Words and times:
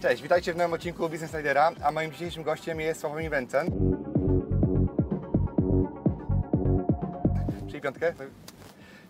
Cześć, 0.00 0.22
witajcie 0.22 0.52
w 0.52 0.56
nowym 0.56 0.72
odcinku 0.72 1.08
Business 1.08 1.34
Lidera, 1.34 1.72
a 1.82 1.90
moim 1.90 2.12
dzisiejszym 2.12 2.42
gościem 2.42 2.80
jest 2.80 3.00
Sławomir 3.00 3.30
Wencen. 3.30 3.66
Czyli 7.68 7.80
piątkę. 7.80 8.14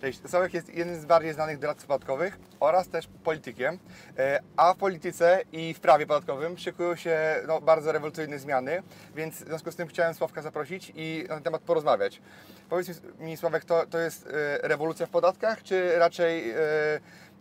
Cześć, 0.01 0.21
Sławek 0.29 0.55
jest 0.55 0.75
jednym 0.75 1.01
z 1.01 1.05
bardziej 1.05 1.33
znanych 1.33 1.59
doradców 1.59 1.87
podatkowych 1.87 2.39
oraz 2.61 2.89
też 2.89 3.09
politykiem, 3.25 3.79
E, 4.19 4.41
a 4.57 4.75
w 4.75 4.77
polityce 4.77 5.43
i 5.53 5.75
w 5.75 5.81
prawie 5.81 6.07
podatkowym 6.07 6.59
szykują 6.59 6.97
się 6.97 7.19
no, 7.47 7.61
bardzo 7.61 7.93
rewolucyjne 7.93 8.39
zmiany, 8.39 8.83
więc 9.17 9.35
w 9.35 9.47
związku 9.47 9.73
z 9.73 9.77
tym 9.77 9.89
chciałem 9.89 10.15
Sławka 10.15 10.43
zaprosić 10.43 10.93
i 10.95 11.25
na 11.29 11.35
ten 11.35 11.43
temat 11.43 11.63
porozmawiać. 11.63 12.21
Powiedz 12.69 13.01
mi 13.19 13.37
Sławek, 13.37 13.65
to, 13.65 13.87
to 13.87 13.99
jest 13.99 14.27
e, 14.27 14.69
rewolucja 14.69 15.07
w 15.07 15.11
podatkach, 15.11 15.63
czy 15.63 15.99
raczej 15.99 16.51
e, 16.51 16.55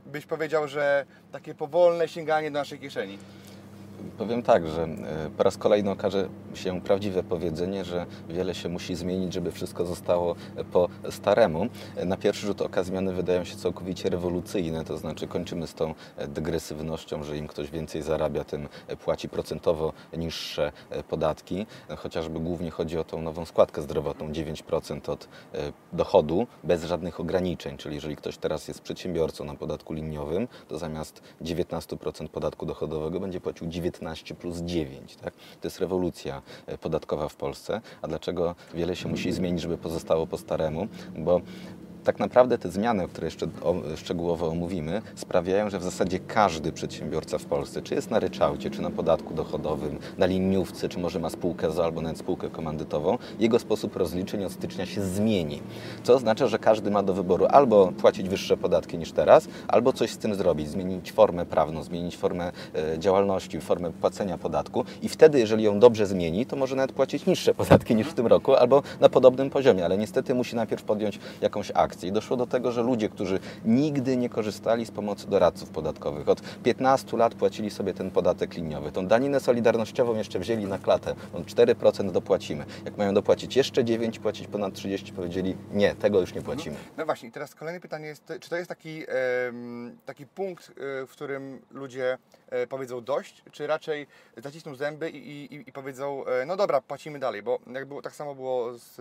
byś 0.06 0.26
powiedział, 0.26 0.68
że 0.68 1.06
takie 1.32 1.56
powolne 1.56 2.08
sięganie 2.08 2.52
do 2.52 2.60
naszej 2.60 2.80
kieszeni? 2.80 3.18
Powiem 4.18 4.44
tak, 4.44 4.68
że 4.68 4.84
e, 4.84 5.30
po 5.38 5.44
raz 5.44 5.58
kolejny 5.58 5.92
okaże 5.92 6.30
się 6.54 6.82
prawdziwe 6.82 7.24
powiedzenie, 7.24 7.86
że 7.86 8.06
wiele 8.30 8.56
się 8.56 8.70
musi 8.70 8.96
zmienić, 8.96 9.34
żeby 9.34 9.52
wszystko 9.52 9.86
zostało 9.86 10.36
po 10.72 10.90
staremu. 11.10 11.68
Na 12.06 12.18
pierwszy 12.18 12.48
rzut 12.48 12.62
oka 12.62 12.84
zmiany 12.84 13.14
wydają 13.14 13.44
się 13.44 13.56
całkowicie 13.56 14.10
rewolucyjne, 14.10 14.86
to 14.86 14.98
znaczy 14.98 15.28
kończymy 15.28 15.68
z 15.68 15.74
tą 15.74 15.94
degresywnością, 16.28 17.24
że 17.24 17.38
im 17.38 17.48
ktoś 17.48 17.72
więcej 17.72 18.02
zarabia, 18.02 18.44
tym 18.44 18.68
płaci 19.04 19.30
procentowo 19.30 19.94
niższe 20.18 20.72
podatki. 21.10 21.66
Chociażby 21.98 22.40
głównie 22.40 22.72
chodzi 22.72 22.98
o 22.98 23.04
tą 23.04 23.22
nową 23.22 23.46
składkę 23.46 23.82
zdrowotną, 23.82 24.30
9% 24.32 25.12
od 25.12 25.28
e, 25.54 25.74
dochodu 25.94 26.48
bez 26.64 26.84
żadnych 26.84 27.20
ograniczeń, 27.20 27.78
czyli 27.78 27.96
jeżeli 27.96 28.16
ktoś 28.16 28.38
teraz 28.38 28.68
jest 28.68 28.82
przedsiębiorcą 28.82 29.46
na 29.46 29.56
podatku 29.56 29.94
liniowym, 29.94 30.48
to 30.68 30.78
zamiast 30.78 31.22
19% 31.42 32.28
podatku 32.28 32.66
dochodowego 32.66 33.20
będzie 33.20 33.42
płacił 33.42 33.68
19 33.86 34.36
plus 34.36 34.58
9. 34.58 35.16
Tak? 35.16 35.34
To 35.34 35.68
jest 35.68 35.80
rewolucja 35.80 36.42
e, 36.68 36.78
podatkowa 36.78 37.30
w 37.30 37.36
Polsce. 37.36 37.82
A 38.02 38.08
dlaczego 38.08 38.56
wiele 38.74 38.96
się 38.96 39.10
musi 39.10 39.32
zmienić, 39.32 39.62
żeby 39.62 39.78
pozostało 39.78 40.28
po 40.28 40.38
staremu? 40.38 40.88
Bo 41.18 41.42
tak 42.06 42.20
naprawdę 42.20 42.58
te 42.58 42.72
zmiany, 42.72 43.08
które 43.08 43.28
jeszcze 43.28 43.48
szczegółowo 43.96 44.48
omówimy, 44.48 45.02
sprawiają, 45.16 45.70
że 45.70 45.80
w 45.80 45.84
zasadzie 45.84 46.20
każdy 46.20 46.72
przedsiębiorca 46.72 47.38
w 47.38 47.46
Polsce, 47.46 47.82
czy 47.82 47.96
jest 47.96 48.12
na 48.12 48.20
ryczałcie, 48.20 48.70
czy 48.70 48.82
na 48.82 48.90
podatku 48.90 49.34
dochodowym, 49.34 50.00
na 50.18 50.26
liniówce, 50.26 50.90
czy 50.90 51.00
może 51.00 51.20
ma 51.20 51.30
spółkę 51.30 51.72
z 51.72 51.80
albo 51.80 52.02
nawet 52.02 52.18
spółkę 52.18 52.50
komandytową, 52.50 53.18
jego 53.40 53.60
sposób 53.60 53.96
rozliczeń 53.96 54.46
od 54.46 54.52
stycznia 54.52 54.86
się 54.86 55.02
zmieni. 55.02 55.62
Co 56.04 56.14
oznacza, 56.14 56.48
że 56.48 56.60
każdy 56.60 56.92
ma 56.92 57.04
do 57.04 57.14
wyboru 57.14 57.46
albo 57.50 57.92
płacić 57.92 58.30
wyższe 58.30 58.58
podatki 58.58 58.98
niż 58.98 59.12
teraz, 59.12 59.48
albo 59.68 59.94
coś 59.94 60.12
z 60.12 60.18
tym 60.18 60.36
zrobić, 60.36 60.70
zmienić 60.70 61.12
formę 61.12 61.46
prawną, 61.46 61.84
zmienić 61.84 62.18
formę 62.18 62.52
e, 62.76 63.00
działalności, 63.00 63.62
formę 63.62 63.92
płacenia 63.92 64.38
podatku 64.38 64.86
i 65.02 65.10
wtedy, 65.10 65.40
jeżeli 65.40 65.64
ją 65.64 65.80
dobrze 65.80 66.06
zmieni, 66.06 66.46
to 66.46 66.56
może 66.56 66.76
nawet 66.76 66.92
płacić 66.92 67.26
niższe 67.26 67.54
podatki 67.54 67.96
niż 67.96 68.08
w 68.08 68.14
tym 68.14 68.28
roku, 68.28 68.56
albo 68.56 68.84
na 69.00 69.10
podobnym 69.10 69.50
poziomie, 69.50 69.86
ale 69.86 69.98
niestety 69.98 70.36
musi 70.36 70.56
najpierw 70.56 70.84
podjąć 70.84 71.20
jakąś 71.42 71.72
akcję 71.74 71.95
akcji. 71.96 72.12
Doszło 72.12 72.38
do 72.38 72.48
tego, 72.48 72.72
że 72.72 72.84
ludzie, 72.84 73.10
którzy 73.10 73.40
nigdy 73.66 74.18
nie 74.18 74.30
korzystali 74.30 74.86
z 74.86 74.92
pomocy 74.92 75.28
doradców 75.28 75.70
podatkowych, 75.70 76.30
od 76.30 76.42
15 76.64 77.18
lat 77.18 77.36
płacili 77.36 77.72
sobie 77.72 77.94
ten 77.94 78.12
podatek 78.12 78.54
liniowy, 78.54 78.92
tą 78.92 79.08
daninę 79.08 79.40
solidarnościową 79.40 80.16
jeszcze 80.16 80.40
wzięli 80.40 80.66
na 80.66 80.78
klatę, 80.78 81.16
on 81.34 81.44
4% 81.44 82.12
dopłacimy. 82.12 82.66
Jak 82.86 82.98
mają 82.98 83.14
dopłacić 83.14 83.56
jeszcze 83.56 83.84
9, 83.84 84.20
płacić 84.20 84.48
ponad 84.48 84.74
30, 84.74 85.14
powiedzieli 85.14 85.56
nie, 85.74 85.96
tego 85.96 86.22
już 86.22 86.34
nie 86.34 86.42
płacimy. 86.42 86.76
No 86.98 87.06
właśnie, 87.06 87.32
teraz 87.32 87.56
kolejne 87.56 87.80
pytanie 87.80 88.08
jest, 88.08 88.34
czy 88.42 88.50
to 88.50 88.56
jest 88.56 88.70
taki, 88.70 89.04
taki 90.06 90.26
punkt, 90.26 90.70
e, 90.70 91.06
w 91.06 91.12
którym 91.12 91.62
ludzie 91.72 92.18
powiedzą 92.70 93.04
dość, 93.04 93.44
czy 93.52 93.68
raczej 93.68 94.08
zacisną 94.38 94.76
zęby 94.76 95.10
i, 95.10 95.56
i, 95.56 95.70
i 95.70 95.72
powiedzą, 95.72 96.26
e, 96.26 96.46
no 96.46 96.56
dobra, 96.56 96.82
płacimy 96.82 97.20
dalej, 97.20 97.44
bo 97.44 97.60
jak 97.74 97.86
było, 97.86 98.02
tak 98.02 98.16
samo 98.16 98.36
było 98.36 98.74
z 98.74 98.96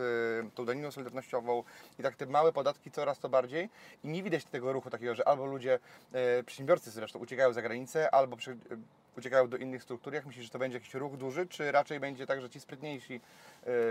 tą 0.55 0.65
daniną 0.65 0.91
solidarnościową 0.91 1.63
i 1.99 2.03
tak 2.03 2.17
te 2.17 2.27
małe 2.27 2.53
podatki 2.53 2.91
coraz 2.91 3.19
to 3.19 3.29
bardziej 3.29 3.69
i 4.05 4.09
nie 4.09 4.23
widać 4.23 4.45
tego 4.45 4.73
ruchu 4.73 4.91
takiego, 4.91 5.15
że 5.15 5.29
albo 5.29 5.47
ludzie, 5.47 5.79
e, 6.13 6.43
przedsiębiorcy 6.43 6.91
zresztą 6.91 7.19
uciekają 7.19 7.53
za 7.53 7.63
granicę, 7.63 8.15
albo 8.15 8.37
e, 8.37 8.77
uciekają 9.19 9.49
do 9.49 9.57
innych 9.57 9.83
struktur. 9.83 10.15
Jak 10.15 10.27
myślisz, 10.27 10.45
że 10.45 10.51
to 10.51 10.59
będzie 10.59 10.79
jakiś 10.79 10.95
ruch 10.95 11.17
duży, 11.17 11.47
czy 11.47 11.73
raczej 11.73 12.01
będzie 12.01 12.27
tak, 12.27 12.41
że 12.41 12.51
ci 12.51 12.61
sprytniejsi 12.61 13.15
e, 13.15 13.21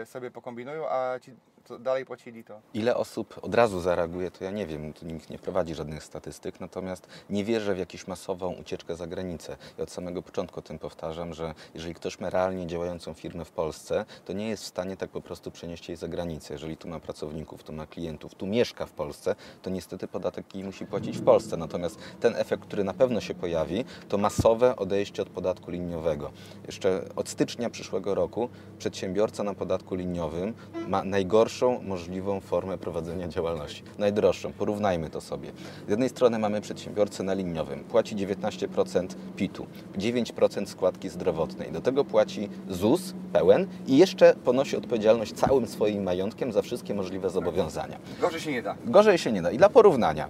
sobie 0.06 0.32
pokombinują, 0.32 0.90
a 0.90 1.20
ci 1.20 1.32
dalej 1.80 2.06
płacili 2.06 2.44
to. 2.44 2.62
Ile 2.74 2.96
osób 2.96 3.40
od 3.42 3.56
razu 3.56 3.82
zareaguje, 3.82 4.32
to 4.32 4.44
ja 4.44 4.52
nie 4.52 4.66
wiem, 4.66 4.94
tu 4.94 5.06
nikt 5.06 5.30
nie 5.30 5.40
prowadzi 5.40 5.76
żadnych 5.76 6.04
statystyk, 6.04 6.60
natomiast 6.60 7.08
nie 7.30 7.44
wierzę 7.44 7.76
w 7.76 7.78
jakąś 7.78 8.08
masową 8.08 8.54
ucieczkę 8.54 8.96
za 8.96 9.08
granicę. 9.08 9.58
I 9.80 9.82
od 9.82 9.92
samego 9.92 10.22
początku 10.22 10.62
tym 10.62 10.80
powtarzam, 10.80 11.34
że 11.34 11.54
jeżeli 11.74 11.94
ktoś 11.94 12.20
ma 12.20 12.30
realnie 12.30 12.68
działającą 12.68 13.14
firmę 13.14 13.46
w 13.46 13.52
Polsce, 13.52 14.06
to 14.26 14.34
nie 14.34 14.50
jest 14.50 14.64
w 14.64 14.68
stanie 14.68 14.98
tak 14.98 15.10
po 15.10 15.22
prostu 15.22 15.52
przenieść 15.52 15.90
jej 15.90 15.98
za 15.98 16.08
granicę. 16.08 16.54
Jeżeli 16.54 16.78
tu 16.78 16.88
ma 16.88 17.00
pracowników, 17.00 17.64
tu 17.64 17.74
ma 17.74 17.88
klientów, 17.88 18.36
tu 18.36 18.48
mieszka 18.48 18.86
w 18.86 18.92
Polsce, 18.92 19.36
to 19.62 19.70
niestety 19.70 20.08
podatek 20.08 20.56
jej 20.56 20.64
musi 20.64 20.86
płacić 20.86 21.18
w 21.18 21.24
Polsce. 21.24 21.58
Natomiast 21.58 22.00
ten 22.20 22.36
efekt, 22.36 22.64
który 22.64 22.84
na 22.84 22.94
pewno 22.94 23.22
się 23.22 23.34
pojawi, 23.34 23.86
to 24.10 24.18
masowe 24.18 24.76
odejście 24.76 25.22
od 25.22 25.30
podatku 25.30 25.72
liniowego. 25.72 26.32
Jeszcze 26.66 27.02
od 27.16 27.30
stycznia 27.30 27.70
przyszłego 27.70 28.16
roku 28.16 28.50
przedsiębiorca 28.78 29.44
na 29.44 29.54
podatku 29.64 29.96
liniowym 29.96 30.54
ma 30.88 31.04
najdroższą 31.04 31.82
możliwą 31.82 32.40
formę 32.40 32.78
prowadzenia 32.78 33.28
działalności. 33.28 33.84
Najdroższą, 33.98 34.54
porównajmy 34.54 35.10
to 35.10 35.22
sobie. 35.22 35.52
Z 35.88 35.90
jednej 35.90 36.10
strony 36.10 36.40
mamy 36.40 36.62
przedsiębiorcę 36.62 37.24
na 37.24 37.34
liniowym, 37.34 37.84
płaci 37.84 38.16
19% 38.16 39.08
PIT-u, 39.36 39.68
9% 39.98 40.66
składki 40.66 41.10
zdrowotnej, 41.10 41.72
do 41.72 41.82
tego 41.82 42.06
płaci 42.06 42.50
ZUS 42.70 43.14
pełen 43.34 43.68
i 43.88 43.98
jeszcze 43.98 44.36
ponosi 44.44 44.78
odpowiedzialność 44.78 45.34
całym 45.34 45.68
swoim 45.68 46.04
majątkiem 46.04 46.52
za 46.52 46.62
wszystkie 46.62 46.94
możliwe 46.94 47.30
zobowiązania. 47.30 47.98
Gorzej 48.22 48.40
się 48.40 48.52
nie 48.52 48.62
da. 48.62 48.76
Gorzej 48.86 49.18
się 49.18 49.32
nie 49.32 49.42
da. 49.42 49.52
I 49.52 49.58
dla 49.58 49.70
porównania, 49.70 50.28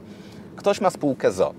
ktoś 0.56 0.82
ma 0.82 0.90
spółkę 0.90 1.32
ZO, 1.32 1.54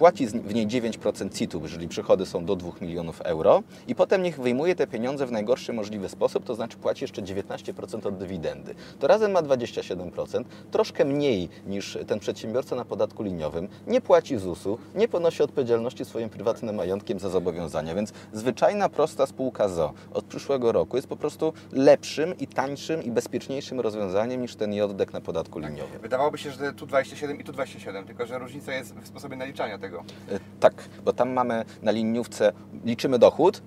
płaci 0.00 0.26
w 0.26 0.54
niej 0.54 0.66
9% 0.66 1.32
CIT-u, 1.34 1.60
jeżeli 1.62 1.88
przychody 1.88 2.26
są 2.26 2.44
do 2.44 2.56
2 2.56 2.70
milionów 2.80 3.20
euro 3.20 3.62
i 3.88 3.94
potem 3.94 4.22
niech 4.22 4.40
wyjmuje 4.40 4.74
te 4.74 4.86
pieniądze 4.86 5.26
w 5.26 5.32
najgorszy 5.32 5.72
możliwy 5.72 6.08
sposób, 6.08 6.44
to 6.44 6.54
znaczy 6.54 6.76
płaci 6.76 7.04
jeszcze 7.04 7.22
19% 7.22 8.06
od 8.06 8.16
dywidendy. 8.16 8.74
To 8.98 9.06
razem 9.06 9.32
ma 9.32 9.42
27%, 9.42 10.44
troszkę 10.70 11.04
mniej 11.04 11.48
niż 11.66 11.98
ten 12.06 12.20
przedsiębiorca 12.20 12.76
na 12.76 12.84
podatku 12.84 13.22
liniowym, 13.22 13.68
nie 13.86 14.00
płaci 14.00 14.38
ZUS-u, 14.38 14.78
nie 14.94 15.08
ponosi 15.08 15.42
odpowiedzialności 15.42 16.04
swoim 16.04 16.28
prywatnym 16.28 16.74
majątkiem 16.76 17.18
za 17.18 17.28
zobowiązania, 17.28 17.94
więc 17.94 18.12
zwyczajna, 18.32 18.88
prosta 18.88 19.26
spółka 19.26 19.68
ZO 19.68 19.92
od 20.12 20.24
przyszłego 20.24 20.72
roku 20.72 20.96
jest 20.96 21.08
po 21.08 21.16
prostu 21.16 21.52
lepszym 21.72 22.38
i 22.38 22.46
tańszym 22.46 23.02
i 23.02 23.10
bezpieczniejszym 23.10 23.80
rozwiązaniem 23.80 24.42
niż 24.42 24.56
ten 24.56 24.74
JDEK 24.74 25.12
na 25.12 25.20
podatku 25.20 25.58
liniowym. 25.58 26.00
Wydawałoby 26.02 26.38
się, 26.38 26.50
że 26.50 26.72
tu 26.72 26.86
27 26.86 27.40
i 27.40 27.44
tu 27.44 27.52
27, 27.52 28.04
tylko 28.04 28.26
że 28.26 28.38
różnica 28.38 28.72
jest 28.74 28.94
w 28.94 29.06
sposobie 29.06 29.36
naliczania 29.36 29.78
tego 29.78 29.89
tego. 29.90 30.04
E, 30.30 30.40
tak, 30.60 30.74
bo 31.04 31.12
tam 31.12 31.32
mamy 31.32 31.64
na 31.82 31.90
liniówce, 31.90 32.52
liczymy 32.84 33.18
dochód, 33.18 33.62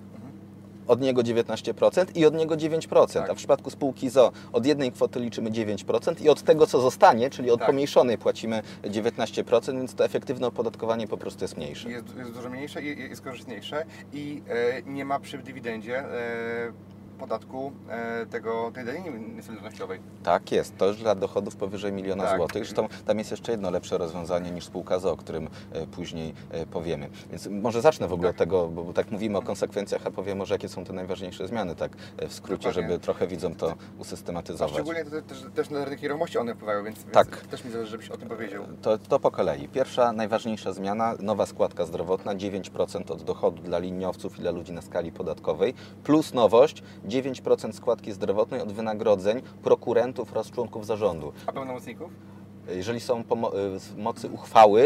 od 0.86 1.00
niego 1.00 1.22
19% 1.22 2.06
i 2.14 2.26
od 2.26 2.34
niego 2.34 2.54
9%. 2.54 3.12
Tak. 3.12 3.30
A 3.30 3.34
w 3.34 3.36
przypadku 3.36 3.70
spółki 3.70 4.10
ZO 4.10 4.32
od 4.52 4.66
jednej 4.66 4.92
kwoty 4.92 5.20
liczymy 5.20 5.50
9% 5.50 6.22
i 6.22 6.28
od 6.28 6.42
tego, 6.42 6.66
co 6.66 6.80
zostanie, 6.80 7.30
czyli 7.30 7.50
od 7.50 7.58
tak. 7.58 7.66
pomniejszonej 7.66 8.18
płacimy 8.18 8.62
19%, 8.82 9.72
więc 9.72 9.94
to 9.94 10.04
efektywne 10.04 10.46
opodatkowanie 10.46 11.08
po 11.08 11.16
prostu 11.16 11.44
jest 11.44 11.56
mniejsze. 11.56 11.90
Jest, 11.90 12.16
jest 12.16 12.32
dużo 12.32 12.50
mniejsze 12.50 12.82
i 12.82 12.98
jest 12.98 13.22
korzystniejsze 13.22 13.84
i 14.12 14.42
e, 14.48 14.82
nie 14.82 15.04
ma 15.04 15.20
przy 15.20 15.38
dywidendzie 15.38 15.98
e, 15.98 16.72
podatku 17.14 17.72
e, 17.88 18.26
tego, 18.26 18.70
tej 18.74 18.84
daniny 18.84 19.42
solidarnościowej. 19.42 20.00
Tak 20.22 20.52
jest, 20.52 20.76
to 20.76 20.86
już 20.86 20.96
dla 20.96 21.14
dochodów 21.14 21.56
powyżej 21.56 21.92
miliona 21.92 22.24
Tak. 22.24 22.36
złotych. 22.36 22.64
Zresztą 22.64 22.88
tam 23.06 23.18
jest 23.18 23.30
jeszcze 23.30 23.52
jedno 23.52 23.70
lepsze 23.70 23.98
rozwiązanie 23.98 24.50
niż 24.50 24.64
spółka 24.64 24.98
ZO, 24.98 25.12
o 25.12 25.16
którym 25.16 25.48
e, 25.72 25.86
później 25.86 26.34
e, 26.50 26.66
powiemy. 26.66 27.08
Więc 27.30 27.46
może 27.46 27.80
zacznę 27.80 28.08
w 28.08 28.12
ogóle 28.12 28.30
od 28.30 28.36
tego, 28.36 28.68
bo 28.68 28.92
tak 28.92 29.10
mówimy 29.10 29.38
o 29.38 29.42
konsekwencjach, 29.42 30.06
a 30.06 30.10
powiem 30.10 30.38
może 30.38 30.54
jakie 30.54 30.68
są 30.68 30.84
te 30.84 30.92
najważniejsze 30.92 31.48
zmiany, 31.48 31.74
tak 31.74 31.96
w 32.28 32.32
skrócie, 32.34 32.68
Dokładnie. 32.68 32.82
żeby 32.82 32.98
trochę 32.98 33.26
widzom 33.26 33.54
to 33.54 33.70
A 33.70 33.74
usystematyzować. 34.00 34.72
szczególnie 34.74 35.04
to 35.04 35.22
też, 35.22 35.42
też 35.54 35.70
na 35.70 35.84
rynek 35.84 36.02
nieruchomości 36.02 36.38
one 36.38 36.54
wpływają, 36.54 36.84
więc, 36.84 37.04
Tak. 37.12 37.30
więc 37.30 37.48
też 37.48 37.64
mi 37.64 37.70
zależy, 37.70 37.90
żebyś 37.90 38.10
o 38.10 38.16
tym 38.16 38.28
powiedział. 38.28 38.64
To, 38.82 38.98
to 38.98 39.20
po 39.20 39.30
kolei. 39.30 39.68
Pierwsza, 39.68 40.12
najważniejsza 40.12 40.72
zmiana, 40.72 41.14
nowa 41.20 41.46
składka 41.46 41.84
zdrowotna, 41.86 42.34
9% 42.34 43.12
od 43.12 43.22
dochodu 43.22 43.62
dla 43.62 43.78
liniowców 43.78 44.38
i 44.38 44.40
dla 44.40 44.50
ludzi 44.50 44.72
na 44.72 44.82
skali 44.82 45.12
podatkowej, 45.12 45.74
plus 46.04 46.34
nowość, 46.34 46.82
9% 47.04 47.72
składki 47.72 48.12
zdrowotnej 48.12 48.60
od 48.60 48.72
wynagrodzeń 48.72 49.42
prokurentów 49.62 50.32
oraz 50.32 50.50
członków 50.50 50.86
zarządu. 50.86 51.32
A 51.46 51.52
pełnomocników? 51.52 52.10
Jeżeli 52.68 53.00
są 53.00 53.22
pomo- 53.22 53.74
y, 53.76 53.78
z 53.78 53.96
mocy 53.96 54.28
uchwały, 54.28 54.82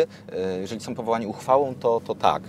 y, 0.56 0.60
jeżeli 0.60 0.80
są 0.80 0.94
powołani 0.94 1.26
uchwałą, 1.26 1.74
to, 1.74 2.00
to 2.00 2.14
tak. 2.14 2.42
Y, 2.42 2.48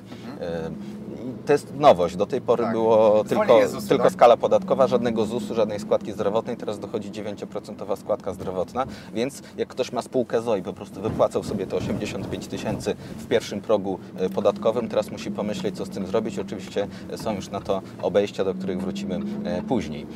i 1.20 1.46
To 1.46 1.54
jest 1.54 1.76
nowość. 1.76 2.16
Do 2.16 2.26
tej 2.26 2.42
pory 2.42 2.64
Tak. 2.64 2.72
było 2.72 3.24
tylko, 3.24 3.68
z 3.68 3.88
tylko 3.88 4.04
tak? 4.04 4.14
skala 4.14 4.38
podatkowa, 4.38 4.88
żadnego 4.88 5.26
ZUS-u, 5.26 5.56
żadnej 5.56 5.80
składki 5.80 6.12
zdrowotnej. 6.12 6.58
Teraz 6.58 6.80
dochodzi 6.80 7.12
9% 7.12 7.98
składka 7.98 8.34
zdrowotna, 8.34 8.86
więc 9.14 9.42
jak 9.58 9.68
ktoś 9.68 9.92
ma 9.92 10.02
spółkę 10.02 10.42
ZO 10.42 10.56
i 10.56 10.64
po 10.64 10.74
prostu 10.74 11.02
wypłacał 11.02 11.44
sobie 11.44 11.68
te 11.68 11.76
85 11.76 12.48
tysięcy 12.48 12.96
w 13.18 13.28
pierwszym 13.28 13.62
progu 13.62 14.00
y, 14.22 14.30
podatkowym, 14.30 14.88
teraz 14.90 15.12
musi 15.12 15.32
pomyśleć, 15.32 15.78
co 15.78 15.86
z 15.86 15.90
tym 15.90 16.08
zrobić. 16.08 16.40
Oczywiście 16.40 16.88
są 17.16 17.36
już 17.36 17.50
na 17.50 17.62
to 17.62 17.82
obejścia, 18.02 18.44
do 18.44 18.54
których 18.54 18.82
wrócimy 18.82 19.16
y, 19.60 19.64
później. 19.68 20.08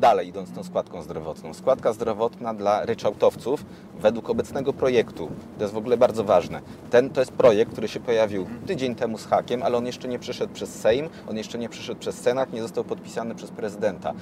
Dalej 0.00 0.28
idąc 0.28 0.52
tą 0.52 0.64
składką 0.64 1.02
zdrowotną. 1.02 1.54
Składka 1.54 1.92
zdrowotna 1.92 2.54
dla 2.54 2.84
ryczałtowców 2.86 3.64
według 4.00 4.30
obecnego 4.30 4.72
projektu. 4.72 5.30
To 5.58 5.64
jest 5.64 5.74
w 5.74 5.76
ogóle 5.76 5.96
bardzo 5.96 6.24
ważne. 6.24 6.60
Ten 6.90 7.10
to 7.10 7.20
jest 7.20 7.32
projekt, 7.32 7.72
który 7.72 7.88
się 7.88 8.00
pojawił 8.00 8.46
tydzień 8.66 8.94
temu 8.94 9.18
z 9.18 9.26
hakiem, 9.26 9.62
ale 9.62 9.78
on 9.78 9.86
jeszcze 9.86 10.08
nie 10.08 10.18
przeszedł 10.18 10.52
przez 10.54 10.74
Sejm, 10.80 11.08
on 11.30 11.36
jeszcze 11.36 11.58
nie 11.58 11.68
przeszedł 11.68 12.00
przez 12.00 12.18
Senat, 12.20 12.52
nie 12.52 12.62
został 12.62 12.84
podpisany 12.84 13.34
przez 13.34 13.50
prezydenta. 13.50 14.12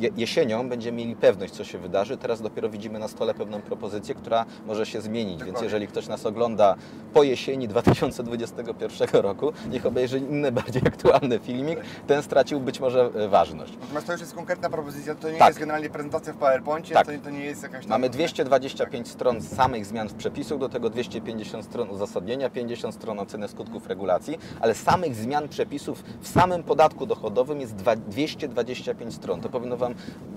Je- 0.00 0.10
Jesienią 0.16 0.68
będziemy 0.68 0.98
mieli 0.98 1.16
pewność, 1.16 1.52
co 1.54 1.64
się 1.64 1.78
wydarzy. 1.78 2.16
Teraz 2.16 2.42
dopiero 2.42 2.68
widzimy 2.68 2.98
na 2.98 3.08
stole 3.08 3.34
pewną 3.34 3.60
propozycję, 3.60 4.14
która 4.14 4.44
może 4.66 4.86
się 4.86 5.00
zmienić. 5.00 5.44
Więc 5.44 5.60
jeżeli 5.60 5.86
ktoś 5.88 6.08
nas 6.08 6.26
ogląda 6.26 6.74
po 7.14 7.22
jesieni 7.22 7.68
2021 7.68 9.20
roku, 9.22 9.52
niech 9.70 9.86
obejrzy 9.86 10.18
inny, 10.18 10.52
bardziej 10.52 10.82
aktualny 10.86 11.38
filmik. 11.38 11.78
Ten 12.06 12.22
stracił 12.22 12.60
być 12.60 12.80
może 12.80 13.10
e, 13.14 13.28
ważność. 13.28 13.72
Natomiast 13.80 14.06
to 14.06 14.12
już 14.12 14.20
jest 14.20 14.34
konkretna 14.34 14.70
propozycja, 14.70 15.14
to 15.22 15.30
nie 15.30 15.38
Tak. 15.38 15.48
jest 15.48 15.60
generalnie 15.60 15.90
prezentacja 15.90 16.32
w 16.32 16.36
PowerPoincie, 16.36 16.94
Tak. 16.94 17.06
to, 17.06 17.12
to 17.24 17.30
nie 17.30 17.44
jest 17.44 17.62
jakaś 17.62 17.84
tam... 17.84 17.90
Mamy 17.90 18.10
225 18.10 19.08
stron 19.08 19.40
samych 19.42 19.86
zmian 19.86 20.08
w 20.08 20.14
przepisach, 20.14 20.58
do 20.58 20.68
tego 20.68 20.90
250 20.90 21.64
stron 21.64 21.90
uzasadnienia, 21.90 22.50
50 22.50 22.94
stron 22.94 23.18
oceny 23.20 23.48
skutków 23.48 23.86
regulacji, 23.86 24.38
ale 24.60 24.74
samych 24.74 25.14
zmian 25.14 25.48
przepisów 25.48 26.04
w 26.20 26.28
samym 26.28 26.62
podatku 26.62 27.06
dochodowym 27.06 27.60
jest 27.60 27.74
dwa- 27.76 27.96
225 27.96 29.14
stron. 29.14 29.40
To 29.40 29.48
powinno 29.48 29.76
Wam 29.76 29.94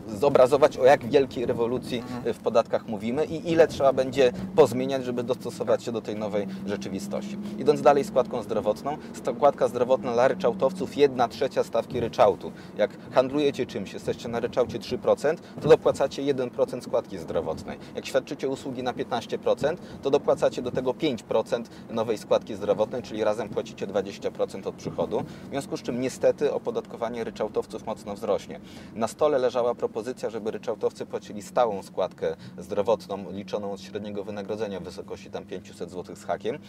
zobrazować, 0.07 0.77
o 0.77 0.85
jak 0.85 1.05
wielkiej 1.05 1.45
rewolucji 1.45 2.03
w 2.25 2.37
podatkach 2.37 2.87
mówimy 2.87 3.25
i 3.25 3.51
ile 3.51 3.67
trzeba 3.67 3.93
będzie 3.93 4.31
pozmieniać, 4.55 5.05
żeby 5.05 5.23
dostosować 5.23 5.83
się 5.83 5.91
do 5.91 6.01
tej 6.01 6.15
nowej 6.15 6.47
rzeczywistości. 6.65 7.37
Idąc 7.59 7.81
dalej 7.81 8.03
składką 8.03 8.43
zdrowotną, 8.43 8.97
składka 9.35 9.67
zdrowotna 9.67 10.13
dla 10.13 10.27
ryczałtowców 10.27 10.97
1 10.97 11.29
trzecia 11.29 11.63
stawki 11.63 11.99
ryczałtu. 11.99 12.51
Jak 12.77 12.91
handlujecie 13.11 13.65
czymś, 13.65 13.93
jesteście 13.93 14.29
na 14.29 14.39
ryczałcie 14.39 14.74
3%, 14.79 15.35
to 15.61 15.69
dopłacacie 15.69 16.21
1% 16.21 16.81
składki 16.81 17.17
zdrowotnej. 17.17 17.77
Jak 17.95 18.05
świadczycie 18.05 18.49
usługi 18.49 18.83
na 18.83 18.93
15%, 18.93 19.77
to 20.01 20.09
dopłacacie 20.09 20.61
do 20.61 20.71
tego 20.71 20.91
5% 20.91 21.63
nowej 21.89 22.17
składki 22.17 22.55
zdrowotnej, 22.55 23.01
czyli 23.01 23.23
razem 23.23 23.49
płacicie 23.49 23.87
20% 23.87 24.67
od 24.67 24.75
przychodu. 24.75 25.23
W 25.47 25.49
związku 25.49 25.77
z 25.77 25.81
czym 25.81 26.01
niestety 26.01 26.53
opodatkowanie 26.53 27.23
ryczałtowców 27.23 27.85
mocno 27.85 28.15
wzrośnie. 28.15 28.59
Na 28.95 29.07
stole 29.07 29.37
leżała 29.37 29.75
propozycja, 29.75 30.29
żeby 30.29 30.51
ryczałtowcy 30.51 31.05
płacili 31.05 31.41
stałą 31.41 31.83
składkę 31.83 32.35
zdrowotną 32.57 33.31
liczoną 33.31 33.71
od 33.71 33.81
średniego 33.81 34.23
wynagrodzenia 34.23 34.79
w 34.79 34.83
wysokości 34.83 35.31
tam 35.31 35.45
500 35.45 35.91
zł 35.91 36.15
z 36.15 36.23
hakiem. 36.23 36.59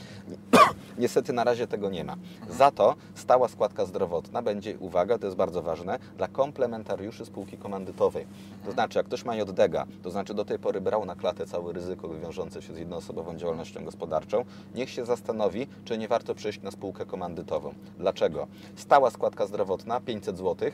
Niestety 0.99 1.33
na 1.33 1.45
razie 1.45 1.67
tego 1.67 1.91
nie 1.91 2.05
ma. 2.05 2.17
Za 2.49 2.71
to 2.71 2.95
stała 3.15 3.49
składka 3.49 3.85
zdrowotna 3.85 4.43
będzie, 4.43 4.79
uwaga, 4.79 5.19
to 5.19 5.27
jest 5.27 5.37
bardzo 5.37 5.63
ważne, 5.63 5.99
dla 6.17 6.29
komplementariuszy 6.29 7.27
spółki 7.27 7.59
komandytowej. 7.59 7.96
To 8.65 8.73
znaczy, 8.73 8.99
jak 8.99 9.07
ktoś 9.07 9.25
ma 9.25 9.37
JDG, 9.37 9.87
to 10.03 10.11
znaczy 10.11 10.35
do 10.35 10.45
tej 10.45 10.59
pory 10.59 10.81
brał 10.81 11.05
na 11.05 11.15
klatę 11.15 11.47
całe 11.47 11.73
ryzyko 11.73 12.09
wiążące 12.09 12.63
się 12.63 12.75
z 12.75 12.79
jednoosobową 12.79 13.37
działalnością 13.37 13.85
gospodarczą, 13.85 14.45
niech 14.75 14.91
się 14.91 15.05
zastanowi, 15.05 15.67
czy 15.85 15.99
nie 15.99 16.09
warto 16.09 16.35
przejść 16.35 16.63
na 16.63 16.71
spółkę 16.71 17.07
komandytową. 17.07 17.75
Dlaczego? 17.99 18.47
Stała 18.77 19.11
składka 19.11 19.47
zdrowotna 19.47 20.01
500 20.01 20.39
zł, 20.39 20.71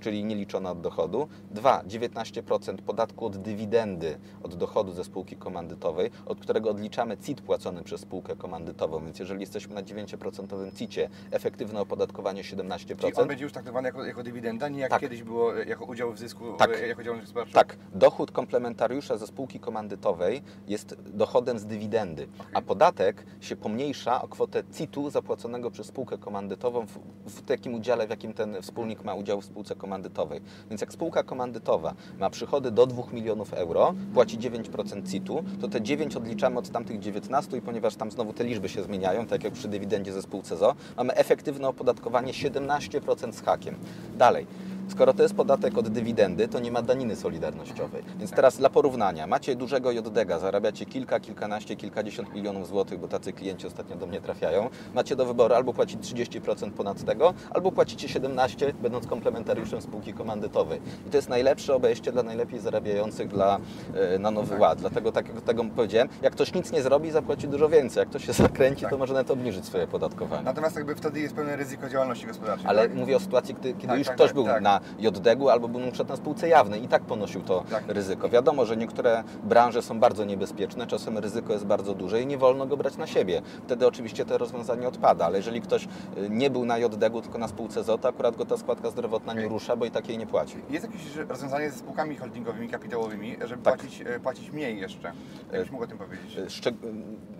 czyli 0.00 0.24
nieliczona 0.24 0.70
od 0.70 0.80
dochodu. 0.80 1.28
Dwa, 1.50 1.82
19% 1.88 2.76
podatku 2.76 3.26
od 3.26 3.36
dywidendy 3.36 4.18
od 4.42 4.54
dochodu 4.54 4.92
ze 4.92 5.04
spółki 5.04 5.36
komandytowej, 5.36 6.10
od 6.26 6.40
którego 6.40 6.70
odliczamy 6.70 7.16
CIT 7.18 7.40
płacony 7.40 7.82
przez 7.82 8.00
spółkę 8.00 8.36
komandytową. 8.36 9.04
Więc 9.04 9.18
jeżeli 9.18 9.40
jesteśmy 9.40 9.74
na 9.74 9.82
9% 9.82 10.72
CIT-cie, 10.76 11.08
efektywne 11.30 11.80
opodatkowanie 11.80 12.42
17%. 12.42 12.96
Czyli 12.96 13.14
on 13.14 13.28
będzie 13.28 13.44
już 13.44 13.52
traktowany 13.52 13.88
jako, 13.88 14.04
jako 14.04 14.22
dywidenda, 14.22 14.68
nie 14.68 14.80
jak 14.80 14.90
Tak. 14.90 15.00
kiedyś 15.00 15.22
było 15.22 15.60
e, 15.60 15.64
jako 15.64 15.84
udział 15.84 16.12
w 16.12 16.18
zysku, 16.18 16.44
Tak. 16.58 16.65
E, 16.70 16.86
jako 16.86 17.02
działalność 17.02 17.32
gospodarcza? 17.32 17.54
Tak, 17.54 17.76
dochód 17.94 18.30
komplementariusza 18.30 19.16
ze 19.18 19.26
spółki 19.26 19.60
komandytowej 19.60 20.42
jest 20.68 20.96
dochodem 21.06 21.58
z 21.58 21.66
dywidendy, 21.66 22.28
a 22.54 22.62
podatek 22.62 23.26
się 23.40 23.56
pomniejsza 23.56 24.22
o 24.22 24.28
kwotę 24.28 24.62
CIT-u 24.74 25.10
zapłaconego 25.10 25.70
przez 25.70 25.86
spółkę 25.86 26.18
komandytową 26.18 26.86
w, 26.86 26.98
w 27.26 27.42
takim 27.42 27.74
udziale, 27.74 28.06
w 28.06 28.10
jakim 28.10 28.32
ten 28.32 28.62
wspólnik 28.62 29.04
ma 29.04 29.14
udział 29.14 29.40
w 29.40 29.44
spółce 29.44 29.74
komandytowej. 29.74 30.40
Więc 30.70 30.80
jak 30.80 30.92
spółka 30.92 31.22
komandytowa 31.22 31.94
ma 32.18 32.30
przychody 32.30 32.70
do 32.70 32.86
2 32.86 33.02
milionów 33.12 33.54
euro, 33.54 33.94
płaci 34.14 34.38
9% 34.38 35.10
CIT-u, 35.10 35.44
to 35.60 35.68
te 35.68 35.82
9 35.82 36.16
odliczamy 36.16 36.58
od 36.58 36.70
tamtych 36.70 36.98
19 36.98 37.56
i 37.56 37.60
ponieważ 37.60 37.96
tam 37.96 38.10
znowu 38.10 38.32
te 38.32 38.44
liczby 38.44 38.68
się 38.68 38.82
zmieniają, 38.82 39.26
tak 39.26 39.44
jak 39.44 39.52
przy 39.52 39.68
dywidendzie 39.68 40.12
ze 40.12 40.22
spółce 40.22 40.56
ZO, 40.56 40.74
mamy 40.96 41.14
efektywne 41.14 41.68
opodatkowanie 41.68 42.32
17% 42.32 43.32
z 43.32 43.42
hakiem. 43.42 43.74
Dalej. 44.18 44.46
Skoro 44.88 45.12
to 45.14 45.22
jest 45.22 45.34
podatek 45.34 45.78
od 45.78 45.88
dywidendy, 45.88 46.48
to 46.48 46.60
nie 46.60 46.70
ma 46.72 46.82
daniny 46.82 47.16
solidarnościowej. 47.16 48.02
Więc 48.18 48.30
teraz 48.30 48.56
dla 48.56 48.70
porównania, 48.70 49.26
macie 49.26 49.56
dużego 49.56 49.92
JDG, 49.92 50.38
zarabiacie 50.40 50.86
kilka, 50.86 51.20
kilkanaście, 51.20 51.76
kilkadziesiąt 51.76 52.34
milionów 52.34 52.68
złotych, 52.68 53.00
bo 53.00 53.08
tacy 53.08 53.32
klienci 53.32 53.66
ostatnio 53.66 53.96
do 53.96 54.06
mnie 54.06 54.20
trafiają. 54.20 54.70
Macie 54.94 55.16
do 55.16 55.26
wyboru 55.26 55.54
albo 55.54 55.72
płacić 55.72 56.00
30% 56.14 56.70
ponad 56.70 57.04
tego, 57.04 57.34
albo 57.50 57.72
płacicie 57.72 58.08
17, 58.08 58.72
będąc 58.82 59.06
komplementariuszem 59.06 59.82
spółki 59.82 60.12
komandytowej. 60.12 60.80
I 61.06 61.10
to 61.10 61.16
jest 61.16 61.28
najlepsze 61.28 61.74
obejście 61.74 62.12
dla 62.12 62.22
najlepiej 62.22 62.60
zarabiających 62.60 63.28
dla, 63.28 63.58
e, 63.94 64.18
na 64.18 64.30
Nowy 64.30 64.58
Ład. 64.58 64.78
Dlatego, 64.78 65.12
tak 65.12 65.28
jak 65.28 65.40
tego 65.40 65.64
powiedziałem, 65.76 66.08
jak 66.22 66.32
ktoś 66.32 66.54
nic 66.54 66.72
nie 66.72 66.82
zrobi, 66.82 67.10
zapłaci 67.10 67.48
dużo 67.48 67.68
więcej. 67.68 68.00
Jak 68.00 68.08
ktoś 68.08 68.26
się 68.26 68.32
zakręci, 68.32 68.82
Tak. 68.82 68.90
to 68.90 68.98
może 68.98 69.14
nawet 69.14 69.30
obniżyć 69.30 69.64
swoje 69.64 69.84
opodatkowanie. 69.84 70.42
Natomiast 70.42 70.76
jakby 70.76 70.94
wtedy 70.94 71.20
jest 71.20 71.34
pełne 71.34 71.56
ryzyko 71.56 71.88
działalności 71.88 72.26
gospodarczej. 72.26 72.66
Ale 72.68 72.82
tak? 72.82 72.94
mówię 72.94 73.16
o 73.16 73.20
sytuacji, 73.20 73.54
kiedy, 73.54 73.72
kiedy 73.72 73.86
Tak, 73.86 73.98
już 73.98 74.06
tak, 74.06 74.16
ktoś 74.16 74.26
tak, 74.28 74.34
był 74.34 74.44
tak. 74.44 74.54
Na 74.76 74.80
JDG-u 74.98 75.48
albo 75.48 75.68
był 75.68 75.80
na 75.80 75.86
przykład 75.86 76.08
na 76.08 76.16
spółce 76.16 76.48
jawnej 76.48 76.84
i 76.84 76.88
tak 76.88 77.02
ponosił 77.02 77.42
to 77.42 77.64
Tak. 77.70 77.84
ryzyko. 77.88 78.28
Wiadomo, 78.28 78.66
że 78.66 78.76
niektóre 78.76 79.24
branże 79.44 79.82
są 79.82 80.00
bardzo 80.00 80.24
niebezpieczne, 80.24 80.86
czasem 80.86 81.18
ryzyko 81.18 81.52
jest 81.52 81.66
bardzo 81.66 81.94
duże 81.94 82.22
i 82.22 82.26
nie 82.26 82.38
wolno 82.38 82.66
go 82.66 82.76
brać 82.76 82.96
na 82.96 83.06
siebie. 83.06 83.42
Wtedy 83.66 83.86
oczywiście 83.86 84.24
to 84.24 84.38
rozwiązanie 84.38 84.88
odpada, 84.88 85.26
ale 85.26 85.36
jeżeli 85.38 85.60
ktoś 85.60 85.84
y, 85.84 85.88
nie 86.30 86.50
był 86.50 86.64
na 86.64 86.78
JDG-u, 86.78 87.22
tylko 87.22 87.38
na 87.38 87.48
spółce 87.48 87.84
ZO, 87.84 87.98
to 87.98 88.08
akurat 88.08 88.36
go 88.36 88.44
ta 88.44 88.56
składka 88.56 88.90
zdrowotna 88.90 89.34
nie 89.34 89.48
rusza, 89.48 89.76
bo 89.76 89.84
i 89.84 89.90
takiej 89.90 90.18
nie 90.18 90.26
płaci. 90.26 90.56
Jest 90.70 90.84
jakieś 90.86 91.16
rozwiązanie 91.16 91.70
ze 91.70 91.78
spółkami 91.78 92.16
holdingowymi, 92.16 92.68
kapitałowymi, 92.68 93.36
żeby 93.44 93.62
Tak. 93.62 93.76
płacić, 93.78 94.00
e, 94.00 94.20
płacić 94.20 94.50
mniej 94.52 94.80
jeszcze? 94.80 95.12
Jakbyś 95.52 95.70
mógł 95.70 95.84
o 95.84 95.86
tym 95.86 95.98
powiedzieć? 95.98 96.38
Y, 96.38 96.46
Szczeg- 96.46 96.84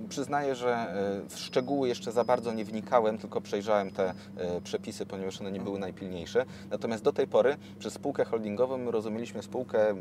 y, 0.05 0.06
przyznaję, 0.07 0.55
że 0.55 0.87
y, 1.25 1.29
w 1.29 1.39
szczegóły 1.39 1.89
jeszcze 1.89 2.13
za 2.13 2.25
bardzo 2.25 2.53
nie 2.53 2.65
wnikałem, 2.65 3.19
tylko 3.19 3.41
przejrzałem 3.41 3.91
te 3.91 4.11
y, 4.11 4.61
przepisy, 4.65 5.07
ponieważ 5.07 5.41
one 5.41 5.53
nie 5.53 5.61
były 5.61 5.79
najpilniejsze. 5.79 6.45
Natomiast 6.71 7.05
do 7.05 7.13
tej 7.13 7.27
pory 7.27 7.57
przez 7.79 7.95
spółkę 7.95 8.25
holdingową 8.25 8.79
my 8.79 8.91
rozumieliśmy 8.91 9.43
spółkę, 9.43 9.95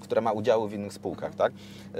która 0.00 0.20
ma 0.20 0.32
udziały 0.32 0.68
w 0.68 0.72
innych 0.72 0.92
spółkach, 0.92 1.34
tak? 1.34 1.52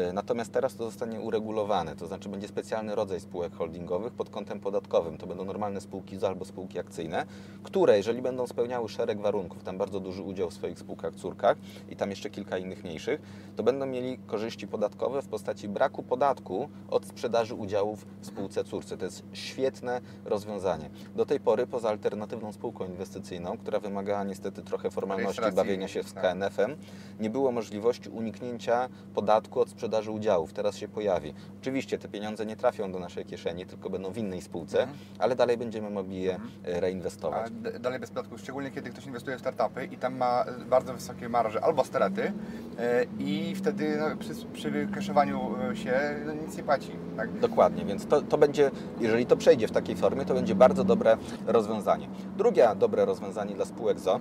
Y, 0.09 0.13
Natomiast 0.13 0.53
teraz 0.53 0.77
to 0.77 0.85
zostanie 0.85 1.21
uregulowane, 1.21 1.97
to 1.97 2.07
znaczy 2.07 2.29
będzie 2.29 2.49
specjalny 2.49 2.95
rodzaj 2.95 3.21
spółek 3.21 3.55
holdingowych 3.55 4.13
pod 4.13 4.31
kątem 4.31 4.61
podatkowym. 4.61 5.19
To 5.19 5.27
będą 5.27 5.45
normalne 5.45 5.81
spółki 5.81 6.19
albo 6.27 6.45
spółki 6.45 6.79
akcyjne, 6.79 7.27
które 7.63 7.97
jeżeli 7.97 8.23
będą 8.23 8.47
spełniały 8.47 8.89
szereg 8.89 9.21
warunków, 9.21 9.63
tam 9.63 9.79
bardzo 9.79 10.01
duży 10.01 10.23
udział 10.23 10.51
w 10.51 10.55
swoich 10.55 10.79
spółkach 10.79 11.15
córkach 11.15 11.57
i 11.89 11.97
tam 11.97 12.11
jeszcze 12.11 12.31
kilka 12.31 12.59
innych 12.59 12.85
mniejszych, 12.85 13.21
to 13.57 13.63
będą 13.63 13.87
mieli 13.87 14.19
korzyści 14.19 14.67
podatkowe 14.67 15.23
w 15.23 15.29
postaci 15.29 15.69
braku 15.69 16.03
podatku 16.03 16.69
od 16.91 17.07
sprzedaży 17.07 17.44
sprzedaży 17.45 17.63
udziałów 17.63 18.07
w 18.21 18.27
spółce 18.27 18.65
córce. 18.65 18.97
To 18.97 19.05
jest 19.05 19.23
świetne 19.33 20.01
rozwiązanie. 20.25 20.91
Do 21.17 21.27
tej 21.27 21.41
pory, 21.41 21.67
poza 21.67 21.89
alternatywną 21.89 22.53
spółką 22.53 22.87
inwestycyjną, 22.87 23.59
która 23.59 23.81
wymagała 23.81 24.25
niestety 24.25 24.63
trochę 24.63 24.91
formalności 24.91 25.43
bawienia 25.55 25.89
się 25.89 26.03
z 26.03 26.13
tak. 26.13 26.23
KNF-em, 26.23 26.77
nie 27.21 27.31
było 27.31 27.53
możliwości 27.53 28.09
uniknięcia 28.09 28.89
podatku 29.15 29.61
od 29.61 29.69
sprzedaży 29.69 30.11
udziałów. 30.11 30.53
Teraz 30.53 30.77
się 30.77 30.89
pojawi. 30.89 31.35
Oczywiście 31.61 31.99
te 31.99 32.09
pieniądze 32.09 32.47
nie 32.47 32.57
trafią 32.57 32.93
do 32.93 32.99
naszej 32.99 33.25
kieszeni, 33.25 33.67
tylko 33.67 33.91
będą 33.91 34.11
w 34.13 34.19
innej 34.19 34.43
spółce, 34.43 34.79
Mhm. 34.81 34.99
ale 35.19 35.37
dalej 35.37 35.57
będziemy 35.57 35.91
mogli 35.91 36.23
je 36.23 36.35
e, 36.69 36.77
A 36.77 36.81
reinwestować. 36.81 37.53
dalej 37.81 38.01
bez 38.01 38.11
podatku, 38.11 38.39
szczególnie 38.39 38.71
kiedy 38.71 38.91
ktoś 38.91 39.07
inwestuje 39.07 39.37
w 39.37 39.41
startupy 39.41 39.85
i 39.85 39.97
tam 39.97 40.17
ma 40.17 40.45
e, 40.45 40.65
bardzo 40.65 40.95
wysokie 40.95 41.29
marże 41.29 41.65
albo 41.65 41.85
straty 41.85 42.33
e, 42.79 43.05
i 43.19 43.55
wtedy 43.57 43.97
no, 44.01 44.17
przy, 44.17 44.31
przy 44.53 44.71
wykaszowaniu 44.71 45.41
e, 45.73 45.77
się 45.77 46.01
no, 46.27 46.33
nic 46.33 46.57
nie 46.57 46.63
płaci. 46.63 46.91
Tak? 47.17 47.39
Dokładnie, 47.39 47.85
więc 47.85 48.07
to, 48.07 48.23
to 48.23 48.39
będzie, 48.39 48.71
jeżeli 49.01 49.27
to 49.27 49.37
przejdzie 49.37 49.69
w 49.69 49.73
takiej 49.73 49.97
formie, 49.97 50.25
to 50.25 50.35
będzie 50.35 50.55
bardzo 50.55 50.85
dobre 50.85 51.17
rozwiązanie. 51.47 52.09
Drugie 52.37 52.69
dobre 52.77 53.05
rozwiązanie 53.05 53.55
dla 53.55 53.65
spółek 53.65 53.99
ZO, 54.01 54.21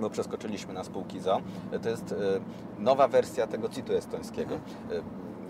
bo 0.00 0.10
przeskoczyliśmy 0.10 0.74
na 0.74 0.84
spółki 0.84 1.20
ZO, 1.20 1.40
to 1.82 1.88
jest 1.88 2.12
e, 2.12 2.16
nowa 2.78 3.08
wersja 3.08 3.46
tego 3.46 3.68
CIT-u 3.68 3.92
estońskiego. 3.92 4.54
E, 4.54 4.58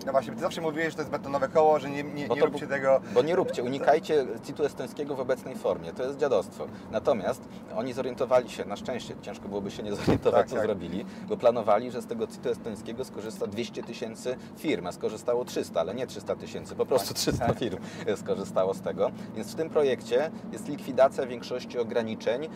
No 0.05 0.11
właśnie, 0.11 0.33
ty 0.33 0.39
zawsze 0.39 0.61
mówiłeś, 0.61 0.89
że 0.89 0.95
to 0.95 1.01
jest 1.01 1.11
betonowe 1.11 1.47
koło, 1.47 1.79
że 1.79 1.89
nie, 1.89 2.03
nie, 2.03 2.27
nie 2.27 2.41
róbcie 2.45 2.67
tego. 2.67 3.01
Bo 3.13 3.21
nie 3.21 3.35
róbcie, 3.35 3.63
unikajcie 3.63 4.25
CIT-u 4.43 4.65
estońskiego 4.65 5.15
w 5.15 5.19
obecnej 5.19 5.55
formie. 5.55 5.93
To 5.93 6.03
jest 6.03 6.17
dziadostwo. 6.19 6.67
Natomiast 6.91 7.41
oni 7.75 7.93
zorientowali 7.93 8.49
się, 8.49 8.65
na 8.65 8.75
szczęście, 8.75 9.15
ciężko 9.21 9.47
byłoby 9.47 9.71
się 9.71 9.83
nie 9.83 9.95
zorientować, 9.95 10.41
Tak, 10.41 10.49
co 10.49 10.55
tak. 10.55 10.65
zrobili, 10.65 11.05
bo 11.27 11.37
planowali, 11.37 11.91
że 11.91 12.01
z 12.01 12.05
tego 12.05 12.27
CIT-u 12.27 12.49
estońskiego 12.49 13.05
skorzysta 13.05 13.47
200 13.47 13.83
tysięcy 13.83 14.35
firm, 14.57 14.87
a 14.87 14.91
skorzystało 14.91 15.45
300, 15.45 15.79
ale 15.79 15.95
nie 15.95 16.07
300 16.07 16.35
tysięcy, 16.35 16.75
po 16.75 16.85
prostu 16.85 17.13
300 17.13 17.53
firm 17.53 17.77
skorzystało 18.15 18.73
z 18.73 18.81
tego. 18.81 19.11
Więc 19.35 19.51
w 19.51 19.55
tym 19.55 19.69
projekcie 19.69 20.31
jest 20.51 20.67
likwidacja 20.67 21.25
większości 21.25 21.79
ograniczeń 21.79 22.43
y, 22.43 22.49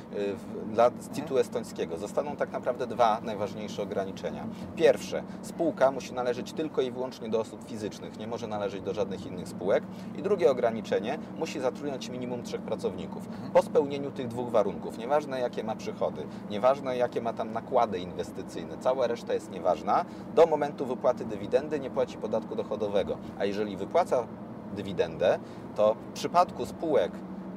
dla 0.72 0.92
CIT-u 1.14 1.38
estońskiego. 1.38 1.98
Zostaną 1.98 2.36
tak 2.36 2.52
naprawdę 2.52 2.88
dwa 2.88 3.22
najważniejsze 3.22 3.82
ograniczenia. 3.84 4.48
Pierwsze, 4.76 5.24
spółka 5.42 5.92
musi 5.92 6.14
należeć 6.14 6.54
tylko 6.54 6.82
i 6.82 6.92
wyłącznie 6.92 7.30
do 7.30 7.39
osób 7.40 7.70
fizycznych, 7.70 8.20
nie 8.20 8.28
może 8.28 8.48
należeć 8.48 8.82
do 8.82 8.94
żadnych 8.94 9.26
innych 9.26 9.48
spółek. 9.48 9.84
I 10.18 10.22
drugie 10.22 10.52
ograniczenie, 10.52 11.18
musi 11.40 11.60
zatrudniać 11.60 12.10
minimum 12.10 12.44
trzech 12.44 12.62
pracowników. 12.62 13.28
Po 13.54 13.62
spełnieniu 13.62 14.12
tych 14.12 14.28
dwóch 14.28 14.50
warunków, 14.50 14.98
nieważne 14.98 15.40
jakie 15.40 15.64
ma 15.64 15.76
przychody, 15.76 16.24
nieważne 16.50 16.98
jakie 16.98 17.22
ma 17.22 17.34
tam 17.34 17.52
nakłady 17.52 18.00
inwestycyjne, 18.00 18.78
cała 18.80 19.08
reszta 19.08 19.34
jest 19.34 19.52
nieważna, 19.52 20.06
do 20.36 20.46
momentu 20.46 20.86
wypłaty 20.86 21.26
dywidendy 21.26 21.80
nie 21.80 21.90
płaci 21.90 22.18
podatku 22.18 22.56
dochodowego. 22.56 23.18
A 23.40 23.46
jeżeli 23.46 23.78
wypłaca 23.78 24.28
dywidendę, 24.76 25.40
to 25.76 25.94
w 25.94 26.14
przypadku 26.14 26.66
spółek 26.66 27.12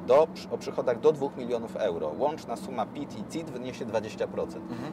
do, 0.07 0.27
o 0.51 0.59
przychodach 0.59 1.01
do 1.01 1.13
2 1.13 1.29
milionów 1.39 1.77
euro. 1.77 2.13
Łączna 2.19 2.57
suma 2.57 2.87
PIT 2.87 3.19
i 3.19 3.25
CIT 3.33 3.51
wyniesie 3.51 3.87
20%. 3.87 4.27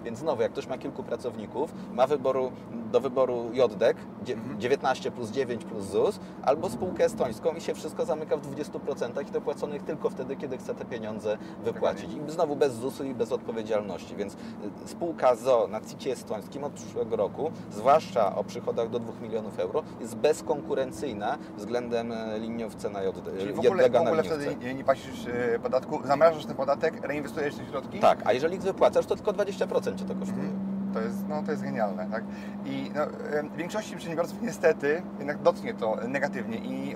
Więc 0.04 0.20
znowu, 0.20 0.42
jak 0.42 0.52
ktoś 0.52 0.68
ma 0.68 0.78
kilku 0.78 1.04
pracowników, 1.04 1.74
ma 1.94 2.08
wyboru, 2.08 2.52
do 2.92 3.00
wyboru 3.00 3.50
JDEK, 3.54 3.98
dzie- 4.24 4.38
19 4.60 5.12
plus 5.12 5.30
9 5.32 5.66
plus 5.66 5.84
ZUS, 5.84 6.20
albo 6.44 6.70
spółkę 6.70 7.06
estońską 7.06 7.52
i 7.52 7.62
się 7.62 7.74
wszystko 7.74 8.06
zamyka 8.06 8.38
w 8.38 8.42
20% 8.42 9.22
i 9.22 9.32
to 9.32 9.42
płaconych 9.42 9.84
tylko 9.84 10.10
wtedy, 10.10 10.36
kiedy 10.36 10.58
chce 10.58 10.76
te 10.76 10.86
pieniądze 10.86 11.38
wypłacić. 11.64 12.10
I 12.14 12.32
znowu 12.32 12.56
bez 12.56 12.74
ZUS-u 12.74 13.04
i 13.04 13.14
bez 13.16 13.32
odpowiedzialności. 13.32 14.16
Więc 14.16 14.34
y, 14.34 14.38
spółka 14.86 15.36
ZO 15.36 15.68
na 15.72 15.82
CIT 15.82 16.08
estońskim 16.08 16.64
od 16.64 16.74
przyszłego 16.74 17.16
roku, 17.16 17.52
zwłaszcza 17.72 18.36
o 18.36 18.44
przychodach 18.44 18.90
do 18.90 19.00
2 19.00 19.14
milionów 19.22 19.60
euro, 19.60 19.84
jest 20.00 20.16
bezkonkurencyjna 20.16 21.38
względem 21.58 22.12
e, 22.12 22.40
liniowce 22.40 22.90
na 22.90 23.04
JD, 23.04 23.24
Czyli 23.40 23.54
w 23.54 23.60
ogóle, 23.60 23.90
w 23.90 23.96
ogóle 23.96 24.24
wtedy 24.24 24.66
nie, 24.66 24.74
nie 24.74 24.84
płacisz 25.00 25.28
e, 25.28 25.60
podatku, 25.60 26.00
zamrażasz 26.08 26.46
ten 26.46 26.56
podatek, 26.56 27.08
reinwestujesz 27.08 27.56
te 27.56 27.66
środki. 27.66 28.00
Tak, 28.00 28.20
a 28.26 28.34
jeżeli 28.34 28.60
wypłacasz, 28.60 29.06
to 29.06 29.16
tylko 29.16 29.32
20% 29.32 29.96
cię 29.96 30.06
to 30.06 30.16
kosztuje. 30.16 30.50
To 30.94 31.02
jest, 31.02 31.28
no, 31.28 31.44
to 31.44 31.52
jest 31.52 31.64
genialne, 31.64 32.08
tak? 32.12 32.24
I 32.66 32.92
no, 32.96 33.04
em, 33.38 33.50
większości 33.58 33.96
przedsiębiorców 33.96 34.42
niestety 34.42 35.02
jednak 35.20 35.42
dotknie 35.42 35.74
to 35.74 35.98
negatywnie 36.08 36.58
i 36.58 36.96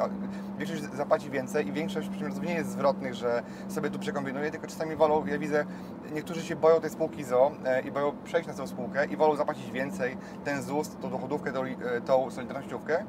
większość 0.58 0.84
zapłaci 0.84 1.30
więcej 1.30 1.68
i 1.68 1.72
większość 1.72 2.08
przedsiębiorców 2.08 2.44
nie 2.44 2.54
jest 2.54 2.72
zwrotnych, 2.72 3.14
że 3.14 3.44
sobie 3.68 3.90
tu 3.90 4.00
przekombinuje, 4.00 4.52
tylko 4.52 4.68
czasami 4.68 4.96
wolą, 4.96 5.26
ja 5.26 5.40
widzę, 5.40 5.66
niektórzy 6.14 6.42
się 6.42 6.56
boją 6.56 6.82
tej 6.82 6.90
spółki 6.90 7.24
ZO 7.24 7.52
e, 7.66 7.82
i 7.82 7.92
boją 7.92 8.12
przejść 8.24 8.48
na 8.48 8.54
tą 8.54 8.68
spółkę 8.68 9.06
i 9.06 9.18
wolą 9.18 9.36
zapłacić 9.36 9.72
więcej, 9.72 10.18
ten 10.44 10.62
ZUS, 10.62 10.90
tą 11.02 11.10
dochodówkę, 11.10 11.52
tą, 11.52 11.64
e, 11.64 12.02
tą 12.06 12.32
solidarnościówkę, 12.32 13.04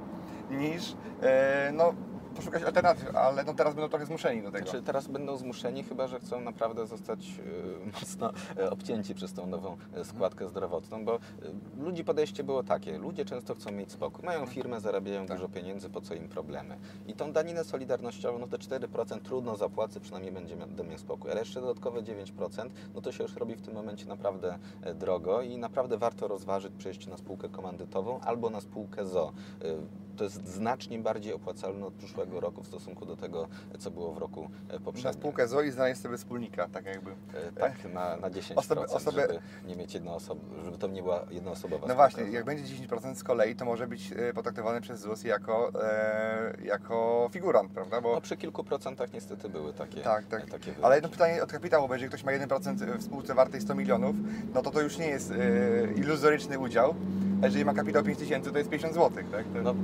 niż 0.51 0.97
no, 1.73 1.95
poszukać 2.35 2.63
alternatyw, 2.63 3.17
ale 3.17 3.45
no, 3.45 3.55
teraz 3.55 3.75
będą 3.75 3.89
trochę 3.89 4.07
zmuszeni 4.07 4.43
do 4.43 4.51
tego. 4.51 4.65
Znaczy 4.65 4.83
teraz 4.83 5.09
będą 5.09 5.37
zmuszeni, 5.37 5.85
chyba 5.85 6.07
że 6.07 6.21
chcą 6.21 6.41
naprawdę 6.41 6.87
zostać 6.87 7.21
e, 7.29 7.87
mocno 8.01 8.33
e, 8.57 8.71
obcięci 8.71 9.15
przez 9.15 9.33
tą 9.33 9.47
nową 9.47 9.77
e, 9.95 10.05
składkę 10.05 10.49
zdrowotną, 10.49 11.05
bo 11.05 11.19
ludzi 11.79 12.05
podejście 12.05 12.45
było 12.45 12.63
takie, 12.63 12.99
ludzie 12.99 13.25
często 13.25 13.55
chcą 13.55 13.73
mieć 13.73 13.93
spokój, 13.93 14.25
mają 14.25 14.47
firmę, 14.47 14.81
zarabiają 14.81 15.27
Tak. 15.27 15.37
dużo 15.37 15.49
pieniędzy, 15.49 15.91
po 15.91 16.01
co 16.01 16.15
im 16.15 16.29
problemy. 16.29 16.79
I 17.07 17.15
tą 17.15 17.33
daninę 17.33 17.65
solidarnościową, 17.65 18.39
no 18.39 18.47
te 18.47 18.57
4% 18.59 19.21
trudno 19.21 19.57
zapłacę, 19.57 20.01
przynajmniej 20.01 20.33
będzie 20.33 20.57
miał 20.57 20.69
spokój, 20.97 21.31
ale 21.31 21.41
jeszcze 21.41 21.61
dodatkowe 21.61 22.03
9%, 22.03 22.71
no 22.95 23.01
to 23.01 23.13
się 23.13 23.23
już 23.23 23.37
robi 23.37 23.55
w 23.55 23.63
tym 23.63 23.75
momencie 23.75 24.07
naprawdę 24.07 24.59
drogo 24.95 25.43
i 25.43 25.59
naprawdę 25.59 25.99
warto 25.99 26.29
rozważyć 26.29 26.73
przejście 26.79 27.11
na 27.11 27.17
spółkę 27.17 27.49
komandytową 27.49 28.21
albo 28.21 28.51
na 28.51 28.61
spółkę 28.61 29.07
ZO. 29.07 29.33
To 30.17 30.25
jest 30.25 30.49
znacznie 30.49 30.99
bardziej 30.99 31.33
opłacalne 31.33 31.87
od 31.87 31.95
przyszłego 31.95 32.41
roku 32.41 32.63
w 32.63 32.67
stosunku 32.67 33.07
do 33.07 33.17
tego, 33.17 33.49
co 33.79 33.91
było 33.91 34.13
w 34.13 34.19
roku 34.19 34.49
e, 34.71 34.73
Na 34.73 34.79
poprzednim. 34.81 35.15
spółkę 35.15 35.49
ZO 35.49 35.63
i 35.63 35.71
znaleźć 35.71 36.01
sobie 36.01 36.17
wspólnika, 36.19 36.69
tak 36.69 36.87
jakby. 36.87 37.11
E, 37.11 37.53
Tak, 37.61 37.73
na, 37.95 38.17
na 38.17 38.31
10%, 38.31 38.55
Osoby- 38.55 38.85
osoby- 38.87 39.21
żeby 39.21 39.39
nie 39.67 39.77
mieć 39.77 39.95
jednoosob... 39.95 40.39
żeby 40.65 40.79
to 40.79 40.87
nie 40.89 41.03
była 41.03 41.25
jednoosobowa 41.31 41.75
No 41.77 41.79
spółka. 41.79 41.95
właśnie, 41.95 42.23
jak 42.33 42.45
będzie 42.45 42.65
10% 42.89 43.15
z 43.15 43.25
kolei, 43.25 43.57
to 43.57 43.65
może 43.65 43.87
być 43.87 44.13
e, 44.17 44.33
potraktowane 44.35 44.81
przez 44.81 45.01
ZUS 45.01 45.25
jako, 45.25 45.71
e, 45.85 46.55
jako 46.65 47.29
figurant, 47.33 47.73
prawda? 47.73 48.01
Bo, 48.01 48.15
No 48.15 48.21
przy 48.21 48.37
kilku 48.37 48.65
procentach 48.65 49.13
niestety 49.13 49.49
były 49.49 49.73
takie 49.73 50.01
tak, 50.01 50.27
tak. 50.27 50.51
takie 50.51 50.75
Ale 50.83 50.95
jedno 50.95 51.09
pytanie 51.11 51.43
od 51.43 51.53
kapitału, 51.53 51.89
bo 51.89 51.95
jeżeli 51.95 52.09
ktoś 52.09 52.25
ma 52.25 52.33
1% 52.33 52.97
w 52.99 53.03
spółce 53.03 53.35
wartej 53.35 53.61
100 53.61 53.75
milionów, 53.75 54.17
no 54.55 54.63
to 54.63 54.71
to 54.71 54.81
już 54.81 54.99
nie 54.99 55.07
jest 55.07 55.31
e, 55.31 55.35
iluzoryczny 55.97 56.59
udział. 56.59 56.95
A 57.43 57.47
jeżeli 57.47 57.65
ma 57.65 57.75
kapitał 57.75 58.03
5 58.03 58.19
tysięcy, 58.19 58.53
to 58.53 58.59
jest 58.59 58.71
50 58.71 58.95
zł, 58.95 59.25
tak? 59.33 59.45
To, 59.45 59.63
No, 59.63 59.75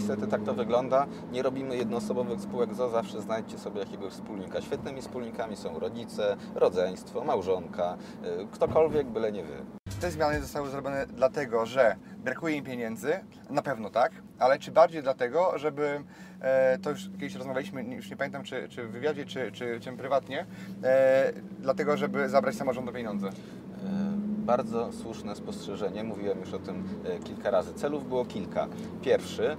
niestety 0.00 0.26
tak 0.26 0.42
to 0.42 0.54
wygląda. 0.54 1.06
Nie 1.32 1.42
robimy 1.42 1.76
jednoosobowych 1.76 2.40
spółek 2.40 2.74
ZO, 2.74 2.90
zawsze 2.90 3.22
znajdźcie 3.22 3.58
sobie 3.58 3.80
jakiegoś 3.80 4.12
wspólnika. 4.12 4.60
Świetnymi 4.60 5.02
wspólnikami 5.02 5.56
są 5.56 5.78
rodzice, 5.78 6.36
rodzeństwo, 6.54 7.24
małżonka, 7.24 7.96
e, 8.22 8.46
ktokolwiek, 8.52 9.06
byle 9.06 9.32
nie 9.32 9.44
wy. 9.44 9.54
Te 10.00 10.10
zmiany 10.10 10.40
zostały 10.40 10.70
zrobione 10.70 11.06
dlatego, 11.06 11.66
że 11.66 11.96
brakuje 12.24 12.56
im 12.56 12.64
pieniędzy, 12.64 13.12
na 13.50 13.62
pewno 13.62 13.90
tak, 13.90 14.12
ale 14.38 14.58
czy 14.58 14.70
bardziej 14.70 15.02
dlatego, 15.02 15.58
żeby, 15.58 16.02
e, 16.40 16.78
to 16.78 16.90
już 16.90 17.10
kiedyś 17.12 17.34
rozmawialiśmy, 17.34 17.82
już 17.82 18.10
nie 18.10 18.16
pamiętam 18.16 18.42
czy, 18.42 18.68
czy 18.68 18.84
w 18.84 18.90
wywiadzie, 18.90 19.24
czy, 19.24 19.52
czy, 19.52 19.80
czy 19.80 19.92
prywatnie, 19.92 20.46
e, 20.84 21.32
dlatego, 21.58 21.96
żeby 21.96 22.28
zabrać 22.28 22.54
samorządom 22.54 22.94
pieniądze. 22.94 23.28
E, 23.28 24.20
Bardzo 24.40 24.92
słuszne 24.92 25.36
spostrzeżenie, 25.36 26.04
mówiłem 26.04 26.40
już 26.40 26.54
o 26.54 26.58
tym 26.58 26.84
e, 27.04 27.18
kilka 27.18 27.50
razy. 27.50 27.74
Celów 27.74 28.08
było 28.08 28.24
kilka. 28.24 28.68
Pierwszy, 29.02 29.56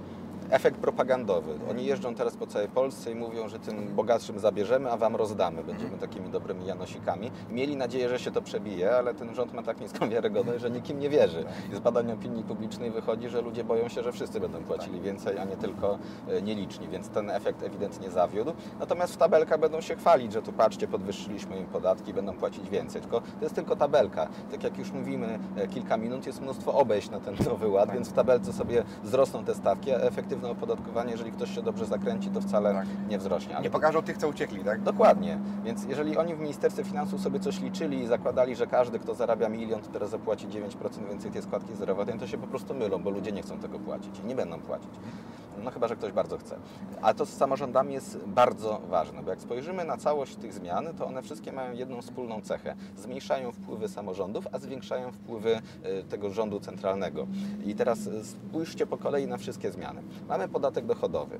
efekt 0.52 0.80
propagandowy. 0.80 1.52
Oni 1.70 1.84
jeżdżą 1.84 2.14
teraz 2.14 2.36
po 2.36 2.46
całej 2.46 2.68
Polsce 2.68 3.12
i 3.12 3.14
mówią, 3.14 3.48
że 3.48 3.58
tym 3.58 3.94
bogatszym 3.94 4.38
zabierzemy, 4.38 4.90
a 4.90 4.96
wam 4.96 5.16
rozdamy. 5.16 5.64
Będziemy 5.64 5.98
takimi 5.98 6.30
dobrymi 6.30 6.66
janosikami. 6.66 7.30
Mieli 7.50 7.76
nadzieję, 7.76 8.08
że 8.08 8.18
się 8.18 8.30
to 8.30 8.42
przebije, 8.42 8.96
ale 8.96 9.14
ten 9.14 9.34
rząd 9.34 9.54
ma 9.54 9.62
tak 9.62 9.80
niską 9.80 10.08
wiarygodność, 10.08 10.60
że 10.60 10.70
nikim 10.70 10.98
nie 10.98 11.10
wierzy. 11.10 11.44
I 11.72 11.76
z 11.76 11.80
badań 11.80 12.12
opinii 12.12 12.44
publicznej 12.44 12.90
wychodzi, 12.90 13.28
że 13.28 13.40
ludzie 13.40 13.64
boją 13.64 13.88
się, 13.88 14.02
że 14.02 14.12
wszyscy 14.12 14.40
będą 14.40 14.64
płacili 14.64 15.00
więcej, 15.00 15.38
a 15.38 15.44
nie 15.44 15.56
tylko 15.56 15.98
e, 16.28 16.42
nieliczni, 16.42 16.88
więc 16.88 17.08
ten 17.08 17.30
efekt 17.30 17.62
ewidentnie 17.62 18.10
zawiódł. 18.10 18.52
Natomiast 18.80 19.14
w 19.14 19.16
tabelkach 19.16 19.60
będą 19.60 19.80
się 19.80 19.96
chwalić, 19.96 20.32
że 20.32 20.42
tu 20.42 20.52
patrzcie, 20.52 20.88
podwyższyliśmy 20.88 21.56
im 21.56 21.66
podatki, 21.66 22.14
będą 22.14 22.32
płacić 22.32 22.70
więcej. 22.70 23.02
Tylko 23.02 23.20
to 23.20 23.44
jest 23.44 23.54
tylko 23.54 23.76
tabelka. 23.76 24.28
Tak 24.50 24.64
jak 24.64 24.78
już 24.78 24.92
mówimy 24.92 25.38
e, 25.56 25.68
kilka 25.68 25.96
minut, 25.96 26.26
jest 26.26 26.40
mnóstwo 26.40 26.74
obejść 26.74 27.10
na 27.10 27.20
ten 27.20 27.34
nowy 27.46 27.68
ład, 27.68 27.92
więc 27.92 28.08
w 28.08 28.12
tabelce 28.12 28.52
sobie 28.52 28.84
wzrosną 29.02 29.44
te 29.44 29.54
stawki, 29.54 29.92
a 29.92 30.10
efektywne 30.42 30.50
opodatkowanie, 30.50 31.10
jeżeli 31.10 31.32
ktoś 31.32 31.54
się 31.54 31.62
dobrze 31.62 31.86
zakręci, 31.86 32.30
to 32.30 32.40
wcale 32.40 32.72
Tak. 32.72 32.86
nie 33.08 33.18
wzrośnie. 33.18 33.54
Ale 33.54 33.64
Nie 33.64 33.70
pokażą 33.70 34.02
tych, 34.02 34.16
co 34.18 34.28
uciekli, 34.28 34.64
tak? 34.64 34.82
Dokładnie. 34.82 35.38
Więc 35.64 35.84
jeżeli 35.84 36.16
oni 36.16 36.34
w 36.34 36.38
Ministerstwie 36.40 36.84
Finansów 36.84 37.20
sobie 37.20 37.40
coś 37.40 37.60
liczyli 37.60 37.98
i 38.02 38.06
zakładali, 38.06 38.56
że 38.56 38.66
każdy, 38.66 38.98
kto 38.98 39.14
zarabia 39.14 39.48
milion, 39.48 39.80
to 39.80 39.88
teraz 39.90 40.10
zapłaci 40.10 40.46
9% 40.48 41.08
więcej 41.08 41.30
tej 41.30 41.42
składki 41.42 41.74
zdrowotnej, 41.74 42.18
to 42.18 42.26
się 42.26 42.38
po 42.38 42.46
prostu 42.46 42.74
mylą, 42.74 43.02
bo 43.02 43.10
ludzie 43.10 43.32
nie 43.32 43.42
chcą 43.42 43.58
tego 43.58 43.78
płacić 43.78 44.18
i 44.18 44.26
nie 44.26 44.34
będą 44.34 44.60
płacić. 44.60 44.90
no 45.64 45.70
chyba, 45.70 45.88
że 45.88 45.96
ktoś 45.96 46.12
bardzo 46.12 46.38
chce. 46.38 46.56
Ale 47.02 47.14
to 47.14 47.26
z 47.26 47.28
samorządami 47.28 47.94
jest 47.94 48.18
bardzo 48.26 48.80
ważne, 48.90 49.22
bo 49.22 49.30
jak 49.30 49.40
spojrzymy 49.40 49.84
na 49.84 49.96
całość 49.96 50.36
tych 50.36 50.52
zmian, 50.52 50.86
to 50.98 51.06
one 51.06 51.22
wszystkie 51.22 51.52
mają 51.52 51.72
jedną 51.72 52.02
wspólną 52.02 52.40
cechę. 52.40 52.74
Zmniejszają 52.96 53.52
wpływy 53.52 53.88
samorządów, 53.88 54.46
a 54.52 54.58
zwiększają 54.58 55.12
wpływy 55.12 55.60
y, 56.00 56.04
tego 56.04 56.30
rządu 56.30 56.60
centralnego. 56.60 57.26
I 57.64 57.74
teraz 57.74 57.98
spójrzcie 58.22 58.86
po 58.86 58.96
kolei 58.98 59.26
na 59.26 59.36
wszystkie 59.36 59.70
zmiany. 59.70 60.02
Mamy 60.28 60.48
podatek 60.48 60.86
dochodowy. 60.86 61.38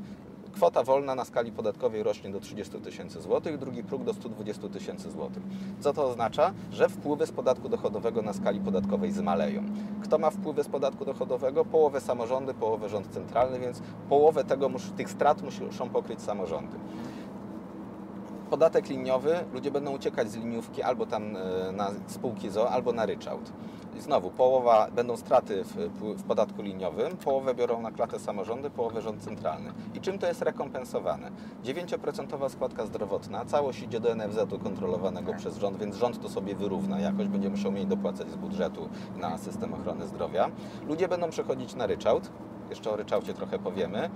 Kwota 0.53 0.83
wolna 0.83 1.15
na 1.15 1.25
skali 1.25 1.53
podatkowej 1.53 2.03
rośnie 2.03 2.31
do 2.31 2.41
30 2.41 2.81
tysięcy 2.81 3.21
złotych, 3.21 3.59
drugi 3.59 3.85
próg 3.85 4.05
do 4.05 4.15
120 4.15 4.69
tysięcy 4.69 5.11
złotych. 5.11 5.43
Co 5.81 5.93
to 5.93 6.07
oznacza? 6.07 6.53
Że 6.73 6.89
wpływy 6.89 7.27
z 7.27 7.33
podatku 7.33 7.69
dochodowego 7.69 8.23
na 8.23 8.33
skali 8.33 8.61
podatkowej 8.61 9.12
zmaleją. 9.12 9.62
Kto 10.03 10.19
ma 10.19 10.31
wpływy 10.31 10.65
z 10.65 10.69
podatku 10.69 11.05
dochodowego? 11.05 11.65
Połowę 11.65 12.01
samorządy, 12.01 12.55
połowę 12.55 12.89
rząd 12.89 13.09
centralny, 13.09 13.59
więc 13.59 13.83
połowę 14.09 14.45
tego, 14.45 14.71
tych 14.97 15.11
strat 15.11 15.43
muszą 15.43 15.89
pokryć 15.89 16.23
samorządy 16.23 16.77
podatek 18.52 18.88
liniowy, 18.88 19.44
ludzie 19.52 19.71
będą 19.71 19.90
uciekać 19.94 20.30
z 20.30 20.37
liniówki 20.37 20.82
albo 20.82 21.06
tam 21.06 21.37
e, 21.37 21.73
na 21.73 21.90
spółki 22.06 22.50
ZO, 22.50 22.71
albo 22.71 22.92
na 22.92 23.06
ryczałt. 23.06 23.52
I 23.97 24.00
znowu, 24.00 24.30
połowa 24.30 24.88
będą 24.90 25.16
straty 25.16 25.64
w, 25.64 25.75
w, 26.16 26.23
podatku 26.23 26.62
liniowym, 26.62 27.16
połowę 27.16 27.54
biorą 27.54 27.80
na 27.80 27.90
klatę 27.90 28.18
samorządy, 28.18 28.71
połowę 28.71 29.02
rząd 29.02 29.23
centralny. 29.23 29.73
I 29.94 30.00
czym 30.00 30.18
to 30.18 30.26
jest 30.26 30.42
rekompensowane? 30.42 31.30
9% 31.64 32.49
składka 32.49 32.87
zdrowotna, 32.87 33.44
całość 33.44 33.82
idzie 33.82 34.00
do 34.00 34.14
NFZ-u 34.14 34.59
kontrolowanego 34.59 35.35
przez 35.35 35.56
rząd, 35.56 35.78
więc 35.78 35.97
rząd 35.97 36.23
to 36.23 36.28
sobie 36.28 36.54
wyrówna 36.54 37.00
jakoś, 37.00 37.28
będzie 37.28 37.50
musiał 37.50 37.73
mniej 37.73 37.87
dopłacać 37.87 38.30
z 38.30 38.37
budżetu 38.37 38.88
na 39.16 39.38
system 39.38 39.75
ochrony 39.75 40.06
zdrowia. 40.06 40.50
Ludzie 40.88 41.09
będą 41.09 41.30
przechodzić 41.30 41.75
na 41.75 41.87
ryczałt, 41.87 42.30
jeszcze 42.71 42.90
o 42.90 42.97
ryczałcie 42.97 43.35
trochę 43.35 43.59
powiemy 43.59 44.11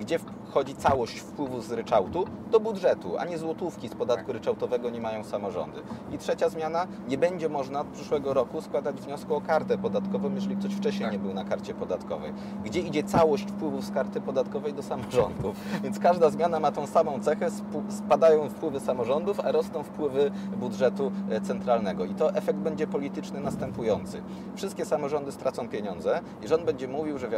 gdzie 0.00 0.18
wchodzi 0.50 0.74
całość 0.74 1.18
wpływu 1.18 1.60
z 1.60 1.72
ryczałtu 1.72 2.24
do 2.50 2.60
budżetu, 2.60 3.18
a 3.18 3.24
nie 3.24 3.38
złotówki 3.38 3.88
z 3.88 3.94
podatku 3.94 4.32
ryczałtowego 4.32 4.90
nie 4.90 5.00
mają 5.00 5.24
samorządy. 5.24 5.82
I 6.12 6.18
trzecia 6.18 6.48
zmiana, 6.48 6.86
nie 7.08 7.18
będzie 7.18 7.48
można 7.48 7.80
od 7.80 7.86
przyszłego 7.86 8.34
roku 8.34 8.60
składać 8.60 9.00
wniosku 9.00 9.34
o 9.34 9.40
kartę 9.40 9.78
podatkową, 9.78 10.34
jeżeli 10.34 10.56
ktoś 10.56 10.74
wcześniej 10.74 11.04
tak. 11.04 11.12
nie 11.12 11.18
był 11.18 11.34
na 11.34 11.44
karcie 11.44 11.74
podatkowej. 11.74 12.32
Gdzie 12.64 12.80
idzie 12.80 13.02
całość 13.02 13.44
wpływów 13.44 13.84
z 13.84 13.90
karty 13.90 14.20
podatkowej 14.20 14.74
do 14.74 14.82
samorządów. 14.82 15.56
Więc 15.84 15.98
każda 15.98 16.30
zmiana 16.30 16.60
ma 16.60 16.72
tą 16.72 16.86
samą 16.86 17.20
cechę, 17.20 17.48
spadają 17.88 18.48
wpływy 18.48 18.80
samorządów, 18.80 19.40
a 19.40 19.52
rosną 19.52 19.82
wpływy 19.82 20.30
budżetu 20.56 21.12
e, 21.30 21.40
centralnego. 21.40 22.04
I 22.04 22.14
to 22.14 22.34
efekt 22.34 22.58
będzie 22.58 22.86
polityczny 22.86 23.40
następujący. 23.40 24.22
Wszystkie 24.56 24.84
samorządy 24.84 25.32
stracą 25.32 25.68
pieniądze 25.68 26.20
i 26.42 26.48
rząd 26.48 26.64
będzie 26.64 26.88
mówił, 26.88 27.18
że 27.18 27.28
wi 27.28 27.36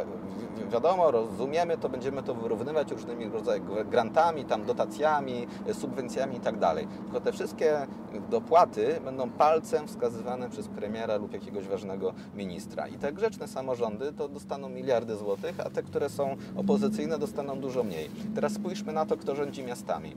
wiadomo, 0.73 1.11
rozumiemy, 1.11 1.79
to 1.79 1.89
będziemy 1.89 2.23
to 2.23 2.35
wyrównywać 2.35 2.52
wyrównywać 2.57 2.91
różnymi 2.91 3.29
rodzajami 3.29 3.67
grantami, 3.91 4.45
tam 4.45 4.65
dotacjami, 4.65 5.47
subwencjami 5.73 6.37
i 6.37 6.41
tak. 6.41 6.55
Tylko 7.03 7.21
te 7.21 7.33
wszystkie 7.33 7.87
dopłaty 8.31 9.01
będą 9.05 9.31
palcem 9.31 9.89
wskazywane 9.89 10.51
przez 10.51 10.69
premiera 10.69 11.17
lub 11.17 11.33
jakiegoś 11.33 11.69
ważnego 11.69 12.15
ministra. 12.35 12.89
I 12.89 12.99
te 12.99 13.13
grzeczne 13.13 13.49
samorządy 13.49 14.13
to 14.13 14.29
dostaną 14.29 14.69
miliardy 14.69 15.17
złotych, 15.17 15.61
a 15.61 15.71
te, 15.71 15.83
które 15.83 16.09
są 16.09 16.37
opozycyjne 16.57 17.19
dostaną 17.19 17.61
dużo 17.61 17.85
mniej. 17.85 18.11
Teraz 18.35 18.53
spójrzmy 18.53 18.93
na 18.93 19.07
to, 19.07 19.17
kto 19.17 19.35
rządzi 19.35 19.65
miastami. 19.65 20.17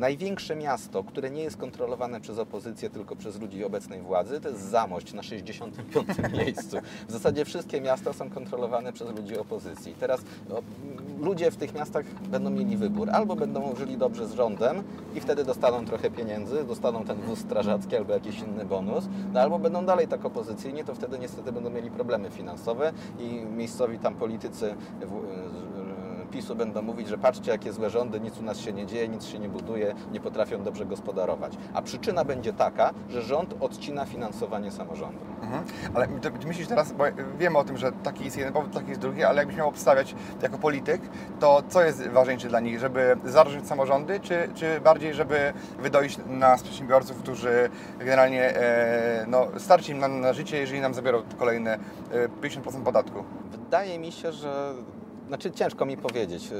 Największe 0.00 0.56
miasto, 0.56 1.04
które 1.04 1.30
nie 1.30 1.42
jest 1.42 1.56
kontrolowane 1.56 2.20
przez 2.20 2.38
opozycję, 2.38 2.90
tylko 2.90 3.16
przez 3.16 3.40
ludzi 3.40 3.64
obecnej 3.64 4.00
władzy, 4.00 4.40
to 4.40 4.48
jest 4.48 4.60
Zamość 4.60 5.12
na 5.12 5.22
65. 5.22 6.08
miejscu. 6.46 6.76
W 7.08 7.12
zasadzie 7.12 7.44
wszystkie 7.44 7.80
miasta 7.80 8.12
są 8.12 8.30
kontrolowane 8.30 8.92
przez 8.92 9.16
ludzi 9.16 9.38
opozycji. 9.38 9.94
Teraz 10.00 10.20
no, 10.48 10.62
ludzie 11.20 11.50
w 11.50 11.56
tych 11.56 11.74
miastach 11.74 12.04
będą 12.30 12.50
mieli 12.50 12.76
wybór. 12.76 13.10
Albo 13.10 13.36
będą 13.36 13.76
żyli 13.76 13.96
dobrze 13.96 14.26
z 14.26 14.32
rządem 14.32 14.82
i 15.14 15.20
wtedy 15.20 15.44
dostaną 15.44 15.84
trochę 15.84 16.10
pieniędzy, 16.10 16.64
dostaną 16.64 17.04
ten 17.04 17.20
wóz 17.20 17.38
strażacki 17.38 17.96
albo 17.96 18.12
jakiś 18.12 18.38
inny 18.38 18.64
bonus, 18.64 19.04
no, 19.32 19.40
albo 19.40 19.58
będą 19.58 19.84
dalej 19.84 20.08
tak 20.08 20.24
opozycyjni, 20.24 20.84
to 20.84 20.94
wtedy 20.94 21.18
niestety 21.18 21.52
będą 21.52 21.70
mieli 21.70 21.90
problemy 21.90 22.30
finansowe 22.30 22.92
i 23.18 23.24
miejscowi 23.56 23.98
tam 23.98 24.14
politycy 24.14 24.74
PiSu 26.30 26.56
będą 26.56 26.82
mówić, 26.82 27.08
że 27.08 27.18
patrzcie 27.18 27.50
jakie 27.50 27.72
złe 27.72 27.90
rządy, 27.90 28.20
nic 28.20 28.38
u 28.38 28.42
nas 28.42 28.58
się 28.58 28.72
nie 28.72 28.86
dzieje, 28.86 29.08
nic 29.08 29.24
się 29.24 29.38
nie 29.38 29.48
buduje, 29.48 29.94
nie 30.12 30.20
potrafią 30.20 30.62
dobrze 30.62 30.86
gospodarować. 30.86 31.52
A 31.74 31.82
przyczyna 31.82 32.24
będzie 32.24 32.52
taka, 32.52 32.90
że 33.08 33.22
rząd 33.22 33.54
odcina 33.60 34.04
finansowanie 34.06 34.70
samorządu. 34.70 35.18
Mhm. 35.42 35.64
Ale 35.94 36.08
ty 36.08 36.46
myślisz 36.46 36.68
teraz, 36.68 36.92
bo 36.92 37.04
wiemy 37.38 37.58
o 37.58 37.64
tym, 37.64 37.76
że 37.76 37.92
taki 37.92 38.24
jest 38.24 38.36
jeden 38.36 38.52
powód, 38.52 38.72
taki 38.72 38.88
jest 38.88 39.00
drugi, 39.00 39.24
ale 39.24 39.38
jakbyś 39.38 39.56
miał 39.56 39.68
obstawiać 39.68 40.14
jako 40.42 40.58
polityk, 40.58 41.02
to 41.40 41.62
co 41.68 41.82
jest 41.82 42.08
ważniejsze 42.08 42.48
dla 42.48 42.60
nich, 42.60 42.78
żeby 42.78 43.16
zarządzić 43.24 43.68
samorządy, 43.68 44.20
czy, 44.20 44.48
czy 44.54 44.80
bardziej, 44.80 45.14
żeby 45.14 45.52
wydoić 45.78 46.18
nas 46.26 46.62
przedsiębiorców, 46.62 47.18
którzy 47.18 47.70
generalnie 47.98 48.56
e, 48.56 49.26
no, 49.28 49.46
starczy 49.58 49.92
im 49.92 49.98
na, 49.98 50.08
na 50.08 50.32
życie, 50.32 50.58
jeżeli 50.58 50.80
nam 50.80 50.94
zabiorą 50.94 51.22
kolejne 51.38 51.78
e, 52.12 52.28
50% 52.28 52.82
podatku? 52.82 53.24
Wydaje 53.50 53.98
mi 53.98 54.12
się, 54.12 54.32
że 54.32 54.74
znaczy 55.30 55.50
ciężko 55.50 55.86
mi 55.86 55.96
powiedzieć. 55.96 56.50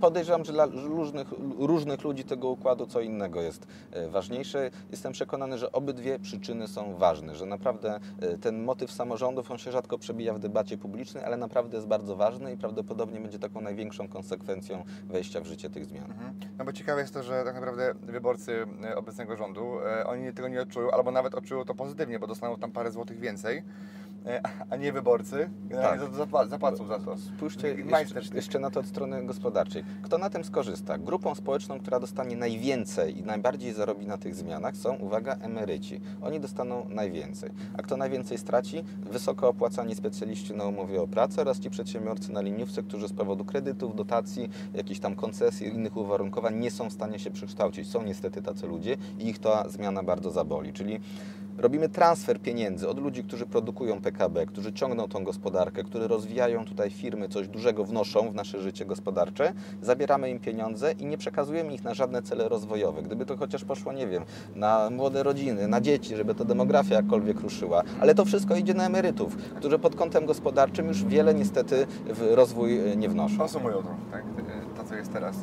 Podejrzewam, 0.00 0.44
że 0.44 0.52
dla 0.52 0.66
różnych, 0.66 1.26
różnych 1.58 2.04
ludzi 2.04 2.24
tego 2.24 2.48
układu 2.48 2.86
co 2.86 3.00
innego 3.00 3.40
jest 3.40 3.66
e, 3.92 4.08
ważniejsze. 4.08 4.70
Jestem 4.90 5.12
przekonany, 5.12 5.58
że 5.58 5.72
obydwie 5.72 6.18
przyczyny 6.18 6.68
są 6.68 6.94
ważne, 6.94 7.34
że 7.34 7.46
naprawdę 7.46 8.00
e, 8.20 8.38
ten 8.38 8.64
motyw 8.64 8.92
samorządów, 8.92 9.50
on 9.50 9.58
się 9.58 9.72
rzadko 9.72 9.98
przebija 9.98 10.34
w 10.34 10.38
debacie 10.38 10.78
publicznej, 10.78 11.24
ale 11.24 11.36
naprawdę 11.36 11.76
jest 11.76 11.88
bardzo 11.88 12.16
ważny 12.16 12.52
i 12.52 12.56
prawdopodobnie 12.56 13.20
będzie 13.20 13.38
taką 13.38 13.60
największą 13.60 14.08
konsekwencją 14.08 14.84
wejścia 15.04 15.40
w 15.40 15.46
życie 15.46 15.70
tych 15.70 15.86
zmian. 15.86 16.10
Mhm. 16.10 16.34
No 16.58 16.64
bo 16.64 16.72
ciekawe 16.72 17.00
jest 17.00 17.14
to, 17.14 17.22
że 17.22 17.44
tak 17.44 17.54
naprawdę 17.54 17.94
wyborcy 18.02 18.66
e, 18.84 18.96
obecnego 18.96 19.36
rządu, 19.36 19.72
oni 20.06 20.32
tego 20.32 20.48
nie 20.48 20.62
odczują, 20.62 20.90
albo 20.90 21.10
nawet 21.10 21.34
odczują 21.34 21.64
to 21.64 21.74
pozytywnie, 21.74 22.18
bo 22.18 22.26
dostaną 22.26 22.56
tam 22.56 22.72
parę 22.72 22.92
złotych 22.92 23.18
więcej 23.18 23.62
a 24.70 24.76
nie 24.76 24.92
wyborcy, 24.92 25.50
tak. 25.70 26.00
zapłacą 26.48 26.86
za 26.86 26.98
to. 26.98 27.16
Spójrzcie 27.16 27.68
jeszcze, 27.68 28.20
jeszcze, 28.34 28.58
na 28.58 28.70
to 28.70 28.80
od 28.80 28.86
strony 28.86 29.26
gospodarczej. 29.26 29.84
Kto 30.02 30.18
na 30.18 30.30
tym 30.30 30.44
skorzysta? 30.44 30.98
Grupą 30.98 31.34
społeczną, 31.34 31.78
która 31.80 32.00
dostanie 32.00 32.36
najwięcej 32.36 33.18
i 33.18 33.22
najbardziej 33.22 33.72
zarobi 33.72 34.06
na 34.06 34.18
tych 34.18 34.34
zmianach 34.34 34.76
są, 34.76 34.94
uwaga, 34.94 35.34
emeryci. 35.34 36.00
Oni 36.22 36.40
dostaną 36.40 36.88
najwięcej. 36.88 37.50
A 37.78 37.82
kto 37.82 37.96
najwięcej 37.96 38.38
straci? 38.38 38.84
Wysoko 39.10 39.48
opłacani 39.48 39.94
specjaliści 39.94 40.54
na 40.54 40.64
umowie 40.64 41.02
o 41.02 41.06
pracę 41.06 41.40
oraz 41.40 41.60
ci 41.60 41.70
przedsiębiorcy 41.70 42.32
na 42.32 42.40
liniówce, 42.40 42.82
którzy 42.82 43.08
z 43.08 43.12
powodu 43.12 43.44
kredytów, 43.44 43.96
dotacji, 43.96 44.50
jakichś 44.74 45.00
tam 45.00 45.14
koncesji, 45.14 45.68
innych 45.68 45.96
uwarunkowań 45.96 46.58
nie 46.58 46.70
są 46.70 46.88
w 46.88 46.92
stanie 46.92 47.18
się 47.18 47.30
przekształcić. 47.30 47.88
Są 47.88 48.02
niestety 48.02 48.42
tacy 48.42 48.66
ludzie 48.66 48.96
i 49.18 49.28
ich 49.28 49.38
ta 49.38 49.68
zmiana 49.68 50.02
bardzo 50.02 50.30
zaboli. 50.30 50.72
Czyli 50.72 51.00
robimy 51.58 51.88
transfer 51.88 52.40
pieniędzy 52.40 52.88
od 52.88 52.98
ludzi, 52.98 53.24
którzy 53.24 53.46
produkują 53.46 54.00
PKB, 54.00 54.46
którzy 54.46 54.72
ciągną 54.72 55.08
tą 55.08 55.24
gospodarkę, 55.24 55.84
którzy 55.84 56.08
rozwijają 56.08 56.64
tutaj 56.64 56.90
firmy, 56.90 57.28
coś 57.28 57.48
dużego 57.48 57.84
wnoszą 57.84 58.30
w 58.30 58.34
nasze 58.34 58.60
życie 58.60 58.84
gospodarcze, 58.84 59.52
zabieramy 59.82 60.30
im 60.30 60.38
pieniądze 60.38 60.92
i 60.92 61.06
nie 61.06 61.18
przekazujemy 61.18 61.74
ich 61.74 61.84
na 61.84 61.94
żadne 61.94 62.22
cele 62.22 62.48
rozwojowe. 62.48 63.02
Gdyby 63.02 63.26
to 63.26 63.36
chociaż 63.36 63.64
poszło, 63.64 63.92
nie 63.92 64.06
wiem, 64.06 64.24
na 64.54 64.90
młode 64.90 65.22
rodziny, 65.22 65.68
na 65.68 65.80
dzieci, 65.80 66.16
żeby 66.16 66.34
to 66.34 66.44
demografia 66.44 66.94
jakkolwiek 66.94 67.40
ruszyła, 67.40 67.82
ale 68.00 68.14
to 68.14 68.24
wszystko 68.24 68.56
idzie 68.56 68.74
na 68.74 68.86
emerytów, 68.86 69.36
którzy 69.36 69.78
pod 69.78 69.96
kątem 69.96 70.26
gospodarczym 70.26 70.88
już 70.88 71.04
wiele 71.04 71.34
niestety 71.34 71.86
w 72.06 72.34
rozwój 72.34 72.92
e, 72.92 72.96
nie 72.96 73.08
wnoszą. 73.08 73.38
Konsumują 73.38 73.76
to, 73.76 73.94
tak, 74.12 74.24
to 74.76 74.84
co 74.84 74.94
jest 74.94 75.12
teraz. 75.12 75.36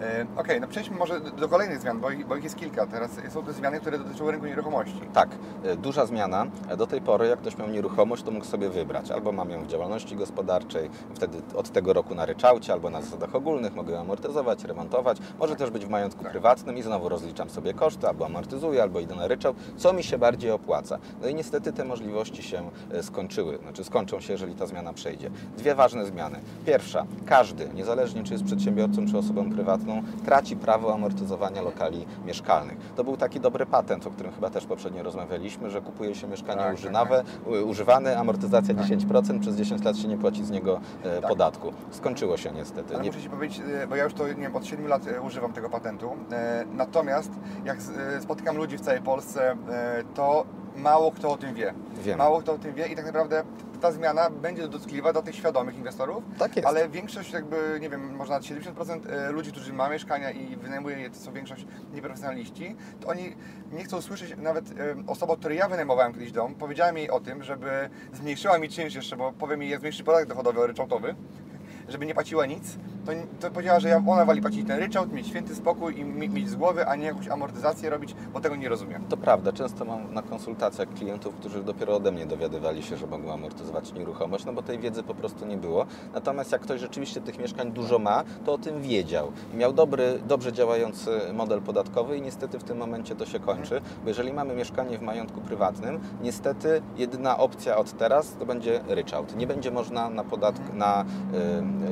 E, 0.00 0.22
okej, 0.22 0.26
okay, 0.36 0.60
no 0.60 0.68
przejdźmy 0.68 0.96
może 0.96 1.20
do 1.20 1.48
kolejnych 1.48 1.80
zmian, 1.80 2.00
bo 2.00 2.10
ich, 2.10 2.26
bo 2.26 2.36
ich, 2.36 2.44
jest 2.44 2.56
kilka. 2.56 2.86
Teraz 2.86 3.10
są 3.28 3.42
te 3.42 3.52
zmiany, 3.52 3.80
które 3.80 3.98
dotyczą 3.98 4.30
rynku 4.30 4.46
nieruchomości. 4.46 5.00
Tak, 5.12 5.28
e, 5.64 5.76
duża 5.76 6.06
zmiana. 6.06 6.46
Do 6.78 6.86
tej 6.86 7.00
pory, 7.00 7.26
jak 7.26 7.38
ktoś 7.38 7.58
miał 7.58 7.68
nieruchomość, 7.68 8.22
to 8.22 8.30
mógł 8.30 8.44
sobie 8.44 8.68
wybrać. 8.68 9.10
Albo 9.10 9.32
mam 9.32 9.50
ją 9.50 9.62
w 9.62 9.66
działalności 9.66 10.16
gospodarczej, 10.16 10.90
wtedy 11.14 11.38
od 11.54 11.70
tego 11.70 11.92
roku 11.92 12.14
na 12.14 12.26
ryczałcie, 12.26 12.72
albo 12.72 12.90
na 12.90 13.02
zasadach 13.02 13.34
ogólnych, 13.34 13.74
mogę 13.74 13.92
ją 13.92 14.00
amortyzować, 14.00 14.64
remontować. 14.64 15.18
Może 15.38 15.52
tak. 15.52 15.58
też 15.58 15.70
być 15.70 15.86
w 15.86 15.88
majątku 15.88 16.22
tak. 16.22 16.32
prywatnym 16.32 16.78
i 16.78 16.82
znowu 16.82 17.08
rozliczam 17.08 17.50
sobie 17.50 17.74
koszty, 17.74 18.08
albo 18.08 18.26
amortyzuję, 18.26 18.82
albo 18.82 19.00
idę 19.00 19.14
na 19.14 19.28
ryczałt, 19.28 19.56
co 19.76 19.92
mi 19.92 20.04
się 20.04 20.18
bardziej 20.18 20.50
opłaca. 20.50 20.98
No 21.22 21.28
i 21.28 21.34
niestety 21.34 21.72
te 21.72 21.84
możliwości 21.84 22.42
się 22.42 22.70
e, 22.92 23.02
skończyły, 23.02 23.58
znaczy 23.58 23.84
skończą 23.84 24.20
się, 24.20 24.32
jeżeli 24.32 24.54
ta 24.54 24.66
zmiana 24.66 24.92
przejdzie. 24.92 25.30
Dwie 25.58 25.74
ważne 25.74 26.06
zmiany. 26.06 26.40
Pierwsza, 26.66 27.06
każdy, 27.26 27.68
niezależnie 27.74 28.24
czy 28.24 28.32
jest 28.32 28.44
przedsiębiorcą, 28.44 29.06
czy 29.06 29.18
osobą 29.18 29.50
prywatną, 29.50 29.85
traci 30.24 30.56
prawo 30.56 30.94
amortyzowania 30.94 31.62
lokali 31.62 32.06
mieszkalnych. 32.26 32.76
To 32.96 33.04
był 33.04 33.16
taki 33.16 33.40
dobry 33.40 33.66
patent, 33.66 34.06
o 34.06 34.10
którym 34.10 34.32
chyba 34.32 34.50
też 34.50 34.66
poprzednio 34.66 35.02
rozmawialiśmy, 35.02 35.70
że 35.70 35.80
kupuje 35.80 36.14
się 36.14 36.28
mieszkanie 36.28 36.60
tak, 36.60 36.74
używane, 36.74 37.10
tak. 37.10 37.66
używane, 37.66 38.18
amortyzacja 38.18 38.74
tak. 38.74 38.86
10%, 38.86 39.40
przez 39.40 39.56
10 39.56 39.84
lat 39.84 39.96
się 39.96 40.08
nie 40.08 40.18
płaci 40.18 40.44
z 40.44 40.50
niego 40.50 40.80
e, 41.04 41.20
tak. 41.20 41.30
podatku. 41.30 41.72
Skończyło 41.90 42.36
się 42.36 42.52
niestety. 42.52 42.94
Ale 42.94 43.04
nie... 43.04 43.10
muszę 43.10 43.22
Ci 43.22 43.30
powiedzieć, 43.30 43.62
e, 43.82 43.86
bo 43.86 43.96
ja 43.96 44.04
już 44.04 44.14
to 44.14 44.28
nie 44.28 44.34
wiem, 44.34 44.56
od 44.56 44.66
7 44.66 44.86
lat 44.86 45.06
e, 45.06 45.20
używam 45.20 45.52
tego 45.52 45.70
patentu, 45.70 46.10
natomiast 46.72 47.30
jak 47.64 47.78
spotykam 48.20 48.56
ludzi 48.56 48.78
w 48.78 48.80
całej 48.80 49.02
Polsce, 49.02 49.56
to 50.14 50.44
mało 50.76 51.12
kto 51.12 51.32
o 51.32 51.36
tym 51.36 51.54
wie. 51.54 51.74
Mało 52.18 52.40
kto 52.40 52.52
o 52.52 52.58
tym 52.58 52.74
wie 52.74 52.86
i 52.86 52.96
tak 52.96 53.06
naprawdę 53.06 53.44
ta 53.86 53.92
zmiana 53.92 54.30
będzie 54.30 54.68
dotkliwa 54.68 55.12
dla 55.12 55.22
tych 55.22 55.34
świadomych 55.34 55.76
inwestorów, 55.76 56.24
Tak 56.38 56.56
jest. 56.56 56.68
ale 56.68 56.88
większość 56.88 57.32
jakby, 57.32 57.78
nie 57.80 57.90
wiem, 57.90 58.14
może 58.16 58.32
nawet 58.32 58.46
70% 58.46 59.10
e, 59.10 59.32
ludzi, 59.32 59.52
którzy 59.52 59.72
ma 59.72 59.88
mieszkania 59.88 60.30
i 60.30 60.56
wynajmuje 60.56 60.98
je, 60.98 61.10
to 61.10 61.16
są 61.16 61.32
większość 61.32 61.66
nieprofesjonaliści, 61.94 62.76
to 63.00 63.08
oni 63.08 63.36
nie 63.72 63.84
chcą 63.84 64.00
słyszeć, 64.02 64.34
nawet 64.36 64.70
e, 64.70 64.74
osoba, 65.06 65.36
której 65.36 65.58
ja 65.58 65.68
wynajmowałem 65.68 66.12
kiedyś 66.12 66.32
dom, 66.32 66.54
powiedziałem 66.54 66.96
jej 66.96 67.10
o 67.10 67.20
tym, 67.20 67.42
żeby 67.42 67.90
zmniejszyła 68.12 68.58
mi 68.58 68.68
czynsz 68.68 68.94
jeszcze, 68.94 69.16
bo 69.16 69.32
powiem 69.32 69.62
jej, 69.62 69.70
jak 69.70 69.80
zmniejszy 69.80 70.04
podatek 70.04 70.28
dochodowy 70.28 70.66
ryczałtowy, 70.66 71.14
żeby 71.88 72.06
nie 72.06 72.14
płaciła 72.14 72.46
nic, 72.46 72.76
to, 73.06 73.12
to 73.40 73.50
powiedziała, 73.50 73.80
że 73.80 73.88
ja, 73.88 74.02
ona 74.06 74.24
wali 74.24 74.42
płacić 74.42 74.66
ten 74.66 74.78
ryczałt, 74.78 75.12
mieć 75.12 75.26
święty 75.26 75.54
spokój 75.54 75.98
i 76.00 76.04
mi- 76.04 76.28
mieć 76.28 76.48
z 76.48 76.54
głowy, 76.54 76.86
a 76.88 76.96
nie 76.96 77.04
jakąś 77.06 77.28
amortyzację 77.28 77.90
robić, 77.90 78.14
bo 78.32 78.40
tego 78.40 78.56
nie 78.56 78.68
rozumiem. 78.68 79.04
To 79.08 79.16
prawda, 79.16 79.52
często 79.52 79.84
mam 79.84 80.14
na 80.14 80.22
konsultacjach 80.22 80.88
klientów, 80.94 81.34
którzy 81.34 81.62
dopiero 81.64 81.96
ode 81.96 82.12
mnie 82.12 82.26
dowiadywali 82.26 82.82
się, 82.82 82.96
że 82.96 83.06
mogą 83.06 83.32
amortyzować 83.32 83.92
nieruchomość, 83.92 84.44
no 84.44 84.52
bo 84.52 84.62
tej 84.62 84.78
wiedzy 84.78 85.02
po 85.02 85.14
prostu 85.14 85.46
nie 85.46 85.56
było. 85.56 85.86
Natomiast 86.14 86.52
jak 86.52 86.60
ktoś 86.60 86.80
rzeczywiście 86.80 87.20
tych 87.20 87.38
mieszkań 87.38 87.72
dużo 87.72 87.98
ma, 87.98 88.24
to 88.44 88.52
o 88.52 88.58
tym 88.58 88.82
wiedział. 88.82 89.32
I 89.54 89.56
miał 89.56 89.72
dobry, 89.72 90.18
dobrze 90.28 90.52
działający 90.52 91.10
model 91.34 91.62
podatkowy 91.62 92.16
i 92.18 92.22
niestety 92.22 92.58
w 92.58 92.64
tym 92.64 92.78
momencie 92.78 93.16
to 93.16 93.26
się 93.26 93.40
kończy, 93.40 93.80
bo 94.02 94.08
jeżeli 94.08 94.32
mamy 94.32 94.54
mieszkanie 94.54 94.98
w 94.98 95.02
majątku 95.02 95.40
prywatnym, 95.40 96.00
niestety 96.22 96.82
jedyna 96.96 97.38
opcja 97.38 97.76
od 97.76 97.92
teraz 97.98 98.32
to 98.38 98.46
będzie 98.46 98.80
ryczałt. 98.88 99.36
Nie 99.36 99.46
będzie 99.46 99.70
można 99.70 100.10
na 100.10 100.24
podatk, 100.24 100.60
na, 100.74 101.04
y, 101.04 101.36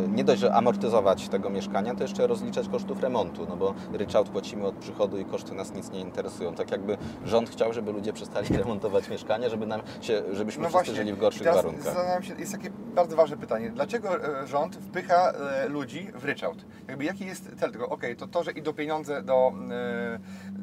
y, 0.04 0.08
nie 0.08 0.24
dość, 0.24 0.40
że 0.40 0.54
amortyzować 0.54 1.03
tego 1.30 1.50
mieszkania, 1.50 1.94
to 1.94 2.02
jeszcze 2.02 2.26
rozliczać 2.26 2.68
kosztów 2.68 3.02
remontu, 3.02 3.46
no 3.48 3.56
bo 3.56 3.74
ryczałt 3.92 4.28
płacimy 4.28 4.66
od 4.66 4.74
przychodu 4.74 5.18
i 5.18 5.24
koszty 5.24 5.54
nas 5.54 5.74
nic 5.74 5.90
nie 5.90 6.00
interesują. 6.00 6.54
Tak 6.54 6.70
jakby 6.70 6.96
rząd 7.24 7.50
chciał, 7.50 7.72
żeby 7.72 7.92
ludzie 7.92 8.12
przestali 8.12 8.56
remontować 8.62 9.08
mieszkania, 9.08 9.48
żeby 9.48 9.66
nam 9.66 9.82
się, 10.00 10.22
żebyśmy 10.32 10.68
wszyscy 10.68 10.94
żyli 10.94 11.12
w 11.12 11.18
gorszych 11.18 11.42
teraz 11.42 11.56
warunkach. 11.56 11.84
Zastanawiam 11.84 12.22
się, 12.22 12.34
jest 12.34 12.52
takie 12.52 12.70
bardzo 12.70 13.16
ważne 13.16 13.36
pytanie. 13.36 13.70
Dlaczego 13.70 14.40
e, 14.42 14.46
rząd 14.46 14.76
wpycha 14.76 15.32
e, 15.32 15.68
ludzi 15.68 16.10
w 16.14 16.24
ryczałt? 16.24 16.64
Jakby 16.88 17.04
jaki 17.04 17.26
jest 17.26 17.56
cel 17.56 17.72
tego? 17.72 17.88
Okej, 17.88 18.16
to 18.16 18.26
to, 18.26 18.44
że 18.44 18.52
idą 18.52 18.72
pieniądze 18.72 19.22
do, 19.22 19.52
e, 19.70 20.18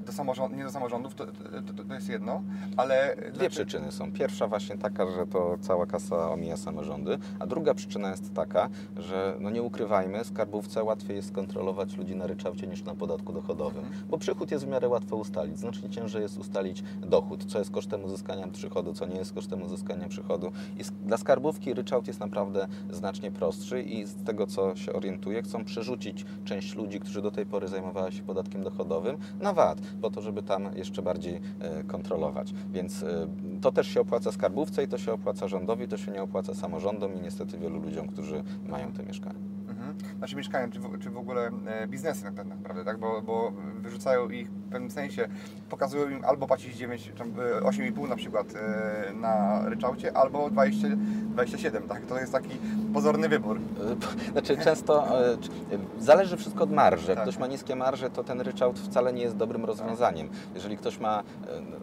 do 0.05 0.11
samorządów, 0.11 0.57
nie 0.57 0.63
do 0.63 0.71
samorządów, 0.71 1.15
to, 1.15 1.25
to, 1.25 1.83
to, 1.87 1.93
jest 1.93 2.09
jedno, 2.09 2.43
ale... 2.77 3.15
Dwie 3.33 3.49
przyczyny 3.49 3.91
są. 3.91 4.11
Pierwsza 4.11 4.47
właśnie 4.47 4.77
taka, 4.77 5.11
że 5.11 5.27
to 5.27 5.57
cała 5.61 5.85
kasa 5.85 6.31
omija 6.31 6.57
samorządy, 6.57 7.17
a 7.39 7.47
druga 7.47 7.73
przyczyna 7.73 8.09
jest 8.09 8.33
taka, 8.33 8.69
że 8.97 9.35
no 9.39 9.49
nie 9.49 9.63
ukrywajmy, 9.63 10.23
skarbówce 10.23 10.83
łatwiej 10.83 11.15
jest 11.15 11.27
skontrolować 11.27 11.97
ludzi 11.97 12.15
na 12.15 12.27
ryczałcie 12.27 12.67
niż 12.67 12.83
na 12.83 12.95
podatku 12.95 13.33
dochodowym, 13.33 13.85
bo 14.09 14.17
przychód 14.17 14.51
jest 14.51 14.65
w 14.65 14.67
miarę 14.67 14.89
łatwo 14.89 15.15
ustalić. 15.15 15.59
Znacznie 15.59 15.89
ciężej 15.89 16.21
jest 16.21 16.37
ustalić 16.37 16.83
dochód, 17.01 17.45
co 17.45 17.59
jest 17.59 17.71
kosztem 17.71 18.03
uzyskania 18.03 18.47
przychodu, 18.47 18.93
co 18.93 19.05
nie 19.05 19.15
jest 19.15 19.33
kosztem 19.33 19.63
uzyskania 19.63 20.07
przychodu. 20.07 20.51
I 20.77 20.83
dla 21.05 21.17
skarbówki 21.17 21.73
ryczałt 21.73 22.07
jest 22.07 22.19
naprawdę 22.19 22.67
znacznie 22.89 23.31
prostszy 23.31 23.81
i 23.81 24.05
z 24.05 24.23
tego, 24.23 24.47
co 24.47 24.75
się 24.75 24.93
orientuję, 24.93 25.43
chcą 25.43 25.65
przerzucić 25.65 26.25
część 26.45 26.75
ludzi, 26.75 26.99
którzy 26.99 27.21
do 27.21 27.31
tej 27.31 27.45
pory 27.45 27.67
zajmowali 27.67 28.15
się 28.15 28.23
podatkiem 28.23 28.63
dochodowym, 28.63 29.17
na 29.39 29.53
VAT, 29.53 29.81
po 30.01 30.09
to, 30.09 30.21
żeby 30.21 30.43
tam 30.43 30.69
jeszcze 30.75 31.01
bardziej 31.01 31.41
e, 31.59 31.83
kontrolować. 31.83 32.53
Więc 32.73 33.03
e, 33.03 33.27
to 33.61 33.71
też 33.71 33.87
się 33.87 34.01
opłaca 34.01 34.31
skarbówce 34.31 34.83
i 34.83 34.87
to 34.87 34.97
się 34.97 35.13
opłaca 35.13 35.47
rządowi, 35.47 35.87
to 35.87 35.97
się 35.97 36.11
nie 36.11 36.23
opłaca 36.23 36.53
samorządom 36.53 37.15
i 37.15 37.21
niestety 37.21 37.57
wielu 37.57 37.79
ludziom, 37.79 38.07
którzy 38.07 38.43
mają 38.67 38.91
te 38.91 39.03
mieszkania. 39.03 39.50
Mhm. 39.81 40.17
Znaczy 40.17 40.35
czy 40.71 40.79
w, 40.79 40.99
czy 40.99 41.09
w 41.09 41.17
ogóle 41.17 41.51
e, 41.67 41.87
biznesy 41.87 42.23
tak 42.23 42.45
naprawdę, 42.45 42.85
tak? 42.85 42.97
Bo, 42.97 43.21
bo 43.21 43.51
wyrzucają 43.81 44.29
ich 44.29 44.51
w 44.51 44.69
pewnym 44.71 44.91
sensie, 44.91 45.27
pokazują 45.69 46.09
im 46.09 46.25
albo 46.25 46.47
płacić 46.47 46.75
9, 46.75 47.11
czy, 47.15 47.23
e, 47.23 47.61
8,5 47.61 48.09
na 48.09 48.15
przykład 48.15 48.53
e, 48.55 49.13
na 49.13 49.61
ryczałcie, 49.69 50.17
albo 50.17 50.49
20, 50.49 50.87
27, 51.33 51.83
tak? 51.83 52.05
To 52.05 52.19
jest 52.19 52.31
taki 52.31 52.57
pozorny 52.93 53.29
wybór. 53.29 53.59
Znaczy 54.31 54.57
często 54.57 55.07
zależy 55.99 56.37
wszystko 56.37 56.63
od 56.63 56.71
marży. 56.71 57.07
Jak 57.07 57.15
Tak. 57.15 57.27
ktoś 57.27 57.37
ma 57.39 57.47
niskie 57.47 57.75
marże, 57.75 58.09
to 58.09 58.23
ten 58.23 58.41
ryczałt 58.41 58.79
wcale 58.79 59.13
nie 59.13 59.21
jest 59.21 59.35
dobrym 59.35 59.65
rozwiązaniem. 59.65 60.29
Jeżeli 60.55 60.77
ktoś 60.77 60.99
ma, 60.99 61.23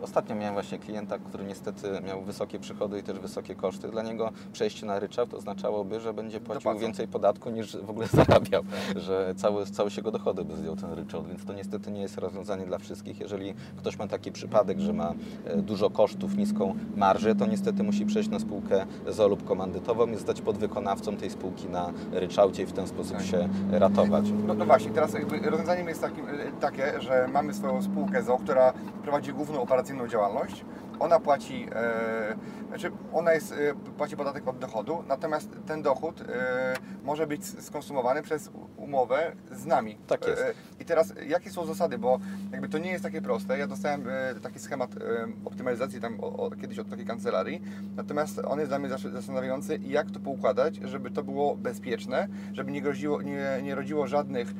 ostatnio 0.02 0.34
miałem 0.36 0.54
właśnie 0.54 0.78
klienta, 0.78 1.18
który 1.18 1.44
niestety 1.44 1.88
miał 2.06 2.22
wysokie 2.22 2.58
przychody 2.58 2.98
i 2.98 3.02
też 3.02 3.18
wysokie 3.18 3.54
koszty. 3.54 3.88
Dla 3.88 4.02
niego 4.02 4.30
przejście 4.52 4.86
na 4.86 4.98
ryczałt 4.98 5.34
oznaczałoby, 5.34 6.00
że 6.00 6.14
będzie 6.14 6.40
płacił 6.40 6.54
Dopłacą. 6.60 6.78
więcej 6.80 7.08
podatku 7.08 7.50
niż 7.50 7.76
w 7.88 7.90
ogóle 7.90 8.06
zarabiał, 8.24 8.62
że 8.96 9.34
cały, 9.36 9.66
cały 9.66 9.90
się 9.90 10.02
go 10.02 10.10
dochody 10.10 10.44
by 10.44 10.56
zdjął 10.56 10.76
ten 10.76 10.92
ryczałt, 10.92 11.28
więc 11.28 11.44
to 11.44 11.52
niestety 11.52 11.90
nie 11.90 12.00
jest 12.00 12.18
rozwiązanie 12.18 12.66
dla 12.66 12.78
wszystkich. 12.78 13.20
Jeżeli 13.20 13.54
ktoś 13.76 13.98
ma 13.98 14.06
taki 14.06 14.32
przypadek, 14.32 14.78
że 14.80 14.92
ma 14.92 15.14
e, 15.44 15.56
dużo 15.56 15.90
kosztów, 15.90 16.36
niską 16.36 16.74
marżę, 16.96 17.34
to 17.34 17.46
niestety 17.46 17.82
musi 17.82 18.06
przejść 18.06 18.28
na 18.28 18.38
spółkę 18.38 18.86
ZO 19.08 19.28
lub 19.28 19.44
komandytową 19.44 20.06
i 20.06 20.14
zostać 20.14 20.40
podwykonawcą 20.40 21.16
tej 21.16 21.30
spółki 21.30 21.68
na 21.68 21.92
ryczałcie 22.12 22.62
i 22.62 22.66
w 22.66 22.72
ten 22.72 22.86
sposób 22.86 23.16
Tak. 23.16 23.26
się 23.26 23.48
ratować. 23.70 24.24
No, 24.46 24.54
no 24.54 24.64
właśnie, 24.64 24.90
teraz 24.90 25.16
rozwiązaniem 25.44 25.88
jest 25.88 26.00
takim, 26.00 26.28
e, 26.28 26.32
takie, 26.60 27.00
że 27.00 27.28
mamy 27.32 27.54
swoją 27.54 27.82
spółkę 27.82 28.22
ZO, 28.22 28.38
która 28.38 28.72
prowadzi 29.02 29.32
główną 29.32 29.62
operacyjną 29.62 30.08
działalność. 30.08 30.64
Ona 31.00 31.20
płaci, 31.20 31.66
e, 31.74 32.36
znaczy 32.68 32.90
ona 33.12 33.32
jest, 33.32 33.52
e, 33.52 33.74
płaci 33.96 34.16
podatek 34.16 34.48
od 34.48 34.58
dochodu, 34.58 35.04
natomiast 35.08 35.50
ten 35.66 35.82
dochód 35.82 36.20
e, 36.20 36.74
może 37.04 37.26
być 37.26 37.44
skonsumowany 37.46 38.22
przez 38.22 38.50
umowę 38.76 39.32
z 39.50 39.66
nami. 39.66 39.98
Tak 40.06 40.26
jest. 40.26 40.42
E, 40.42 40.52
I 40.80 40.84
teraz 40.84 41.14
jakie 41.28 41.50
są 41.50 41.66
zasady, 41.66 41.98
bo 41.98 42.18
jakby 42.52 42.68
to 42.68 42.78
nie 42.78 42.90
jest 42.90 43.04
takie 43.04 43.22
proste. 43.22 43.58
Ja 43.58 43.66
dostałem 43.66 44.08
e, 44.08 44.34
taki 44.42 44.58
schemat 44.58 44.96
e, 44.96 45.28
optymalizacji 45.44 46.00
tam 46.00 46.20
o, 46.20 46.36
o, 46.36 46.50
kiedyś 46.50 46.78
od 46.78 46.90
takiej 46.90 47.06
kancelarii, 47.06 47.62
natomiast 47.96 48.40
on 48.44 48.58
jest 48.58 48.70
dla 48.70 48.78
mnie 48.78 48.88
zastanawiający, 48.88 49.78
jak 49.82 50.10
to 50.10 50.20
poukładać, 50.20 50.76
żeby 50.76 51.10
to 51.10 51.22
było 51.22 51.56
bezpieczne, 51.56 52.28
żeby 52.52 52.72
nie, 52.72 52.82
groziło, 52.82 53.22
nie, 53.22 53.60
nie 53.62 53.74
rodziło 53.74 54.06
żadnych 54.06 54.54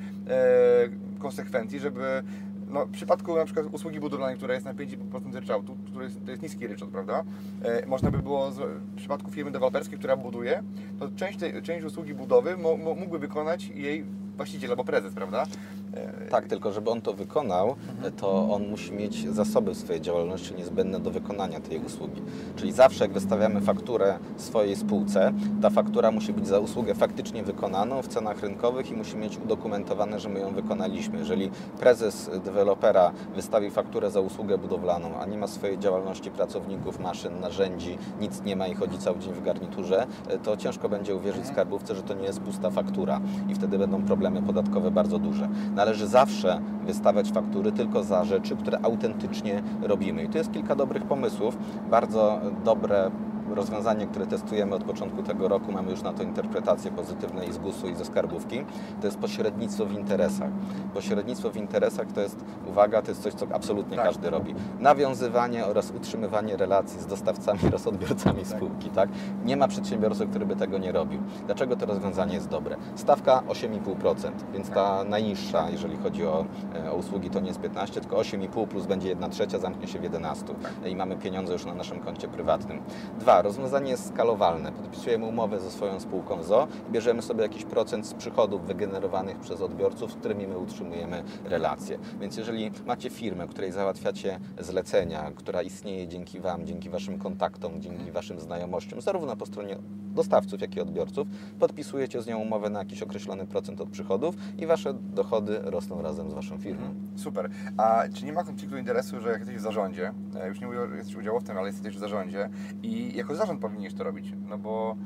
konsekwencji, 1.18 1.80
żeby 1.80 2.22
no, 2.70 2.86
w 2.86 2.90
przypadku 2.90 3.36
na 3.36 3.44
przykład 3.44 3.66
usługi 3.72 4.00
budowlanej, 4.00 4.36
która 4.36 4.54
jest 4.54 4.66
na 4.66 4.74
5% 4.74 5.34
ryczałtu, 5.34 5.76
który 5.90 6.04
jest, 6.04 6.24
to 6.24 6.30
jest 6.30 6.42
niski 6.42 6.66
ryczałt, 6.66 6.90
prawda? 6.90 7.24
E, 7.62 7.86
można 7.86 8.10
by 8.10 8.18
było, 8.18 8.50
z, 8.50 8.58
w 8.92 8.96
przypadku 8.96 9.30
firmy 9.30 9.50
deweloperskiej, 9.50 9.98
która 9.98 10.16
buduje, 10.16 10.62
to 10.98 11.08
część, 11.16 11.38
tej, 11.38 11.62
część 11.62 11.84
usługi 11.84 12.14
budowy 12.14 12.56
mógłby 12.96 13.18
wykonać 13.18 13.68
jej 13.68 14.04
właściciel 14.36 14.70
albo 14.70 14.84
prezes, 14.84 15.14
prawda? 15.14 15.46
E, 15.94 16.28
Tak, 16.30 16.46
tylko 16.46 16.72
żeby 16.72 16.90
on 16.90 17.00
to 17.00 17.12
wykonał, 17.12 17.74
to 18.16 18.50
on 18.50 18.68
musi 18.68 18.92
mieć 18.92 19.30
zasoby 19.30 19.74
w 19.74 19.76
swojej 19.76 20.00
działalności 20.02 20.54
niezbędne 20.54 21.00
do 21.00 21.10
wykonania 21.10 21.60
tej 21.60 21.78
usługi. 21.78 22.22
Czyli 22.56 22.72
zawsze 22.72 23.04
jak 23.04 23.12
wystawiamy 23.12 23.60
fakturę 23.60 24.18
swojej 24.36 24.76
spółce, 24.76 25.32
ta 25.62 25.70
faktura 25.70 26.10
musi 26.10 26.32
być 26.32 26.46
za 26.46 26.58
usługę 26.58 26.94
faktycznie 26.94 27.42
wykonaną 27.42 28.02
w 28.02 28.08
cenach 28.08 28.40
rynkowych 28.40 28.90
i 28.90 28.94
musi 28.94 29.16
mieć 29.16 29.38
udokumentowane, 29.44 30.20
że 30.20 30.28
my 30.28 30.40
ją 30.40 30.54
wykonaliśmy. 30.54 31.18
Jeżeli 31.18 31.50
prezes 31.80 32.30
dewelopera 32.44 33.12
wystawi 33.34 33.70
fakturę 33.70 34.10
za 34.10 34.20
usługę 34.20 34.58
budowlaną, 34.58 35.20
a 35.20 35.26
nie 35.26 35.38
ma 35.38 35.46
swojej 35.46 35.78
działalności 35.78 36.30
pracowników, 36.30 37.00
maszyn, 37.00 37.40
narzędzi, 37.40 37.98
nic 38.20 38.42
nie 38.42 38.56
ma 38.56 38.66
i 38.66 38.74
chodzi 38.74 38.98
cały 38.98 39.18
dzień 39.18 39.32
w 39.32 39.42
garniturze, 39.42 40.06
to 40.42 40.56
ciężko 40.56 40.88
będzie 40.88 41.14
uwierzyć 41.16 41.46
skarbówce, 41.46 41.94
że 41.94 42.02
to 42.02 42.14
nie 42.14 42.24
jest 42.24 42.40
pusta 42.40 42.70
faktura 42.70 43.20
i 43.48 43.54
wtedy 43.54 43.78
będą 43.78 44.02
problemy 44.02 44.42
podatkowe 44.42 44.90
bardzo 44.90 45.18
duże. 45.18 45.48
Należy 45.78 46.06
zawsze 46.06 46.60
wystawiać 46.86 47.32
faktury 47.32 47.72
tylko 47.72 48.02
za 48.02 48.24
rzeczy, 48.24 48.56
które 48.56 48.78
autentycznie 48.82 49.62
robimy. 49.82 50.22
I 50.22 50.28
tu 50.28 50.38
jest 50.38 50.52
kilka 50.52 50.74
dobrych 50.74 51.02
pomysłów, 51.02 51.56
bardzo 51.90 52.40
dobre 52.64 53.10
rozwiązanie, 53.54 54.06
które 54.06 54.26
testujemy 54.26 54.74
od 54.74 54.84
początku 54.84 55.22
tego 55.22 55.48
roku, 55.48 55.72
mamy 55.72 55.90
już 55.90 56.02
na 56.02 56.12
to 56.12 56.22
interpretacje 56.22 56.90
pozytywne 56.90 57.46
i 57.46 57.52
z 57.52 57.58
GUS-u 57.58 57.88
i 57.88 57.94
ze 57.94 58.04
skarbówki, 58.04 58.64
to 59.00 59.06
jest 59.06 59.18
pośrednictwo 59.18 59.86
w 59.86 59.92
interesach. 59.92 60.50
Pośrednictwo 60.94 61.50
w 61.50 61.56
interesach 61.56 62.06
to 62.12 62.20
jest, 62.20 62.36
uwaga, 62.66 63.02
to 63.02 63.10
jest 63.10 63.22
coś, 63.22 63.34
co 63.34 63.46
absolutnie 63.52 63.96
Tak. 63.96 64.06
każdy 64.06 64.30
robi. 64.30 64.54
Nawiązywanie 64.80 65.66
oraz 65.66 65.90
utrzymywanie 65.90 66.56
relacji 66.56 67.00
z 67.00 67.06
dostawcami 67.06 67.60
oraz 67.68 67.86
odbiorcami 67.86 68.44
spółki, 68.44 68.90
tak? 68.90 69.08
Nie 69.44 69.56
ma 69.56 69.68
przedsiębiorcy, 69.68 70.26
który 70.26 70.46
by 70.46 70.56
tego 70.56 70.78
nie 70.78 70.92
robił. 70.92 71.20
Dlaczego 71.46 71.76
to 71.76 71.86
rozwiązanie 71.86 72.34
jest 72.34 72.48
dobre? 72.48 72.76
Stawka 72.94 73.42
8,5%, 73.48 74.30
więc 74.52 74.70
ta 74.70 75.04
najniższa, 75.04 75.70
jeżeli 75.70 75.96
chodzi 75.96 76.26
o, 76.26 76.44
e, 76.74 76.92
o 76.92 76.94
usługi, 76.94 77.30
to 77.30 77.40
nie 77.40 77.48
jest 77.48 77.60
15, 77.60 78.00
tylko 78.00 78.16
8,5 78.16 78.66
plus 78.66 78.86
będzie 78.86 79.08
1 79.08 79.30
trzecia, 79.30 79.58
zamknie 79.58 79.86
się 79.86 79.98
w 79.98 80.02
11 80.02 80.44
i 80.86 80.96
mamy 80.96 81.16
pieniądze 81.16 81.52
już 81.52 81.64
na 81.64 81.74
naszym 81.74 82.00
koncie 82.00 82.28
prywatnym. 82.28 82.80
Dwa, 83.20 83.37
rozwiązanie 83.42 83.90
jest 83.90 84.08
skalowalne. 84.08 84.72
Podpisujemy 84.72 85.26
umowę 85.26 85.60
ze 85.60 85.70
swoją 85.70 86.00
spółką 86.00 86.42
ZO 86.42 86.68
i 86.88 86.92
bierzemy 86.92 87.22
sobie 87.22 87.42
jakiś 87.42 87.64
procent 87.64 88.06
z 88.06 88.14
przychodów 88.14 88.66
wygenerowanych 88.66 89.38
przez 89.38 89.60
odbiorców, 89.60 90.12
z 90.12 90.14
którymi 90.14 90.46
my 90.46 90.58
utrzymujemy 90.58 91.22
relacje. 91.44 91.98
Więc 92.20 92.36
jeżeli 92.36 92.70
macie 92.86 93.10
firmę, 93.10 93.48
której 93.48 93.72
załatwiacie 93.72 94.40
zlecenia, 94.58 95.30
która 95.36 95.62
istnieje 95.62 96.08
dzięki 96.08 96.40
Wam, 96.40 96.66
dzięki 96.66 96.90
Waszym 96.90 97.18
kontaktom, 97.18 97.80
dzięki 97.80 98.12
Waszym 98.12 98.40
znajomościom, 98.40 99.00
zarówno 99.00 99.36
po 99.36 99.46
stronie 99.46 99.76
dostawców, 100.18 100.60
jak 100.60 100.76
i 100.76 100.80
odbiorców. 100.80 101.28
Podpisujecie 101.58 102.22
z 102.22 102.26
nią 102.26 102.38
umowę 102.38 102.70
na 102.70 102.78
jakiś 102.78 103.02
określony 103.02 103.46
procent 103.46 103.80
od 103.80 103.90
przychodów 103.90 104.34
i 104.58 104.66
wasze 104.66 104.94
dochody 104.94 105.58
rosną 105.62 106.02
razem 106.02 106.30
z 106.30 106.34
waszą 106.34 106.58
firmą. 106.58 106.86
Mhm. 106.86 107.18
Super. 107.18 107.50
A 107.76 108.02
czy 108.14 108.24
nie 108.24 108.32
ma 108.32 108.44
konfliktu 108.44 108.76
interesu, 108.76 109.20
że 109.20 109.28
jak 109.28 109.38
jesteś 109.38 109.56
w 109.56 109.60
zarządzie, 109.60 110.12
e, 110.40 110.48
już 110.48 110.60
nie 110.60 110.66
mówię, 110.66 110.78
że 110.88 110.96
jesteś 110.96 111.16
udziałowcem, 111.16 111.58
ale 111.58 111.66
jesteś 111.66 111.96
w 111.96 111.98
zarządzie 111.98 112.48
i 112.82 113.16
jako 113.16 113.27
zarząd 113.36 113.60
powinieneś 113.60 113.94
to 113.94 114.04
robić, 114.04 114.32
no 114.48 114.58
bo 114.58 114.96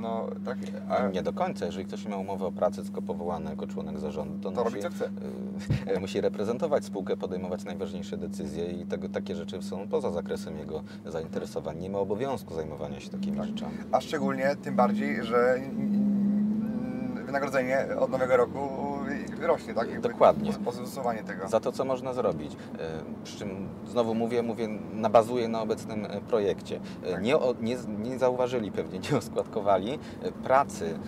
no 0.00 0.26
tak, 0.44 0.58
A 0.88 1.08
nie 1.08 1.22
do 1.22 1.32
końca. 1.32 1.66
Jeżeli 1.66 1.84
ktoś 1.86 2.06
ma 2.06 2.16
umowę 2.16 2.46
o 2.46 2.52
pracę, 2.52 2.82
tylko 2.82 3.02
powołany 3.02 3.50
jako 3.50 3.66
członek 3.66 3.98
zarządu, 3.98 4.38
to, 4.38 4.50
To 4.50 4.64
musi, 4.64 4.76
robi, 4.76 4.82
co 4.82 4.90
chce. 4.90 5.10
y, 5.96 6.00
musi 6.04 6.20
reprezentować 6.20 6.84
spółkę, 6.84 7.16
podejmować 7.16 7.64
najważniejsze 7.64 8.16
decyzje 8.16 8.64
i 8.66 8.86
tego, 8.86 9.08
takie 9.08 9.34
rzeczy 9.36 9.62
są 9.62 9.88
poza 9.88 10.10
zakresem 10.10 10.58
jego 10.58 10.82
zainteresowań. 11.06 11.78
Nie 11.78 11.90
ma 11.90 11.98
obowiązku 11.98 12.54
zajmowania 12.54 13.00
się 13.00 13.10
takimi 13.10 13.36
Tak. 13.36 13.46
rzeczami. 13.46 13.72
a 13.92 14.00
szczególnie 14.00 14.56
tym 14.62 14.76
bardziej, 14.76 15.24
że 15.24 15.54
mm, 15.54 17.26
wynagrodzenie 17.26 17.86
od 17.98 18.10
nowego 18.10 18.36
roku 18.36 18.58
rośnie, 19.40 19.74
tak? 19.74 19.90
Jakby 19.90 20.08
Dokładnie. 20.08 20.52
tego. 21.24 21.48
Za 21.48 21.60
to, 21.60 21.72
co 21.72 21.84
można 21.84 22.12
zrobić. 22.12 22.52
Y, 22.52 22.56
Przy 23.24 23.38
czym 23.38 23.68
znowu 23.86 24.14
mówię, 24.14 24.42
mówię, 24.42 24.68
nabazuję 24.92 25.48
na 25.48 25.62
obecnym 25.62 26.04
y, 26.04 26.20
projekcie. 26.28 26.76
Y, 26.76 27.12
Tak. 27.12 27.22
Nie, 27.22 27.34
nie, 27.60 27.76
nie 27.98 28.18
zauważyli 28.18 28.72
pewnie, 28.72 28.98
nie 28.98 29.18
oskładkowali 29.24 29.98
pracy 30.42 30.98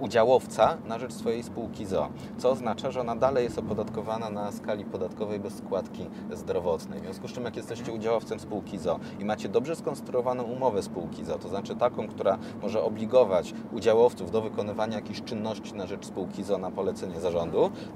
udziałowca 0.00 0.76
na 0.88 0.98
rzecz 0.98 1.12
swojej 1.12 1.42
spółki 1.42 1.86
ZO, 1.86 2.08
co 2.38 2.50
oznacza, 2.50 2.90
że 2.90 3.00
ona 3.00 3.16
dalej 3.16 3.44
jest 3.44 3.58
opodatkowana 3.58 4.30
na 4.30 4.52
skali 4.52 4.84
podatkowej 4.84 5.40
bez 5.40 5.56
składki 5.56 6.06
zdrowotnej. 6.32 7.00
W 7.00 7.04
związku 7.04 7.28
z 7.28 7.32
czym, 7.32 7.44
jak 7.44 7.56
jesteście 7.56 7.92
udziałowcem 7.92 8.40
spółki 8.40 8.78
ZO 8.78 9.00
i 9.20 9.24
macie 9.24 9.48
dobrze 9.48 9.76
skonstruowaną 9.76 10.42
umowę 10.42 10.82
spółki 10.82 11.24
ZO, 11.24 11.38
to 11.38 11.48
znaczy 11.48 11.76
taką, 11.76 12.08
która 12.08 12.38
może 12.62 12.82
obligować 12.82 13.54
udziałowców 13.72 14.30
do 14.30 14.40
wykonywania 14.42 14.96
jakichś 14.96 15.22
czynności 15.22 15.74
na 15.74 15.86
rzecz 15.86 16.06
spółki 16.06 16.44
ZO 16.44 16.58
na 16.58 16.70
polecenie 16.70 17.20
zarządu, 17.20 17.35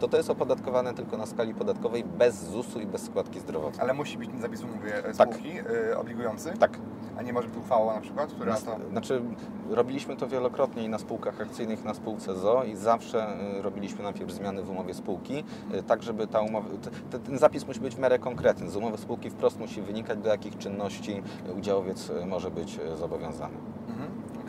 to 0.00 0.08
to 0.08 0.16
jest 0.16 0.30
opodatkowane 0.30 0.94
tylko 0.94 1.16
na 1.16 1.26
skali 1.26 1.54
podatkowej 1.54 2.04
bez 2.04 2.44
ZUS-u 2.50 2.80
i 2.80 2.86
bez 2.86 3.02
składki 3.02 3.40
zdrowotnej. 3.40 3.80
Ale 3.82 3.94
musi 3.94 4.18
być 4.18 4.30
ten 4.30 4.40
zapis 4.40 4.62
umowie 4.64 4.96
e, 4.98 5.02
Tak. 5.14 5.14
spółki 5.34 5.50
e, 5.90 5.98
obligujący, 5.98 6.52
Tak. 6.58 6.78
a 7.18 7.22
nie 7.22 7.32
może 7.32 7.48
być 7.48 7.56
uchwała 7.56 7.94
na 7.94 8.00
przykład, 8.00 8.32
która 8.32 8.52
Nas, 8.52 8.64
to... 8.64 8.76
Znaczy, 8.90 9.22
robiliśmy 9.70 10.16
to 10.16 10.28
wielokrotnie 10.28 10.84
i 10.84 10.88
na 10.88 10.98
spółkach 10.98 11.40
akcyjnych, 11.40 11.84
na 11.84 11.94
spółce 11.94 12.34
ZO 12.36 12.64
i 12.64 12.76
zawsze 12.76 13.36
y, 13.58 13.62
robiliśmy 13.62 14.02
najpierw 14.02 14.32
zmiany 14.32 14.62
w 14.62 14.70
umowie 14.70 14.94
spółki, 14.94 15.44
y, 15.74 15.82
tak 15.82 16.02
żeby 16.02 16.26
ta 16.26 16.40
umowa, 16.40 16.68
t- 16.68 16.90
t- 17.10 17.18
ten 17.18 17.38
zapis 17.38 17.66
musi 17.66 17.80
być 17.80 17.94
w 17.94 17.98
miarę 17.98 18.18
konkretny. 18.18 18.70
Z 18.70 18.76
umowy 18.76 18.98
spółki 18.98 19.30
wprost 19.30 19.58
musi 19.58 19.82
wynikać, 19.82 20.18
do 20.18 20.28
jakich 20.28 20.58
czynności 20.58 21.22
udziałowiec 21.58 22.12
może 22.26 22.50
być 22.50 22.78
zobowiązany. 22.98 23.54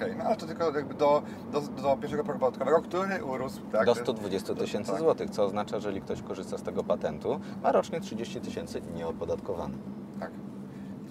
Okej, 0.01 0.15
no 0.17 0.23
ale 0.23 0.35
to 0.35 0.45
tylko 0.45 0.71
jakby 0.71 0.93
do, 0.93 1.23
do, 1.51 1.61
do 1.61 1.97
pierwszego 1.97 2.23
progu 2.23 2.39
podatkowego, 2.39 2.81
który 2.81 3.23
urósł, 3.23 3.61
tak? 3.71 3.85
do 3.85 3.95
120 3.95 4.55
tysięcy 4.55 4.91
tak. 4.91 4.99
złotych, 4.99 5.29
co 5.29 5.45
oznacza, 5.45 5.79
że 5.79 5.87
jeżeli 5.89 6.01
ktoś 6.01 6.21
korzysta 6.21 6.57
z 6.57 6.63
tego 6.63 6.83
patentu, 6.83 7.39
ma 7.63 7.71
rocznie 7.71 8.01
30 8.01 8.41
tysięcy 8.41 8.81
nieopodatkowane. 8.95 9.77
Tak. 10.19 10.31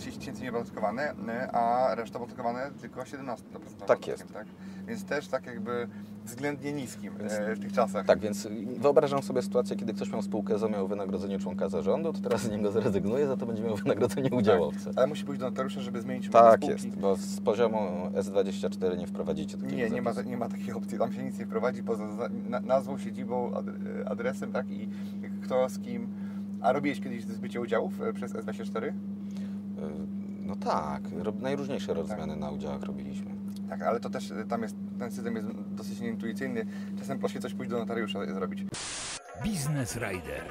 30 0.01 0.21
tysięcy 0.21 0.43
nieopodatkowane, 0.43 1.11
y, 1.13 1.51
a 1.53 1.95
reszta 1.95 2.19
opodatkowane 2.19 2.71
tylko 2.81 3.01
17%. 3.01 3.37
Tak 3.87 4.07
jest. 4.07 4.33
Tak? 4.33 4.47
Więc 4.87 5.05
też 5.05 5.29
tak 5.29 5.47
jakby 5.47 5.89
względnie 6.25 6.73
niskim 6.73 7.19
Więc- 7.19 7.33
e, 7.33 7.55
w 7.55 7.61
tych 7.61 7.73
czasach. 7.73 8.07
Tak, 8.07 8.19
więc 8.19 8.49
wyobrażam 8.79 9.23
sobie 9.23 9.43
sytuację, 9.43 9.77
kiedy 9.77 9.95
ktoś 9.95 10.13
miał 10.13 10.23
spółkę 10.23 10.59
ZO, 10.59 10.69
miał 10.69 10.89
wynagrodzenie 10.89 11.39
członka 11.39 11.69
zarządu, 11.69 12.13
to 12.13 12.21
teraz 12.21 12.43
z 12.43 12.51
niego 12.51 12.73
zrezygnuje, 12.73 13.27
za 13.27 13.37
to 13.37 13.47
będzie 13.47 13.63
miał 13.63 13.77
wynagrodzenie 13.77 14.31
udziałowca. 14.31 14.91
Ale 14.97 15.07
musi 15.07 15.25
pójść 15.25 15.41
do 15.41 15.47
notariusza, 15.51 15.81
żeby 15.81 16.01
zmienić 16.01 16.31
Tak 16.31 16.55
spółki. 16.57 16.69
jest, 16.73 16.99
bo 16.99 17.17
z 17.17 17.41
poziomu 17.41 17.79
S24 18.15 18.99
nie 18.99 19.07
wprowadzicie 19.07 19.57
takiego 19.57 19.77
Nie, 19.77 19.91
nie 19.91 20.03
ma, 20.03 20.11
nie 20.27 20.37
ma 20.37 20.49
takiej 20.49 20.73
opcji. 20.73 20.99
Tam 20.99 21.13
się 21.13 21.25
nic 21.25 21.39
nie 21.39 21.47
wprowadzi 21.47 21.83
poza 21.83 22.13
za- 22.17 22.29
na- 22.49 22.61
nazwą, 22.61 22.99
siedzibą, 22.99 23.55
ad- 23.55 23.67
adresem, 24.07 24.53
tak? 24.53 24.71
I 24.71 24.89
kto 25.43 25.69
z 25.69 25.79
kim. 25.79 26.09
A 26.63 26.73
robiłeś 26.73 27.01
kiedyś 27.01 27.25
zbycie 27.25 27.61
udziałów 27.61 28.03
e, 28.03 28.13
przez 28.13 28.33
S24? 28.35 28.93
Y, 29.81 30.21
No 30.47 30.57
tak, 30.57 31.03
najróżniejsze 31.40 31.95
rozmiany 31.95 32.37
na 32.37 32.51
udziałach 32.51 32.83
robiliśmy. 32.83 33.31
Tak, 33.69 33.83
ale 33.83 34.01
to 34.01 34.11
też 34.11 34.31
e, 34.31 34.45
tam 34.45 34.62
jest, 34.62 34.77
ten 34.99 35.11
system 35.11 35.37
jest 35.37 35.49
dosyć 35.71 36.01
nieintuicyjny. 36.01 36.66
Czasem 36.99 37.19
prosi 37.19 37.40
coś 37.40 37.55
pójść 37.55 37.71
do 37.71 37.79
notariusza 37.79 38.35
zrobić. 38.35 38.64
Business 39.45 39.97
Rider. 39.97 40.45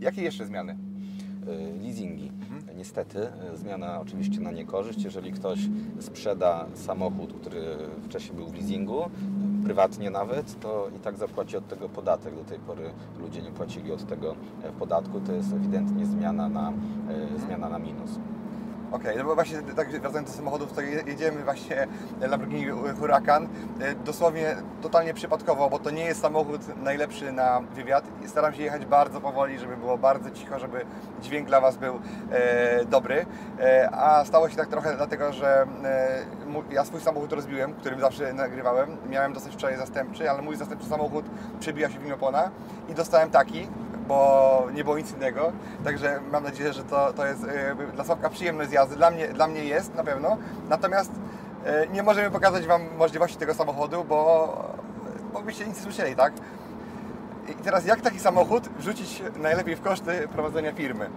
Jakie 0.00 0.22
jeszcze 0.22 0.46
zmiany? 0.46 0.76
Y, 1.48 1.82
Leasingi. 1.82 2.32
Mhm. 2.40 2.76
Niestety, 2.76 3.18
y, 3.54 3.56
zmiana 3.56 4.00
oczywiście 4.00 4.40
na 4.40 4.50
niekorzyść. 4.50 5.04
Jeżeli 5.04 5.32
ktoś 5.32 5.58
sprzeda 6.00 6.66
samochód, 6.74 7.32
który 7.32 7.62
wcześniej 8.04 8.36
był 8.36 8.46
w 8.46 8.54
leasingu, 8.54 9.10
prywatnie 9.64 10.10
nawet, 10.10 10.60
to 10.60 10.88
i 10.96 10.98
tak 10.98 11.16
zapłaci 11.16 11.56
od 11.56 11.68
tego 11.68 11.88
podatek. 11.88 12.34
Do 12.34 12.44
tej 12.44 12.58
pory 12.58 12.90
ludzie 13.20 13.42
nie 13.42 13.50
płacili 13.50 13.92
od 13.92 14.06
tego 14.06 14.34
e, 14.62 14.72
podatku. 14.72 15.20
To 15.20 15.32
jest 15.32 15.52
ewidentnie 15.52 16.06
zmiana 16.06 16.48
na, 16.48 16.72
y, 17.36 17.40
zmiana 17.40 17.68
na 17.68 17.78
minus. 17.78 18.18
Okej, 18.94 19.16
no 19.18 19.24
bo 19.24 19.34
właśnie 19.34 19.58
tak 19.76 19.90
wracając 20.00 20.30
do 20.30 20.36
samochodów, 20.36 20.72
to 20.72 20.80
je- 20.80 21.02
jedziemy 21.06 21.44
właśnie 21.44 21.86
Lamborghini 22.20 22.66
Huracan. 23.00 23.48
E, 23.80 23.94
Dosłownie 23.94 24.56
totalnie 24.82 25.14
przypadkowo, 25.14 25.70
bo 25.70 25.78
to 25.78 25.90
nie 25.90 26.04
jest 26.04 26.20
samochód 26.20 26.60
najlepszy 26.82 27.32
na 27.32 27.60
wywiad. 27.60 28.04
Staram 28.26 28.54
się 28.54 28.62
jechać 28.62 28.86
bardzo 28.86 29.20
powoli, 29.20 29.58
żeby 29.58 29.76
było 29.76 29.98
bardzo 29.98 30.30
cicho, 30.30 30.58
żeby 30.58 30.84
dźwięk 31.22 31.46
dla 31.48 31.60
Was 31.60 31.76
był 31.76 31.94
e, 32.32 32.84
dobry. 32.84 33.26
E, 33.60 33.88
a 33.92 34.24
stało 34.24 34.48
się 34.48 34.56
tak 34.56 34.68
trochę 34.68 34.96
dlatego, 34.96 35.32
że 35.32 35.66
e, 35.84 36.74
ja 36.74 36.84
swój 36.84 37.00
samochód 37.00 37.32
rozbiłem, 37.32 37.74
którym 37.74 38.00
zawsze 38.00 38.32
nagrywałem. 38.32 38.96
Miałem 39.10 39.32
dostać 39.32 39.52
wczoraj 39.52 39.76
zastępczy, 39.76 40.30
ale 40.30 40.42
mój 40.42 40.56
zastępczy 40.56 40.88
samochód 40.88 41.24
przebija 41.60 41.90
się 41.90 41.98
w 41.98 42.04
nim 42.04 42.14
opona 42.14 42.50
i 42.88 42.94
dostałem 42.94 43.30
taki, 43.30 43.68
bo 44.08 44.66
nie 44.74 44.84
było 44.84 44.98
nic 44.98 45.12
innego. 45.12 45.52
Także 45.84 46.20
mam 46.32 46.44
nadzieję, 46.44 46.72
że 46.72 46.84
to, 46.84 47.12
to 47.12 47.26
jest 47.26 47.46
dla 47.94 48.04
Sławka 48.04 48.30
przyjemność 48.30 48.72
jazdy. 48.72 48.96
Dla 48.96 49.10
mnie, 49.10 49.28
dla 49.28 49.46
mnie 49.46 49.64
jest 49.64 49.94
na 49.94 50.04
pewno. 50.04 50.36
Natomiast 50.68 51.10
e, 51.64 51.86
nie 51.86 52.02
możemy 52.02 52.30
pokazać 52.30 52.66
Wam 52.66 52.82
możliwości 52.96 53.36
tego 53.36 53.54
samochodu, 53.54 54.04
bo, 54.04 54.74
bo 55.32 55.42
byście 55.42 55.66
nic 55.66 55.82
słyszeli, 55.82 56.16
tak? 56.16 56.32
I 57.48 57.54
teraz 57.54 57.86
jak 57.86 58.00
taki 58.00 58.18
samochód 58.18 58.68
wrzucić 58.68 59.22
najlepiej 59.36 59.76
w 59.76 59.80
koszty 59.80 60.28
prowadzenia 60.32 60.72
firmy? 60.72 61.10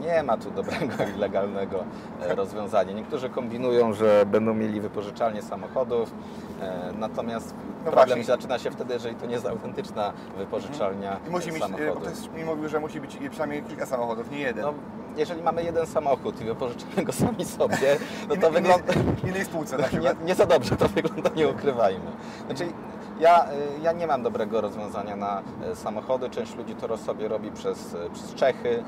Nie 0.00 0.22
ma 0.22 0.36
tu 0.36 0.50
dobrego 0.50 0.94
i 1.16 1.18
legalnego 1.18 1.84
e, 2.22 2.34
rozwiązania. 2.34 2.92
Niektórzy 2.92 3.28
kombinują, 3.30 3.92
że 3.92 4.24
będą 4.26 4.54
mieli 4.54 4.80
wypożyczalnie 4.80 5.42
samochodów, 5.42 6.12
e, 6.60 6.92
natomiast 6.98 7.54
No 7.84 7.90
problem 7.92 8.06
właśnie. 8.06 8.24
zaczyna 8.24 8.58
się 8.58 8.70
wtedy, 8.70 8.94
jeżeli 8.94 9.14
to 9.16 9.26
nie 9.26 9.32
jest 9.34 9.46
autentyczna 9.46 10.12
wypożyczalnia 10.38 11.16
I 11.28 11.30
musi 11.30 11.48
e, 11.48 11.52
mieć, 11.52 11.62
e, 11.62 11.66
samochodu. 11.66 12.00
ktoś 12.00 12.28
mi 12.36 12.44
mówił, 12.44 12.68
że 12.68 12.80
musi 12.80 13.00
być 13.00 13.18
przynajmniej 13.30 13.62
kilka 13.62 13.86
samochodów, 13.86 14.30
nie 14.30 14.38
jeden. 14.38 14.64
No, 14.64 14.74
jeżeli 15.16 15.42
mamy 15.42 15.62
jeden 15.62 15.86
samochód 15.86 16.40
i 16.40 16.44
wypożyczymy 16.44 17.04
go 17.04 17.12
sami 17.12 17.44
sobie, 17.44 17.96
no 18.28 18.36
to 18.36 18.50
wygląda... 18.50 18.92
innej 19.28 19.44
spółce 19.44 19.78
na 19.78 19.88
Nie, 20.00 20.14
nie 20.24 20.34
za 20.34 20.46
dobrze 20.46 20.76
to 20.76 20.88
wygląda, 20.88 21.30
nie 21.36 21.48
ukrywajmy. 21.48 22.10
Znaczy, 22.46 22.72
ja, 23.20 23.44
y, 23.44 23.82
ja 23.82 23.92
nie 23.92 24.06
mam 24.06 24.22
dobrego 24.22 24.60
rozwiązania 24.60 25.16
na 25.16 25.42
y, 25.72 25.76
samochody. 25.76 26.30
Część 26.30 26.56
ludzi 26.56 26.74
to 26.74 26.96
sobie 26.96 27.28
robi 27.28 27.50
przez, 27.50 27.94
y, 27.94 28.10
przez 28.12 28.34
Czechy, 28.34 28.84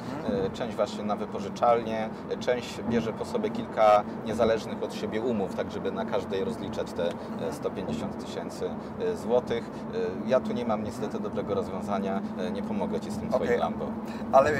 y, 0.46 0.50
część 0.50 0.76
właśnie 0.76 1.04
na 1.04 1.16
wypożyczalnie, 1.16 2.08
część 2.40 2.82
bierze 2.82 3.12
po 3.12 3.24
sobie 3.24 3.50
kilka 3.50 4.04
niezależnych 4.26 4.82
od 4.82 4.94
siebie 4.94 5.20
umów, 5.20 5.54
tak 5.54 5.70
żeby 5.70 5.92
na 5.92 6.04
każdej 6.04 6.44
rozliczać 6.44 6.92
te 6.92 7.08
y, 7.48 7.52
150 7.52 8.26
tysięcy 8.26 8.70
złotych. 9.14 9.70
Ja 10.26 10.40
tu 10.40 10.52
nie 10.52 10.64
mam 10.64 10.84
niestety 10.84 11.20
dobrego 11.20 11.54
rozwiązania, 11.54 12.20
nie 12.52 12.62
pomogę 12.62 13.00
Ci 13.00 13.10
z 13.10 13.18
tym 13.18 13.34
Okej. 13.34 13.46
Twoim 13.46 13.60
Lambo. 13.60 13.86
Ale 14.32 14.52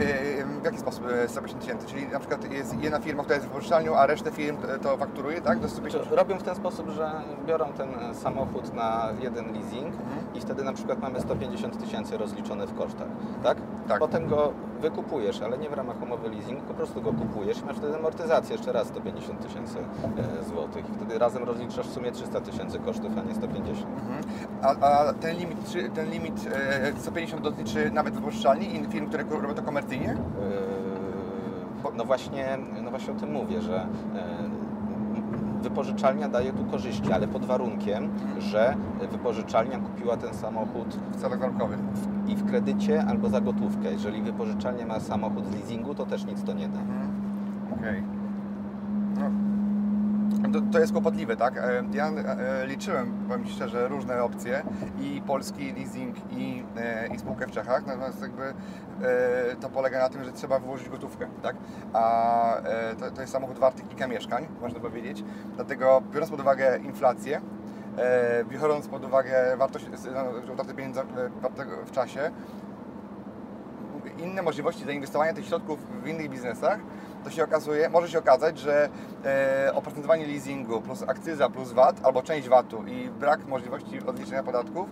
w 0.61 0.65
jaki 0.65 0.79
sposób 0.79 1.05
e, 1.25 1.29
150 1.29 1.61
tysięcy? 1.61 1.87
Czyli 1.87 2.09
na 2.09 2.19
przykład 2.19 2.53
jest 2.53 2.83
jedna 2.83 3.01
firma, 3.01 3.23
która 3.23 3.37
jest 3.37 3.49
wypożyczalnią, 3.49 3.97
a 3.97 4.07
resztę 4.07 4.31
firm 4.31 4.57
to 4.83 4.97
fakturuje, 4.97 5.41
tak? 5.41 5.59
Do 5.59 5.69
150 5.69 6.09
Czy 6.09 6.17
Robią 6.17 6.39
w 6.39 6.43
ten 6.43 6.55
sposób, 6.55 6.89
że 6.89 7.11
biorą 7.47 7.73
ten 7.73 8.15
samochód 8.15 8.75
na 8.75 9.09
jeden 9.21 9.60
leasing 9.61 9.95
i 10.35 10.41
wtedy 10.41 10.65
na 10.65 10.73
przykład 10.73 11.01
mamy 11.01 11.21
150 11.21 11.81
tysięcy 11.81 12.17
rozliczone 12.17 12.67
w 12.67 12.75
kosztach, 12.75 13.09
tak? 13.43 13.59
Tak. 13.89 13.99
Potem 13.99 14.29
go 14.29 14.53
wykupujesz, 14.81 15.43
ale 15.43 15.59
nie 15.59 15.69
w 15.69 15.73
ramach 15.73 16.03
umowy 16.03 16.29
leasing, 16.29 16.61
po 16.61 16.75
prostu 16.75 17.03
go 17.03 17.13
kupujesz 17.13 17.61
i 17.61 17.65
masz 17.65 17.77
wtedy 17.77 17.97
amortyzację 17.97 18.57
jeszcze 18.57 18.73
raz 18.73 18.87
150 18.87 19.47
tysięcy 19.47 19.79
e, 19.79 20.45
złotych 20.45 20.91
i 20.91 20.93
wtedy 20.93 21.19
razem 21.19 21.45
rozliczasz 21.45 21.89
w 21.89 21.93
sumie 21.93 22.13
300 22.13 22.41
tysięcy 22.41 22.79
kosztów, 22.79 23.13
a 23.19 23.23
nie 23.23 23.35
150. 23.35 23.87
Mhm. 23.87 24.23
A, 24.63 24.87
a 24.87 25.13
ten 25.13 25.37
limit, 25.37 25.59
ten 25.95 26.11
limit 26.11 26.49
e, 26.53 26.93
150 27.01 27.43
dotyczy 27.43 27.91
nawet 27.91 28.15
wypożyczalni 28.15 28.77
i 28.77 28.87
firm, 28.87 29.07
które 29.07 29.25
robią 29.31 29.55
to 29.55 29.63
komercyjnie? 29.63 30.17
Yy, 30.41 30.91
No 31.97 32.05
właśnie, 32.05 32.59
no 32.83 32.91
właśnie 32.91 33.13
o 33.13 33.17
tym 33.17 33.33
mówię, 33.33 33.63
że 33.63 33.87
yy, 34.15 34.60
wypożyczalnia 35.61 36.29
daje 36.29 36.53
tu 36.53 36.65
korzyści, 36.65 37.13
ale 37.13 37.29
pod 37.29 37.45
warunkiem, 37.45 38.09
że 38.39 38.75
wypożyczalnia 39.11 39.79
kupiła 39.79 40.17
ten 40.17 40.35
samochód 40.35 40.89
W 41.13 41.17
celach 41.21 41.39
zarobkowych. 41.41 41.79
i 42.29 42.37
w 42.37 42.47
kredycie 42.51 43.05
albo 43.05 43.29
za 43.29 43.41
gotówkę. 43.41 43.93
Jeżeli 43.93 44.23
wypożyczalnia 44.23 44.87
ma 44.87 45.01
samochód 45.01 45.47
z 45.47 45.55
leasingu, 45.55 45.95
to 45.95 46.07
też 46.07 46.25
nic 46.25 46.43
to 46.43 46.53
nie 46.53 46.69
da. 46.69 46.81
Mhm. 46.81 47.11
Okej. 47.81 48.03
No. 48.03 48.20
To, 50.73 50.79
jest 50.79 50.93
kłopotliwe, 50.93 51.37
tak? 51.37 51.57
E, 51.57 51.85
Ja 51.93 52.09
e, 52.09 52.67
liczyłem, 52.67 53.13
powiem 53.29 53.47
szczerze, 53.47 53.89
różne 53.89 54.23
opcje 54.23 54.63
i 55.01 55.23
polski 55.27 55.73
leasing 55.73 56.17
i, 56.31 56.65
e, 56.77 57.07
i 57.15 57.19
spółkę 57.19 57.47
w 57.47 57.51
Czechach, 57.51 57.87
natomiast 57.87 58.23
jakby 58.23 58.43
e, 58.45 58.55
to 59.61 59.69
polega 59.69 59.99
na 59.99 60.09
tym, 60.09 60.25
że 60.25 60.33
trzeba 60.33 60.59
wyłożyć 60.59 60.89
gotówkę, 60.89 61.27
tak? 61.43 61.57
A 61.93 62.57
e, 62.57 62.95
to, 62.97 63.11
to 63.11 63.21
jest 63.21 63.33
samochód 63.33 63.59
warty 63.59 63.83
kilka 63.83 64.07
mieszkań, 64.07 64.47
można 64.61 64.81
powiedzieć, 64.81 65.25
dlatego 65.57 66.03
biorąc 66.13 66.31
pod 66.31 66.41
uwagę 66.41 66.79
inflację, 66.79 67.41
e, 67.99 68.45
biorąc 68.45 68.89
pod 68.89 69.05
uwagę 69.05 69.57
wartość 69.57 69.87
no, 70.15 70.53
utraty 70.53 70.75
pieniędzy 70.75 71.01
e, 71.01 71.05
w 71.87 71.91
czasie, 71.91 72.31
inne 74.19 74.43
możliwości 74.43 74.85
zainwestowania 74.85 75.35
tych 75.35 75.47
środków 75.47 75.79
w 76.03 76.07
innych 76.07 76.29
biznesach, 76.29 76.79
to 77.25 77.31
się 77.31 77.45
okazuje, 77.45 77.89
może 77.89 78.09
się 78.09 78.19
okazać, 78.19 78.59
że 78.59 78.89
e, 79.25 79.75
oprocentowanie 79.75 80.27
leasingu 80.27 80.81
plus 80.81 81.03
akcyza 81.03 81.51
plus 81.51 81.73
VAT 81.73 81.97
albo 82.03 82.23
część 82.23 82.49
VAT-u 82.49 82.87
i 82.87 83.09
brak 83.09 83.47
możliwości 83.47 84.01
odliczenia 84.07 84.43
podatków 84.43 84.89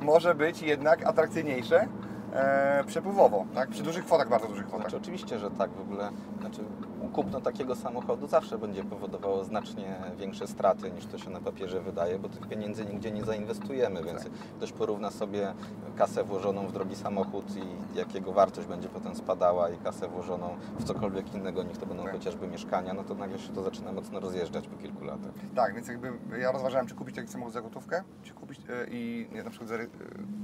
może 0.00 0.34
być 0.34 0.62
jednak 0.62 1.06
atrakcyjniejsze 1.06 1.86
e, 2.32 2.84
przepływowo, 2.86 3.44
tak? 3.54 3.68
przy 3.68 3.82
dużych 3.82 4.04
kwotach, 4.04 4.28
bardzo 4.28 4.48
dużych 4.48 4.66
kwotach. 4.66 4.82
Znaczy 4.82 4.96
oczywiście, 4.96 5.38
że 5.38 5.50
tak 5.50 5.70
w 5.70 5.80
ogóle, 5.80 6.10
znaczy 6.40 6.64
kupno 7.12 7.40
takiego 7.40 7.76
samochodu 7.76 8.26
zawsze 8.26 8.58
będzie 8.58 8.84
powodowało 8.84 9.44
znacznie 9.44 9.96
większe 10.18 10.46
straty 10.46 10.90
niż 10.90 11.06
to 11.06 11.18
się 11.18 11.30
na 11.30 11.40
papierze 11.40 11.80
wydaje, 11.80 12.18
bo 12.18 12.28
tych 12.28 12.48
pieniędzy 12.48 12.84
nigdzie 12.84 13.10
nie 13.10 13.24
zainwestujemy, 13.24 14.04
więc 14.04 14.22
Tak. 14.22 14.32
ktoś 14.56 14.72
porówna 14.72 15.10
sobie 15.10 15.54
kasę 15.96 16.24
włożoną 16.24 16.66
w 16.66 16.72
drogi 16.72 16.96
samochód 16.96 17.56
i 17.56 17.98
jak 17.98 18.14
jego 18.14 18.32
wartość 18.32 18.68
będzie 18.68 18.88
potem 18.88 19.14
spadała 19.14 19.70
i 19.70 19.78
kasę 19.78 20.08
włożoną 20.08 20.56
w 20.78 20.84
cokolwiek 20.84 21.34
innego, 21.34 21.62
niech 21.62 21.78
to 21.78 21.86
będą 21.86 22.02
Tak. 22.02 22.12
chociażby 22.12 22.48
mieszkania, 22.48 22.94
no 22.94 23.04
to 23.04 23.14
nagle 23.14 23.38
się 23.38 23.52
to 23.52 23.62
zaczyna 23.62 23.92
mocno 23.92 24.20
rozjeżdżać 24.20 24.68
po 24.68 24.76
kilku 24.76 25.04
latach. 25.04 25.32
Tak, 25.54 25.74
więc 25.74 25.88
jakby 25.88 26.12
ja 26.40 26.52
rozważałem, 26.52 26.86
czy 26.86 26.94
kupić 26.94 27.16
taki 27.16 27.28
samochód 27.28 27.54
za 27.54 27.62
gotówkę, 27.62 28.02
czy 28.22 28.32
kupić 28.34 28.60
e, 28.68 28.86
i 28.90 29.28
na 29.44 29.50
przykład 29.50 29.70
e, 29.70 29.86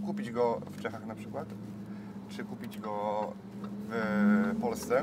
kupić 0.07 0.31
go 0.31 0.61
w 0.70 0.83
Czechach 0.83 1.07
na 1.07 1.14
przykład, 1.14 1.49
czy 2.29 2.45
kupić 2.45 2.79
go 2.79 3.33
w 3.89 4.61
Polsce. 4.61 5.03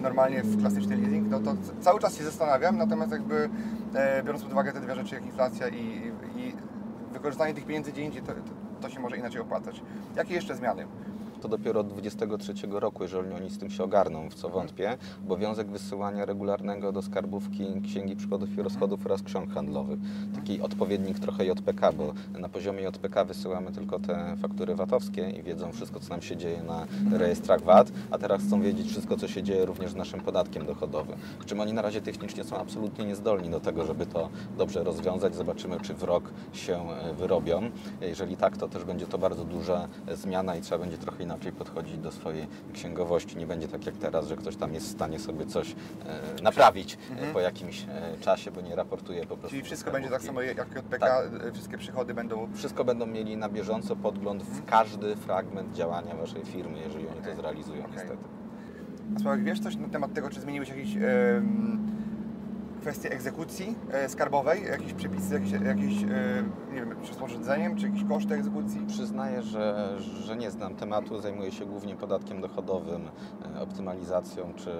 Normalnie 0.00 0.42
w 0.42 0.60
klasyczny 0.60 0.96
leasing, 0.96 1.30
no 1.30 1.40
to 1.40 1.54
cały 1.80 2.00
czas 2.00 2.18
się 2.18 2.24
zastanawiam, 2.24 2.76
natomiast 2.76 3.12
jakby 3.12 3.48
e, 3.94 4.22
biorąc 4.22 4.42
pod 4.42 4.52
uwagę 4.52 4.72
te 4.72 4.80
dwie 4.80 4.94
rzeczy, 4.94 5.14
jak 5.14 5.24
inflacja 5.24 5.68
i, 5.68 6.12
i 6.36 6.52
wykorzystanie 7.12 7.54
tych 7.54 7.66
pieniędzy 7.66 7.92
gdzie 7.92 8.02
indziej, 8.02 8.22
to, 8.22 8.32
to 8.80 8.90
się 8.90 9.00
może 9.00 9.16
inaczej 9.16 9.40
opłacać. 9.40 9.82
Jakie 10.16 10.34
jeszcze 10.34 10.56
zmiany? 10.56 10.86
To 11.42 11.48
dopiero 11.48 11.80
od 11.80 11.88
23 11.88 12.52
roku, 12.70 13.02
jeżeli 13.02 13.32
oni 13.32 13.50
z 13.50 13.58
tym 13.58 13.70
się 13.70 13.84
ogarną, 13.84 14.30
w 14.30 14.34
co 14.34 14.48
wątpię, 14.48 14.98
obowiązek 15.24 15.70
wysyłania 15.70 16.24
regularnego 16.24 16.92
do 16.92 17.02
skarbówki 17.02 17.80
księgi 17.84 18.16
przychodów 18.16 18.58
i 18.58 18.62
rozchodów 18.62 19.06
oraz 19.06 19.22
ksiąg 19.22 19.50
handlowych. 19.54 19.98
Taki 20.34 20.60
odpowiednik 20.60 21.18
trochę 21.18 21.44
JPK, 21.44 21.92
bo 21.92 22.12
na 22.38 22.48
poziomie 22.48 22.82
JPK 22.82 23.24
wysyłamy 23.24 23.72
tylko 23.72 23.98
te 23.98 24.36
faktury 24.42 24.74
VAT-owskie 24.74 25.30
i 25.30 25.42
wiedzą 25.42 25.72
wszystko, 25.72 26.00
co 26.00 26.08
nam 26.08 26.22
się 26.22 26.36
dzieje 26.36 26.62
na 26.62 26.86
rejestrach 27.18 27.62
VAT, 27.62 27.92
a 28.10 28.18
teraz 28.18 28.42
chcą 28.42 28.62
wiedzieć 28.62 28.88
wszystko, 28.88 29.16
co 29.16 29.28
się 29.28 29.42
dzieje 29.42 29.64
również 29.64 29.90
z 29.90 29.96
naszym 29.96 30.20
podatkiem 30.20 30.66
dochodowym. 30.66 31.18
Przy 31.38 31.48
czym 31.48 31.60
oni 31.60 31.72
na 31.72 31.82
razie 31.82 32.00
technicznie 32.00 32.44
są 32.44 32.56
absolutnie 32.56 33.04
niezdolni 33.04 33.50
do 33.50 33.60
tego, 33.60 33.84
żeby 33.84 34.06
to 34.06 34.28
dobrze 34.58 34.84
rozwiązać. 34.84 35.34
Zobaczymy, 35.34 35.80
czy 35.80 35.94
w 35.94 36.02
rok 36.02 36.30
się 36.52 36.90
e, 36.90 37.14
wyrobią. 37.14 37.70
Jeżeli 38.00 38.36
tak, 38.36 38.56
to 38.56 38.68
też 38.68 38.84
będzie 38.84 39.06
to 39.06 39.18
bardzo 39.18 39.44
duża 39.44 39.88
e, 40.06 40.16
zmiana 40.16 40.56
i 40.56 40.60
trzeba 40.60 40.78
będzie 40.78 40.98
trochę 40.98 41.27
inaczej 41.28 41.52
podchodzić 41.52 41.98
do 41.98 42.12
swojej 42.12 42.46
księgowości. 42.72 43.36
Nie 43.36 43.46
będzie 43.46 43.68
tak 43.68 43.86
jak 43.86 43.96
teraz, 43.96 44.26
że 44.28 44.36
ktoś 44.36 44.56
tam 44.56 44.74
jest 44.74 44.86
w 44.86 44.90
stanie 44.90 45.18
sobie 45.18 45.46
coś 45.46 45.76
e, 46.06 46.42
naprawić 46.42 46.98
e, 47.16 47.32
po 47.32 47.40
jakimś 47.40 47.86
e, 47.88 48.18
czasie, 48.20 48.50
bo 48.50 48.60
nie 48.60 48.76
raportuje 48.76 49.20
po 49.20 49.26
prostu. 49.26 49.44
Mhm. 49.44 49.50
Czyli 49.50 49.62
wszystko 49.62 49.90
będzie 49.90 50.10
tak 50.10 50.22
samo 50.22 50.42
jak 50.42 50.58
JPK, 50.58 50.98
Tak. 50.98 51.24
e, 51.48 51.52
wszystkie 51.52 51.78
przychody 51.78 52.14
będą 52.14 52.48
Wszystko 52.54 52.84
będą 52.84 53.06
mieli 53.06 53.36
na 53.36 53.48
bieżąco 53.48 53.96
podgląd 53.96 54.42
w 54.42 54.64
każdy 54.64 55.16
fragment 55.16 55.76
działania 55.76 56.14
Waszej 56.14 56.44
firmy, 56.44 56.78
jeżeli 56.78 57.08
oni 57.08 57.20
to 57.20 57.36
zrealizują 57.36 57.80
Okej. 57.80 57.92
niestety. 57.92 58.24
A 59.16 59.20
Sławek, 59.20 59.44
wiesz 59.44 59.60
coś 59.60 59.76
na 59.76 59.88
temat 59.88 60.12
tego, 60.12 60.30
czy 60.30 60.40
zmieniły 60.40 60.66
się 60.66 60.76
jakieś 60.76 60.96
em, 60.96 61.02
kwestie 62.80 63.10
egzekucji 63.10 63.74
e, 63.92 64.08
skarbowej? 64.08 64.64
Jakieś 64.64 64.92
przepisy, 64.94 65.34
jakieś, 65.34 65.52
jakieś 65.52 66.02
e, 66.02 66.06
nie 66.72 66.80
wiem, 66.80 66.94
czy 67.02 67.14
czy 67.76 67.86
jakieś 67.86 68.04
koszty 68.04 68.34
egzekucji? 68.34 68.80
Przyznaję, 68.86 69.42
że, 69.42 69.96
że 70.00 70.36
nie 70.36 70.50
znam 70.50 70.74
tematu. 70.76 71.20
Zajmuję 71.20 71.52
się 71.52 71.66
głównie 71.66 71.96
podatkiem 71.96 72.40
dochodowym, 72.40 73.10
e, 73.56 73.60
optymalizacją 73.60 74.54
czy 74.56 74.70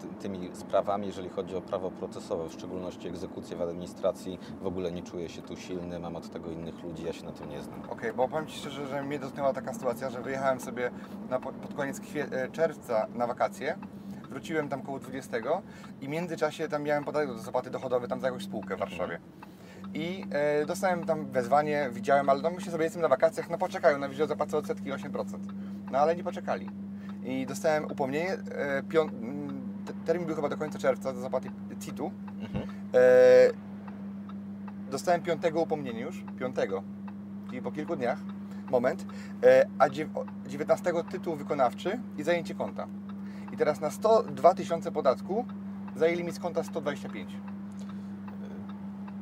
ty- 0.00 0.08
tymi 0.20 0.50
sprawami, 0.52 1.06
jeżeli 1.06 1.28
chodzi 1.28 1.56
o 1.56 1.60
prawo 1.60 1.90
procesowe, 1.90 2.48
w 2.48 2.52
szczególności 2.52 3.08
egzekucję 3.08 3.56
w 3.56 3.62
administracji. 3.62 4.38
W 4.62 4.66
ogóle 4.66 4.92
nie 4.92 5.02
czuję 5.02 5.28
się 5.28 5.42
tu 5.42 5.56
silny, 5.56 5.98
mam 5.98 6.16
od 6.16 6.30
tego 6.30 6.50
innych 6.50 6.82
ludzi, 6.82 7.04
ja 7.04 7.12
się 7.12 7.24
na 7.24 7.32
tym 7.32 7.48
nie 7.48 7.62
znam. 7.62 7.82
Okej, 7.90 8.12
bo 8.12 8.28
powiem 8.28 8.46
Ci 8.46 8.58
szczerze, 8.58 8.86
że 8.86 9.02
mnie 9.02 9.18
dotknęła 9.18 9.52
taka 9.52 9.72
sytuacja, 9.72 10.10
że 10.10 10.22
wyjechałem 10.22 10.60
sobie 10.60 10.90
na, 11.30 11.38
po- 11.40 11.52
pod 11.52 11.74
koniec 11.74 12.00
czerwca 12.52 13.06
na 13.14 13.26
wakacje, 13.26 13.76
wróciłem 14.28 14.68
tam 14.68 14.82
koło 14.82 14.98
20 14.98 15.36
i 16.00 16.06
w 16.06 16.08
międzyczasie 16.08 16.68
tam 16.68 16.82
miałem 16.82 17.04
podatek 17.04 17.28
do 17.28 17.38
zapłaty 17.38 17.70
dochodowy 17.70 18.08
tam 18.08 18.20
za 18.20 18.26
jakąś 18.26 18.44
spółkę 18.44 18.76
w 18.76 18.78
Warszawie. 18.78 19.18
I 19.94 20.24
e, 20.30 20.66
dostałem 20.66 21.04
tam 21.04 21.26
wezwanie, 21.26 21.88
widziałem, 21.92 22.28
ale 22.28 22.42
no 22.42 22.50
myślę 22.50 22.72
sobie, 22.72 22.84
jestem 22.84 23.02
na 23.02 23.08
wakacjach, 23.08 23.50
no 23.50 23.58
poczekają, 23.58 23.98
na 23.98 24.12
że 24.12 24.26
zapłacę 24.26 24.56
odsetki 24.56 24.90
8%. 24.92 25.24
No 25.90 25.98
ale 25.98 26.16
nie 26.16 26.24
poczekali. 26.24 26.70
I 27.24 27.46
dostałem 27.46 27.84
upomnienie, 27.84 28.32
e, 28.32 28.82
pią, 28.82 29.02
m, 29.02 29.60
te- 29.86 29.92
termin 30.06 30.26
był 30.26 30.36
chyba 30.36 30.48
do 30.48 30.56
końca 30.56 30.78
czerwca 30.78 31.12
do 31.12 31.20
zapłaty 31.20 31.50
CIT-u. 31.80 32.10
Mhm. 32.40 32.68
E, 32.94 32.98
dostałem 34.90 35.22
piątego 35.22 35.60
upomnienie 35.60 36.00
już, 36.00 36.24
piątego, 36.38 36.82
czyli 37.48 37.62
po 37.62 37.72
kilku 37.72 37.96
dniach, 37.96 38.18
moment, 38.70 39.06
e, 39.44 39.66
a 39.78 39.88
dziew- 39.88 40.16
o- 40.16 40.24
19 40.48 41.04
tytuł 41.04 41.36
wykonawczy 41.36 42.00
i 42.18 42.22
zajęcie 42.22 42.54
konta. 42.54 42.86
I 43.58 43.64
teraz 43.66 43.80
na 43.80 43.90
102 43.90 44.54
tysiące 44.54 44.92
podatku 44.92 45.44
zajęli 45.96 46.24
mi 46.24 46.32
z 46.32 46.38
konta 46.38 46.62
125. 46.62 47.30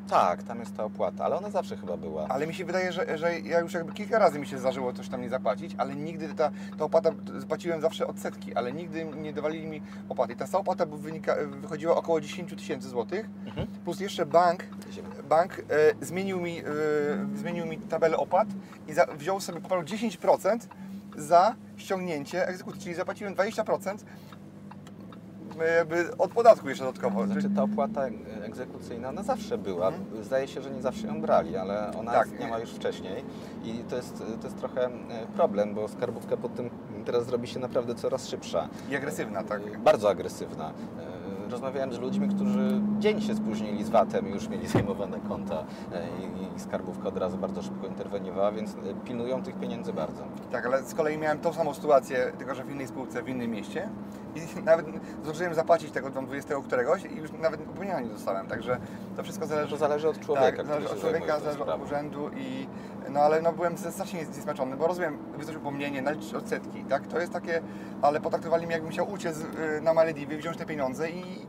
Tak, 0.08 0.42
tam 0.42 0.60
jest 0.60 0.76
ta 0.76 0.84
opłata, 0.84 1.24
ale 1.24 1.36
ona 1.36 1.50
zawsze 1.50 1.76
chyba 1.76 1.96
była. 1.96 2.28
Ale 2.28 2.46
mi 2.46 2.54
się 2.54 2.64
wydaje, 2.64 2.92
że, 2.92 3.18
że 3.18 3.40
ja 3.40 3.60
już 3.60 3.74
jakby 3.74 3.92
kilka 3.92 4.18
razy 4.18 4.38
mi 4.38 4.46
się 4.46 4.58
zdarzyło 4.58 4.92
coś 4.92 5.08
tam 5.08 5.20
nie 5.20 5.28
zapłacić, 5.28 5.74
ale 5.78 5.94
nigdy 5.96 6.28
ta, 6.34 6.50
ta 6.78 6.84
opłata, 6.84 7.10
zapłaciłem 7.38 7.80
zawsze 7.80 8.06
odsetki, 8.06 8.54
ale 8.54 8.72
nigdy 8.72 9.04
nie 9.04 9.32
dawali 9.32 9.66
mi 9.66 9.82
opłaty. 10.08 10.32
I 10.32 10.36
ta 10.36 10.46
cała 10.46 10.60
opłata 10.60 10.86
wynika, 10.86 11.34
wychodziła 11.60 11.96
około 11.96 12.20
10 12.20 12.50
tysięcy 12.54 12.88
złotych, 12.88 13.26
Mhm. 13.46 13.66
plus 13.84 14.00
jeszcze 14.00 14.26
bank 14.26 14.64
bank 15.28 15.58
e, 15.58 15.64
zmienił, 16.06 16.40
mi, 16.40 16.58
e, 16.58 16.62
zmienił 17.34 17.66
mi 17.66 17.78
tabelę 17.78 18.16
opłat 18.16 18.48
i 18.88 18.92
za, 18.92 19.06
wziął 19.06 19.40
sobie, 19.40 19.60
poprawił 19.60 19.86
10% 19.86 20.68
za 21.16 21.54
ściągnięcie 21.76 22.48
egzekucji, 22.48 22.80
czyli 22.82 22.94
zapłaciłem 22.94 23.34
20% 23.34 23.96
e, 25.60 25.74
jakby 25.76 26.16
od 26.16 26.30
podatku 26.30 26.68
jeszcze 26.68 26.84
dodatkowo. 26.84 27.26
Znaczy 27.26 27.50
ta 27.50 27.62
opłata 27.62 28.02
egzekucyjna, 28.42 29.08
ona 29.08 29.22
zawsze 29.22 29.58
była. 29.58 29.88
Mhm. 29.88 30.24
Zdaje 30.24 30.48
się, 30.48 30.62
że 30.62 30.70
nie 30.70 30.82
zawsze 30.82 31.06
ją 31.06 31.20
brali, 31.20 31.56
ale 31.56 31.92
ona 31.98 32.12
Tak. 32.12 32.26
istniała 32.32 32.58
już 32.58 32.70
wcześniej 32.70 33.24
i 33.64 33.72
to 33.78 33.96
jest, 33.96 34.18
to 34.40 34.46
jest 34.46 34.58
trochę 34.58 34.86
e, 34.86 34.90
problem, 35.36 35.74
bo 35.74 35.88
skarbówka 35.88 36.36
pod 36.36 36.54
tym 36.54 36.70
teraz 37.04 37.26
zrobi 37.26 37.48
się 37.48 37.58
naprawdę 37.58 37.94
coraz 37.94 38.28
szybsza. 38.28 38.68
I 38.90 38.96
agresywna, 38.96 39.42
tak. 39.44 39.60
E, 39.74 39.78
Bardzo 39.78 40.10
agresywna. 40.10 40.72
Rozmawiałem 41.50 41.92
z 41.92 41.98
ludźmi, 41.98 42.28
którzy 42.28 42.80
dzień 42.98 43.20
się 43.20 43.34
spóźnili 43.34 43.84
z 43.84 43.88
VAT-em 43.88 44.28
i 44.28 44.32
już 44.32 44.48
mieli 44.48 44.66
zajmowane 44.66 45.20
konta 45.28 45.64
e, 45.92 46.08
i, 46.52 46.56
i 46.56 46.60
skarbówka 46.60 47.08
od 47.08 47.16
razu 47.16 47.38
bardzo 47.38 47.62
szybko 47.62 47.86
interweniowała, 47.86 48.52
więc 48.52 48.70
e, 48.74 48.76
pilnują 49.04 49.42
tych 49.42 49.54
pieniędzy 49.58 49.92
bardzo. 49.92 50.22
Tak, 50.52 50.66
ale 50.66 50.82
z 50.82 50.94
kolei 50.94 51.18
miałem 51.18 51.38
tą 51.38 51.52
samą 51.52 51.74
sytuację, 51.74 52.32
tylko 52.38 52.54
że 52.54 52.64
w 52.64 52.70
innej 52.70 52.86
spółce, 52.86 53.22
w 53.22 53.28
innym 53.28 53.50
mieście 53.50 53.88
i 54.34 54.40
nawet 54.64 54.86
zdążyłem 55.22 55.54
zapłacić 55.54 55.90
tego 55.90 56.10
tam 56.10 56.26
20 56.26 56.54
któregoś 56.66 57.04
i 57.04 57.16
już 57.16 57.32
nawet 57.32 57.60
upomnienia 57.60 58.00
nie 58.00 58.08
dostałem, 58.08 58.46
także 58.46 58.78
to 59.16 59.22
wszystko 59.22 59.46
zależy 59.46 59.70
To 59.70 59.76
zależy 59.76 60.08
od 60.08 60.20
człowieka, 60.20 60.56
Tak, 60.56 60.66
zależy 60.66 60.90
od 60.90 61.00
człowieka, 61.00 61.40
zależy 61.40 61.64
od 61.64 61.82
urzędu 61.82 62.30
i 62.36 62.66
no 63.10 63.20
ale 63.20 63.42
no 63.42 63.52
byłem 63.52 63.78
strasznie 63.78 64.24
zniesmaczony, 64.24 64.76
bo 64.76 64.86
rozumiem, 64.86 65.18
wysłać 65.36 65.56
upomnienie, 65.56 66.02
naliczyć 66.02 66.34
odsetki, 66.34 66.84
tak, 66.84 67.06
to 67.06 67.20
jest 67.20 67.32
takie, 67.32 67.62
ale 68.02 68.20
potraktowali 68.20 68.66
mnie 68.66 68.74
jakbym 68.74 68.92
chciał 68.92 69.12
uciec 69.12 69.38
y, 69.38 69.80
na 69.80 69.94
Malediwy, 69.94 70.36
wziąć 70.36 70.56
te 70.56 70.66
pieniądze 70.66 71.10
i 71.10 71.46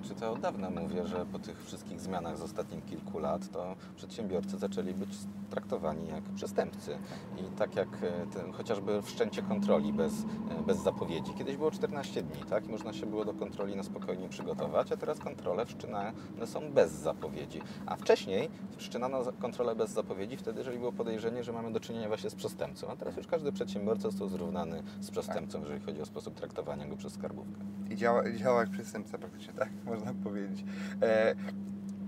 znaczy, 0.00 0.20
to 0.20 0.32
od 0.32 0.40
dawna 0.40 0.70
mówię, 0.70 1.06
że 1.06 1.26
po 1.26 1.38
tych 1.38 1.64
wszystkich 1.64 2.00
zmianach 2.00 2.38
z 2.38 2.42
ostatnich 2.42 2.84
kilku 2.84 3.18
lat, 3.18 3.50
to 3.52 3.76
przedsiębiorcy 3.96 4.58
zaczęli 4.58 4.94
być 4.94 5.10
traktowani 5.50 6.08
jak 6.08 6.24
przestępcy. 6.24 6.98
I 7.38 7.56
tak 7.56 7.76
jak 7.76 7.88
e, 7.88 8.26
ten, 8.26 8.52
chociażby 8.52 9.02
wszczęcie 9.02 9.42
kontroli 9.42 9.92
bez, 9.92 10.12
e, 10.60 10.62
bez 10.66 10.78
zapowiedzi. 10.78 11.34
Kiedyś 11.38 11.56
było 11.56 11.70
14 11.70 12.22
dni, 12.22 12.42
tak? 12.50 12.66
I 12.66 12.70
można 12.70 12.92
się 12.92 13.06
było 13.06 13.24
do 13.24 13.34
kontroli 13.34 13.76
na 13.76 13.82
spokojnie 13.82 14.28
przygotować, 14.28 14.92
a 14.92 14.96
teraz 14.96 15.18
kontrole 15.18 15.66
wszczynane 15.66 16.12
są 16.44 16.72
bez 16.72 16.92
zapowiedzi. 16.92 17.60
A 17.86 17.96
wcześniej 17.96 18.50
wszczynano 18.76 19.18
kontrolę 19.40 19.74
bez 19.74 19.90
zapowiedzi 19.90 20.36
wtedy, 20.36 20.58
jeżeli 20.58 20.78
było 20.78 20.92
podejrzenie, 20.92 21.44
że 21.44 21.52
mamy 21.52 21.72
do 21.72 21.80
czynienia 21.80 22.08
właśnie 22.08 22.30
z 22.30 22.34
przestępcą. 22.34 22.88
A 22.88 22.96
teraz 22.96 23.16
już 23.16 23.26
każdy 23.26 23.52
przedsiębiorca 23.52 24.02
został 24.10 24.28
zrównany 24.28 24.82
z 25.00 25.10
przestępcą, 25.10 25.60
jeżeli 25.60 25.80
chodzi 25.80 26.00
o 26.00 26.06
sposób 26.06 26.34
traktowania 26.34 26.86
go 26.86 26.96
przez 26.96 27.12
skarbówkę. 27.12 27.60
I 27.90 27.96
działa, 27.96 28.32
działa 28.32 28.60
jak 28.60 28.70
przestępca 28.70 29.18
praktycznie, 29.18 29.52
tak? 29.52 29.68
można 29.84 30.14
powiedzieć. 30.24 30.64
E, 31.02 31.34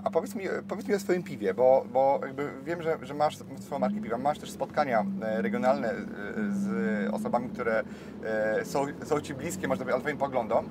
a 0.04 0.10
powiedz 0.10 0.34
mi, 0.34 0.44
powiedz 0.68 0.88
mi 0.88 0.94
o 0.94 0.98
swoim 0.98 1.22
piwie, 1.22 1.54
bo, 1.54 1.84
bo 1.92 2.20
jakby 2.22 2.50
wiem, 2.64 2.82
że, 2.82 2.98
że 3.02 3.14
masz 3.14 3.38
swoją 3.60 3.78
markę 3.78 4.00
piwa, 4.00 4.18
masz 4.18 4.38
też 4.38 4.50
spotkania 4.50 5.06
e, 5.22 5.42
regionalne 5.42 5.90
e, 5.90 5.94
z 6.50 7.14
osobami, 7.14 7.48
które 7.48 7.84
e, 8.24 8.64
są, 8.64 8.86
są 9.04 9.20
Ci 9.20 9.34
bliskie, 9.34 9.68
można 9.68 9.84
powiedzieć, 9.84 10.02
Twoim 10.02 10.18
poglądom. 10.18 10.68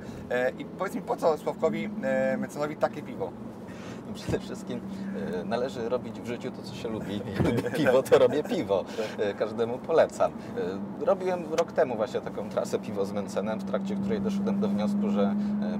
I 0.60 0.66
powiedz 0.66 0.96
mi, 0.96 1.02
po 1.02 1.16
co 1.16 1.38
Sławkowi 1.38 1.90
Mecenowi 2.38 2.76
takie 2.76 3.02
piwo? 3.02 3.32
Przede 4.16 4.40
wszystkim 4.40 4.80
e, 5.42 5.44
należy 5.44 5.90
robić 5.90 6.22
w 6.22 6.26
życiu 6.26 6.52
to, 6.52 6.62
co 6.64 6.76
się 6.76 6.90
lubi. 6.90 7.22
Lubię 7.44 7.72
piwo, 7.78 8.04
to 8.04 8.18
robię 8.20 8.44
piwo. 8.44 8.86
E, 9.18 9.34
Każdemu 9.34 9.78
polecam. 9.78 10.32
E, 11.02 11.06
Robiłem 11.06 11.54
rok 11.54 11.72
temu 11.72 11.96
właśnie 11.96 12.22
taką 12.22 12.50
trasę 12.50 12.80
piwo 12.80 13.06
z 13.06 13.12
Mencenem, 13.12 13.60
w 13.60 13.64
trakcie 13.64 13.96
której 13.96 14.22
doszedłem 14.22 14.60
do 14.60 14.68
wniosku, 14.68 15.10
że 15.10 15.36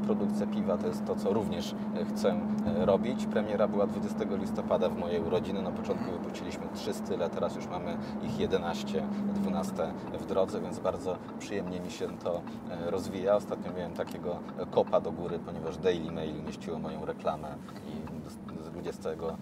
produkcja 0.06 0.48
piwa 0.48 0.78
to 0.78 0.88
jest 0.88 1.06
to, 1.06 1.16
co 1.16 1.34
również 1.34 1.76
chcę 2.10 2.36
robić. 2.78 3.26
Premiera 3.26 3.68
była 3.68 3.88
20 3.88 4.18
listopada 4.40 4.90
w 4.90 4.98
mojej 4.98 5.22
urodziny. 5.22 5.62
Na 5.62 5.72
początku 5.72 6.12
wypuściliśmy 6.12 6.64
trzy 6.76 6.94
style, 6.94 7.30
teraz 7.30 7.56
już 7.56 7.68
mamy 7.68 7.98
ich 8.24 8.40
11, 8.40 9.04
12 9.36 9.74
w 10.20 10.26
drodze, 10.26 10.62
więc 10.62 10.80
bardzo 10.80 11.18
przyjemnie 11.40 11.80
mi 11.80 11.92
się 11.92 12.08
to 12.24 12.42
rozwija. 12.86 13.36
Ostatnio 13.36 13.74
miałem 13.78 13.94
takiego 13.94 14.40
kopa 14.72 15.02
do 15.02 15.12
góry, 15.12 15.40
ponieważ 15.46 15.78
Daily 15.78 16.12
Mail 16.12 16.44
mieściło 16.44 16.80
moją 16.80 17.06
reklamę 17.06 17.48
i 17.88 18.11
ludzie 18.82 18.94
z 18.94 19.00
całego 19.00 19.38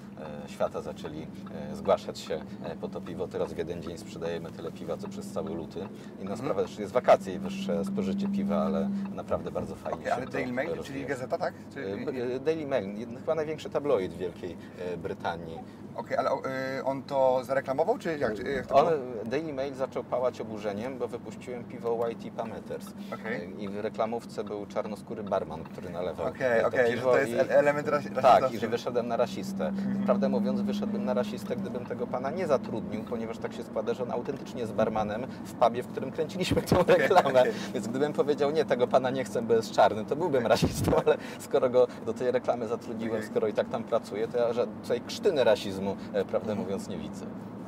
e, 0.46 0.50
świata 0.50 0.82
zaczęli 0.82 1.28
e, 1.72 1.76
zgłaszać 1.76 2.20
się 2.20 2.42
e, 2.64 2.76
po 2.76 2.88
to 2.88 3.02
piwo. 3.02 3.28
Teraz 3.28 3.54
w 3.54 3.58
jeden 3.58 3.82
dzień 3.84 3.98
sprzedajemy 3.98 4.52
tyle 4.52 4.72
piwa, 4.72 4.98
co 4.98 5.08
przez 5.08 5.32
cały 5.32 5.56
luty. 5.56 5.88
Inna 6.22 6.38
sprawa 6.38 6.62
też 6.62 6.80
jest 6.80 6.94
wakacje 6.94 7.34
i 7.34 7.40
wyższe 7.40 7.86
spożycie 7.86 8.28
piwa, 8.28 8.66
ale 8.66 8.90
naprawdę 9.16 9.52
bardzo 9.52 9.76
fajnie 9.76 10.00
Okay, 10.00 10.14
ale 10.14 10.26
to 10.26 10.32
Daily 10.32 10.54
Mail, 10.54 10.68
rozwija. 10.70 10.84
czyli 10.88 11.06
gazeta, 11.06 11.38
tak? 11.38 11.54
Czy, 11.74 11.98
Daily 12.40 12.68
Mail, 12.68 13.08
chyba 13.20 13.36
największy 13.36 13.70
tabloid 13.70 14.14
w 14.14 14.18
Wielkiej 14.18 14.58
Brytanii. 14.98 15.60
Okej, 15.96 16.18
ale 16.18 16.32
o, 16.32 16.42
y, 16.80 16.84
on 16.86 17.04
to 17.04 17.42
zareklamował, 17.44 17.98
czy 17.98 18.18
jak, 18.18 18.40
jak 18.56 18.68
to 18.68 18.76
On? 18.76 18.88
Daily 19.26 19.54
Mail 19.54 19.76
zaczął 19.76 20.04
pałać 20.04 20.42
oburzeniem, 20.42 20.98
bo 20.98 21.08
wypuściłem 21.08 21.64
piwo 21.64 21.94
Whitey 21.94 22.32
Pameters. 22.32 22.88
Okej. 23.14 23.64
I 23.64 23.70
w 23.70 23.80
reklamówce 23.80 24.44
był 24.44 24.66
czarnoskóry 24.66 25.24
barman, 25.24 25.64
który 25.64 25.90
nalewał 25.90 26.28
Okej, 26.28 26.64
to 26.64 26.78
że 26.78 26.84
piwo 26.84 27.12
to 27.12 27.18
jest 27.18 27.52
element 27.52 27.88
rasi- 27.88 28.22
Tak, 28.22 28.54
i 28.54 28.58
że 28.60 28.68
wyszedłem 28.68 29.08
na 29.08 29.18
rasistę. 29.30 29.72
Prawdę 30.06 30.30
mówiąc, 30.30 30.62
wyszedłbym 30.62 31.06
na 31.06 31.14
rasistę, 31.14 31.56
gdybym 31.56 31.86
tego 31.86 32.08
pana 32.08 32.32
nie 32.32 32.48
zatrudnił, 32.48 33.04
ponieważ 33.04 33.38
tak 33.38 33.54
się 33.54 33.64
składa, 33.64 33.94
że 33.94 34.04
on 34.04 34.12
autentycznie 34.12 34.62
jest 34.62 34.74
barmanem 34.74 35.28
w 35.46 35.54
pubie, 35.54 35.84
w 35.84 35.88
którym 35.88 36.12
kręciliśmy 36.12 36.62
tą 36.62 36.84
reklamę. 36.84 37.44
Więc 37.74 37.88
gdybym 37.88 38.14
powiedział, 38.14 38.52
nie, 38.52 38.66
tego 38.66 38.88
pana 38.88 39.10
nie 39.10 39.24
chcę, 39.24 39.42
bo 39.42 39.54
jest 39.54 39.72
czarny, 39.72 40.06
to 40.06 40.16
byłbym 40.16 40.48
rasistą, 40.48 40.92
ale 41.06 41.18
skoro 41.40 41.70
go 41.70 41.88
do 42.06 42.14
tej 42.14 42.32
reklamy 42.32 42.68
zatrudniłem, 42.68 43.24
skoro 43.24 43.48
i 43.48 43.54
tak 43.54 43.70
tam 43.70 43.84
pracuje, 43.84 44.28
to 44.28 44.38
ja 44.38 44.66
tutaj 44.82 45.02
krztyny 45.02 45.44
rasizmu, 45.44 45.96
e, 46.14 46.26
prawdę 46.26 46.56
mówiąc, 46.56 46.90
nie 46.90 46.98
widzę. 46.98 47.26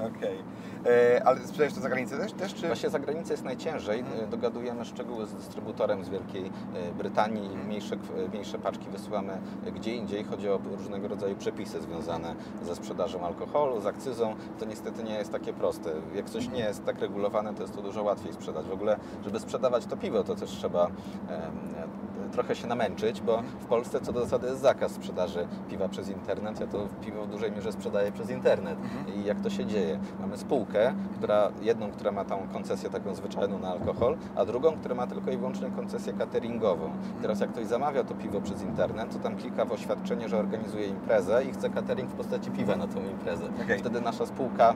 Okej. 0.07 0.37
E, 0.85 1.23
Ale 1.25 1.39
sprzedajesz 1.39 1.73
to 1.73 1.81
za 1.81 1.89
granicę 1.89 2.17
też, 2.17 2.33
też 2.33 2.53
czy? 2.53 2.67
Właśnie 2.67 2.89
za 2.89 2.99
granicę 2.99 3.33
jest 3.33 3.43
najciężej. 3.43 4.03
E, 4.23 4.27
Dogadujemy 4.27 4.85
szczegóły 4.85 5.25
z 5.25 5.33
dystrybutorem 5.33 6.05
z 6.05 6.09
Wielkiej 6.09 6.45
e, 6.45 6.91
Brytanii. 6.97 7.49
Mniejsze, 7.65 7.95
kw- 7.95 8.29
mniejsze 8.31 8.59
paczki 8.59 8.89
wysyłamy 8.89 9.37
gdzie 9.75 9.95
indziej. 9.95 10.23
Chodzi 10.23 10.49
o 10.49 10.59
różnego 10.77 11.07
rodzaju 11.07 11.35
przepisy 11.35 11.81
związane 11.81 12.35
ze 12.61 12.75
sprzedażą 12.75 13.25
alkoholu, 13.25 13.81
z 13.81 13.85
akcyzą. 13.85 14.35
To 14.59 14.65
niestety 14.65 15.03
nie 15.03 15.13
jest 15.13 15.31
takie 15.31 15.53
proste. 15.53 15.89
Jak 16.15 16.29
coś 16.29 16.49
nie 16.49 16.59
jest 16.59 16.85
tak 16.85 16.99
regulowane, 16.99 17.53
to 17.53 17.61
jest 17.61 17.75
to 17.75 17.81
dużo 17.81 18.03
łatwiej 18.03 18.33
sprzedać. 18.33 18.65
W 18.65 18.73
ogóle, 18.73 18.97
żeby 19.23 19.39
sprzedawać 19.39 19.85
to 19.85 19.97
piwo, 19.97 20.23
to 20.23 20.35
też 20.35 20.49
trzeba 20.49 20.87
trochę 22.31 22.55
się 22.55 22.67
namęczyć, 22.67 23.21
bo 23.21 23.41
w 23.59 23.65
Polsce 23.65 24.01
co 24.01 24.13
do 24.13 24.21
zasady 24.21 24.47
jest 24.47 24.61
zakaz 24.61 24.91
sprzedaży 24.91 25.47
piwa 25.69 25.89
przez 25.89 26.09
internet. 26.09 26.59
Ja 26.59 26.67
to 26.67 26.77
piwo 27.01 27.25
w 27.25 27.29
dużej 27.29 27.51
mierze 27.51 27.71
sprzedaję 27.71 28.11
przez 28.11 28.29
internet. 28.29 28.77
I 29.15 29.23
jak 29.23 29.41
to 29.41 29.49
się 29.49 29.65
dzieje? 29.65 29.99
Mamy 30.19 30.37
spółkę, 30.37 30.93
która, 31.17 31.51
jedną, 31.61 31.91
która 31.91 32.11
ma 32.11 32.25
tą 32.25 32.47
koncesję 32.53 32.89
taką 32.89 33.15
zwyczajną 33.15 33.59
na 33.59 33.69
alkohol, 33.71 34.17
a 34.35 34.45
drugą, 34.45 34.71
która 34.71 34.95
ma 34.95 35.07
tylko 35.07 35.31
i 35.31 35.37
wyłącznie 35.37 35.69
koncesję 35.75 36.13
cateringową. 36.13 36.89
Teraz 37.21 37.39
jak 37.39 37.49
ktoś 37.51 37.65
zamawia 37.65 38.03
to 38.03 38.13
piwo 38.15 38.41
przez 38.41 38.61
internet, 38.61 39.13
to 39.13 39.19
tam 39.19 39.35
klika 39.35 39.65
w 39.65 39.71
oświadczenie, 39.71 40.29
że 40.29 40.37
organizuje 40.37 40.87
imprezę 40.87 41.43
i 41.43 41.51
chce 41.51 41.69
catering 41.69 42.09
w 42.09 42.13
postaci 42.13 42.51
piwa 42.51 42.75
na 42.75 42.87
tą 42.87 43.03
imprezę. 43.03 43.45
Okej. 43.65 43.79
Wtedy 43.79 44.01
nasza 44.01 44.25
spółka 44.25 44.73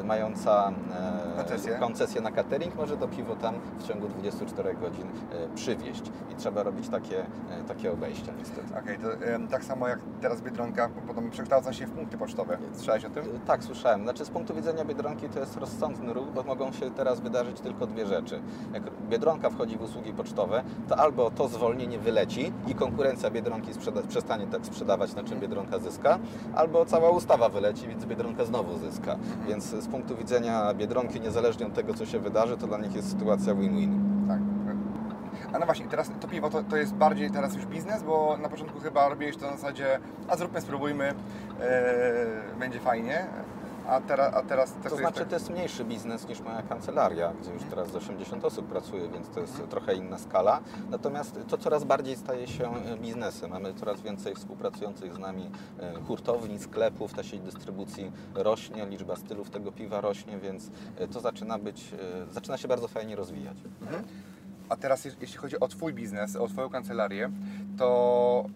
e, 0.00 0.04
mająca 0.04 0.72
e, 0.94 1.36
Koncesję. 1.36 1.76
koncesję 1.80 2.20
na 2.20 2.30
catering 2.30 2.74
może 2.76 2.96
to 2.96 3.08
piwo 3.08 3.36
tam 3.36 3.54
w 3.78 3.88
ciągu 3.88 4.08
24 4.08 4.74
godzin 4.74 5.06
e, 5.06 5.54
przywieźć. 5.54 6.02
I 6.32 6.34
trzeba 6.34 6.62
robić 6.62 6.85
takie, 6.88 7.20
e, 7.20 7.64
takie 7.68 7.92
obejścia 7.92 8.32
niestety. 8.38 8.78
Okej, 8.82 8.98
to 8.98 9.26
em, 9.26 9.48
tak 9.48 9.64
samo 9.64 9.88
jak 9.88 9.98
teraz 10.20 10.40
Biedronka 10.40 10.88
potem 11.06 11.30
przekształca 11.30 11.72
się 11.72 11.86
w 11.86 11.90
punkty 11.90 12.18
pocztowe. 12.18 12.58
Słyszałeś 12.72 13.04
o 13.04 13.10
tym? 13.10 13.24
Tak, 13.46 13.64
słyszałem. 13.64 14.02
Znaczy 14.02 14.24
z 14.24 14.30
punktu 14.30 14.54
widzenia 14.54 14.84
Biedronki 14.84 15.28
to 15.28 15.40
jest 15.40 15.56
rozsądny 15.56 16.12
ruch, 16.12 16.28
bo 16.34 16.42
mogą 16.42 16.72
się 16.72 16.90
teraz 16.90 17.20
wydarzyć 17.20 17.60
tylko 17.60 17.86
dwie 17.86 18.06
rzeczy. 18.06 18.40
Jak 18.74 18.82
Biedronka 19.08 19.50
wchodzi 19.50 19.78
w 19.78 19.82
usługi 19.82 20.12
pocztowe, 20.12 20.62
to 20.88 20.96
albo 20.96 21.30
to 21.30 21.48
zwolnienie 21.48 21.98
wyleci 21.98 22.52
i 22.66 22.74
konkurencja 22.74 23.30
Biedronki 23.30 23.70
przestanie 24.08 24.46
tak 24.46 24.66
sprzedawać, 24.66 25.14
na 25.14 25.24
czym 25.24 25.40
Biedronka 25.40 25.78
zyska, 25.78 26.18
albo 26.54 26.86
cała 26.86 27.10
ustawa 27.10 27.48
wyleci, 27.48 27.88
więc 27.88 28.04
Biedronka 28.04 28.44
znowu 28.44 28.78
zyska. 28.78 29.16
Więc 29.48 29.64
z 29.64 29.86
punktu 29.86 30.16
widzenia 30.16 30.74
Biedronki, 30.74 31.20
niezależnie 31.20 31.66
od 31.66 31.74
tego, 31.74 31.94
co 31.94 32.06
się 32.06 32.18
wydarzy, 32.18 32.56
to 32.56 32.66
dla 32.66 32.78
nich 32.78 32.94
jest 32.94 33.10
sytuacja 33.10 33.54
win-win. 33.54 34.00
Tak. 34.28 34.55
A 35.52 35.58
no 35.58 35.66
właśnie, 35.66 35.86
teraz 35.88 36.10
to 36.20 36.28
piwo 36.28 36.50
to, 36.50 36.62
to 36.62 36.76
jest 36.76 36.94
bardziej 36.94 37.30
teraz 37.30 37.54
już 37.54 37.66
biznes, 37.66 38.02
bo 38.02 38.36
na 38.42 38.48
początku 38.48 38.80
chyba 38.80 39.08
robiłeś 39.08 39.36
to 39.36 39.46
na 39.46 39.52
zasadzie, 39.56 39.98
a 40.28 40.36
zróbmy, 40.36 40.60
spróbujmy, 40.60 41.14
e, 41.60 42.54
będzie 42.58 42.80
fajnie, 42.80 43.26
a, 43.88 44.00
teraz 44.00 44.34
a 44.34 44.42
teraz 44.42 44.72
To 44.72 44.88
jest 44.88 44.96
znaczy 44.96 45.18
tak- 45.18 45.28
to 45.28 45.34
jest 45.34 45.50
mniejszy 45.50 45.84
biznes 45.84 46.28
niż 46.28 46.40
moja 46.40 46.62
kancelaria, 46.62 47.32
gdzie 47.42 47.52
już 47.52 47.62
teraz 47.62 47.88
z 47.90 47.96
80 47.96 48.44
osób 48.44 48.66
pracuje, 48.66 49.08
więc 49.08 49.28
to 49.28 49.40
jest 49.40 49.68
trochę 49.70 49.94
inna 49.94 50.18
skala. 50.18 50.60
Natomiast 50.90 51.38
to 51.48 51.58
coraz 51.58 51.84
bardziej 51.84 52.16
staje 52.16 52.46
się 52.46 52.74
e, 52.76 52.96
biznesem. 52.96 53.50
Mamy 53.50 53.74
coraz 53.74 54.00
więcej 54.00 54.34
współpracujących 54.34 55.14
z 55.14 55.18
nami 55.18 55.50
e, 55.80 55.94
hurtowni, 56.06 56.58
sklepów, 56.58 57.14
ta 57.14 57.22
sieć 57.22 57.40
dystrybucji 57.40 58.12
rośnie, 58.34 58.86
liczba 58.86 59.16
stylów 59.16 59.50
tego 59.50 59.72
piwa 59.72 60.00
rośnie, 60.00 60.38
więc 60.38 60.70
to 61.12 61.20
zaczyna 61.20 61.58
być, 61.58 61.90
zaczyna 62.30 62.56
się 62.56 62.68
bardzo 62.68 62.88
fajnie 62.88 63.16
rozwijać. 63.16 63.56
A 64.68 64.76
teraz 64.76 65.04
jeśli 65.04 65.36
chodzi 65.36 65.60
o 65.60 65.68
Twój 65.68 65.94
biznes, 65.94 66.36
o 66.36 66.48
Twoją 66.48 66.68
kancelarię, 66.68 67.30
to 67.78 68.46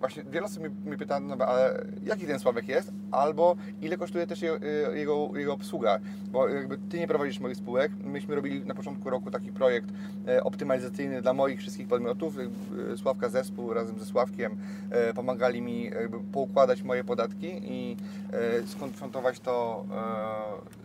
właśnie 0.00 0.22
wiele 0.24 0.46
osób 0.46 0.60
mnie, 0.60 0.70
mnie 0.84 0.96
pyta, 0.96 1.20
no 1.20 1.36
ale 1.46 1.84
jaki 2.04 2.26
ten 2.26 2.38
Sławek 2.38 2.68
jest, 2.68 2.92
albo 3.10 3.56
ile 3.82 3.96
kosztuje 3.96 4.26
też 4.26 4.42
jego, 4.42 4.66
jego, 4.94 5.30
jego 5.34 5.52
obsługa, 5.52 5.98
bo 6.32 6.48
jakby 6.48 6.78
Ty 6.78 6.98
nie 6.98 7.08
prowadzisz 7.08 7.40
moich 7.40 7.56
spółek, 7.56 7.92
myśmy 8.04 8.34
robili 8.34 8.66
na 8.66 8.74
początku 8.74 9.10
roku 9.10 9.30
taki 9.30 9.52
projekt 9.52 9.88
e, 10.28 10.44
optymalizacyjny 10.44 11.22
dla 11.22 11.32
moich 11.32 11.60
wszystkich 11.60 11.88
podmiotów, 11.88 12.36
jakby, 12.36 12.92
e, 12.92 12.96
Sławka 12.96 13.28
zespół 13.28 13.74
razem 13.74 13.98
ze 13.98 14.06
Sławkiem 14.06 14.56
e, 14.90 15.14
pomagali 15.14 15.62
mi 15.62 15.84
jakby 15.84 16.20
poukładać 16.32 16.82
moje 16.82 17.04
podatki 17.04 17.60
i 17.62 17.96
e, 18.32 18.66
skonfrontować 18.66 19.40
to 19.40 19.84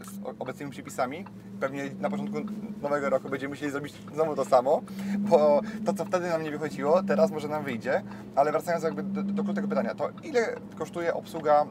z 0.03 0.39
obecnymi 0.39 0.71
przepisami. 0.71 1.25
Pewnie 1.59 1.89
na 1.99 2.09
początku 2.09 2.37
nowego 2.81 3.09
roku 3.09 3.29
będziemy 3.29 3.49
musieli 3.49 3.71
zrobić 3.71 3.93
znowu 4.13 4.35
to 4.35 4.45
samo, 4.45 4.81
bo 5.17 5.61
to, 5.85 5.93
co 5.93 6.05
wtedy 6.05 6.29
nam 6.29 6.43
nie 6.43 6.51
wychodziło, 6.51 7.03
teraz 7.03 7.31
może 7.31 7.47
nam 7.47 7.63
wyjdzie. 7.63 8.01
Ale 8.35 8.51
wracając 8.51 8.83
jakby 8.83 9.03
do, 9.03 9.43
do 9.43 9.43
pytania, 9.53 9.95
to 9.95 10.09
ile 10.23 10.55
kosztuje 10.77 11.13
obsługa 11.13 11.65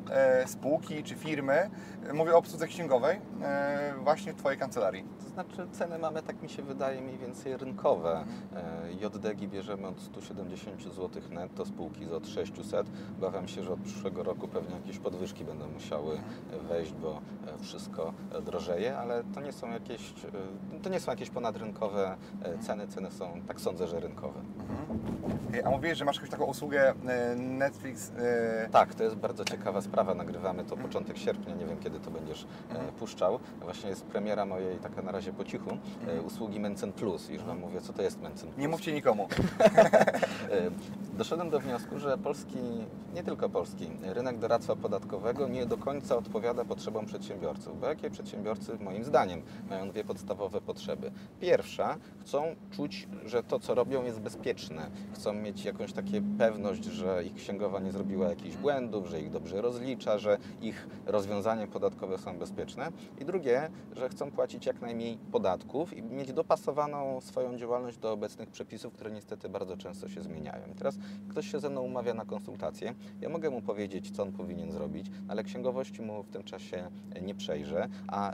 spółki 0.46 1.02
czy 1.02 1.14
firmy, 1.14 1.70
mówię 2.14 2.34
o 2.34 2.38
obsłudze 2.38 2.66
księgowej, 2.66 3.20
e, 3.42 3.94
właśnie 4.02 4.32
w 4.32 4.36
Twojej 4.36 4.58
kancelarii? 4.58 5.04
To 5.24 5.30
znaczy 5.30 5.66
ceny 5.72 5.98
mamy, 5.98 6.22
tak 6.22 6.42
mi 6.42 6.48
się 6.48 6.62
wydaje, 6.62 7.00
mniej 7.00 7.18
więcej 7.18 7.56
rynkowe. 7.56 8.24
E, 8.56 8.92
JDG 8.92 9.48
bierzemy 9.48 9.86
od 9.86 10.00
170 10.00 10.82
zł 10.82 11.22
netto, 11.30 11.66
spółki 11.66 12.06
za 12.06 12.16
od 12.16 12.28
600. 12.28 12.86
Obawiam 13.18 13.48
się, 13.48 13.62
że 13.62 13.72
od 13.72 13.80
przyszłego 13.80 14.22
roku 14.22 14.48
pewnie 14.48 14.74
jakieś 14.74 14.98
podwyżki 14.98 15.44
będą 15.44 15.68
musiały 15.68 16.18
wejść, 16.68 16.92
bo 16.92 17.20
e, 17.46 17.58
wszystko 17.58 18.12
drożeje, 18.46 18.98
ale 18.98 19.24
to 19.34 19.40
nie 19.40 19.52
są 19.52 19.70
jakieś, 19.70 20.12
to 20.82 20.90
nie 20.90 21.00
są 21.00 21.10
jakieś 21.10 21.30
ponadrynkowe 21.30 22.16
e, 22.42 22.58
ceny. 22.58 22.88
Ceny 22.88 23.10
są, 23.10 23.40
tak 23.48 23.60
sądzę, 23.60 23.86
że 23.86 24.00
rynkowe. 24.00 24.40
E, 25.54 25.66
A 25.66 25.70
mówiłeś, 25.70 25.98
że 25.98 26.04
masz 26.04 26.16
jakąś 26.16 26.30
taką 26.30 26.44
usługę 26.44 26.94
Netflix. 27.36 28.12
Tak, 28.72 28.94
to 28.94 29.04
jest 29.04 29.16
bardzo 29.16 29.44
ciekawa 29.44 29.80
sprawa. 29.80 30.14
Nagrywamy 30.14 30.64
to 30.64 30.76
początek 30.76 31.18
sierpnia, 31.18 31.54
nie 31.54 31.66
wiem 31.66 31.78
kiedy 31.78 31.91
to 32.00 32.10
będziesz 32.10 32.46
e, 32.70 32.92
puszczał. 32.92 33.38
Właśnie 33.60 33.90
jest 33.90 34.04
premiera 34.04 34.46
mojej, 34.46 34.78
taka 34.78 35.02
na 35.02 35.12
razie 35.12 35.32
po 35.32 35.44
cichu, 35.44 35.70
e, 36.08 36.22
usługi 36.22 36.60
Mencen 36.60 36.92
Plus. 36.92 37.28
Już 37.28 37.42
Wam 37.42 37.58
mówię, 37.58 37.80
co 37.80 37.92
to 37.92 38.02
jest 38.02 38.20
Mencen 38.22 38.48
Plus. 38.48 38.58
Nie 38.58 38.68
mówcie 38.68 38.92
nikomu. 38.92 39.28
E, 40.50 40.70
Doszedłem 41.18 41.50
do 41.50 41.60
wniosku, 41.60 41.98
że 41.98 42.18
polski, 42.18 42.58
nie 43.14 43.22
tylko 43.22 43.48
polski, 43.48 43.90
rynek 44.02 44.38
doradztwa 44.38 44.76
podatkowego 44.76 45.48
nie 45.48 45.66
do 45.66 45.76
końca 45.76 46.16
odpowiada 46.16 46.64
potrzebom 46.64 47.06
przedsiębiorców. 47.06 47.80
Bo 47.80 47.86
jakie 47.86 48.10
przedsiębiorcy, 48.10 48.78
moim 48.80 49.04
zdaniem, 49.04 49.42
mają 49.70 49.90
dwie 49.90 50.04
podstawowe 50.04 50.60
potrzeby. 50.60 51.12
Pierwsza, 51.40 51.96
chcą 52.20 52.42
czuć, 52.70 53.08
że 53.24 53.42
to, 53.42 53.60
co 53.60 53.74
robią, 53.74 54.04
jest 54.04 54.20
bezpieczne. 54.20 54.90
Chcą 55.14 55.32
mieć 55.32 55.64
jakąś 55.64 55.92
takie 55.92 56.22
pewność, 56.38 56.84
że 56.84 57.24
ich 57.24 57.34
księgowa 57.34 57.80
nie 57.80 57.92
zrobiła 57.92 58.28
jakichś 58.28 58.56
błędów, 58.56 59.06
że 59.06 59.20
ich 59.20 59.30
dobrze 59.30 59.62
rozlicza, 59.62 60.18
że 60.18 60.38
ich 60.62 60.86
rozwiązania 61.06 61.66
podatkowe 61.66 61.81
są 62.16 62.38
bezpieczne. 62.38 62.92
I 63.20 63.24
drugie, 63.24 63.70
że 63.92 64.08
chcą 64.08 64.30
płacić 64.30 64.66
jak 64.66 64.80
najmniej 64.80 65.18
podatków 65.32 65.96
i 65.96 66.02
mieć 66.02 66.32
dopasowaną 66.32 67.20
swoją 67.20 67.56
działalność 67.56 67.98
do 67.98 68.12
obecnych 68.12 68.50
przepisów, 68.50 68.92
które 68.92 69.10
niestety 69.10 69.48
bardzo 69.48 69.76
często 69.76 70.08
się 70.08 70.22
zmieniają. 70.22 70.66
I 70.72 70.74
teraz 70.74 70.98
ktoś 71.28 71.50
się 71.50 71.60
ze 71.60 71.70
mną 71.70 71.80
umawia 71.80 72.14
na 72.14 72.24
konsultację, 72.24 72.94
ja 73.20 73.28
mogę 73.28 73.50
mu 73.50 73.62
powiedzieć, 73.62 74.10
co 74.10 74.22
on 74.22 74.32
powinien 74.32 74.72
zrobić, 74.72 75.06
ale 75.28 75.44
księgowości 75.44 76.02
mu 76.02 76.22
w 76.22 76.28
tym 76.28 76.44
czasie 76.44 76.90
nie 77.22 77.34
przejrzę, 77.34 77.88
a 78.08 78.32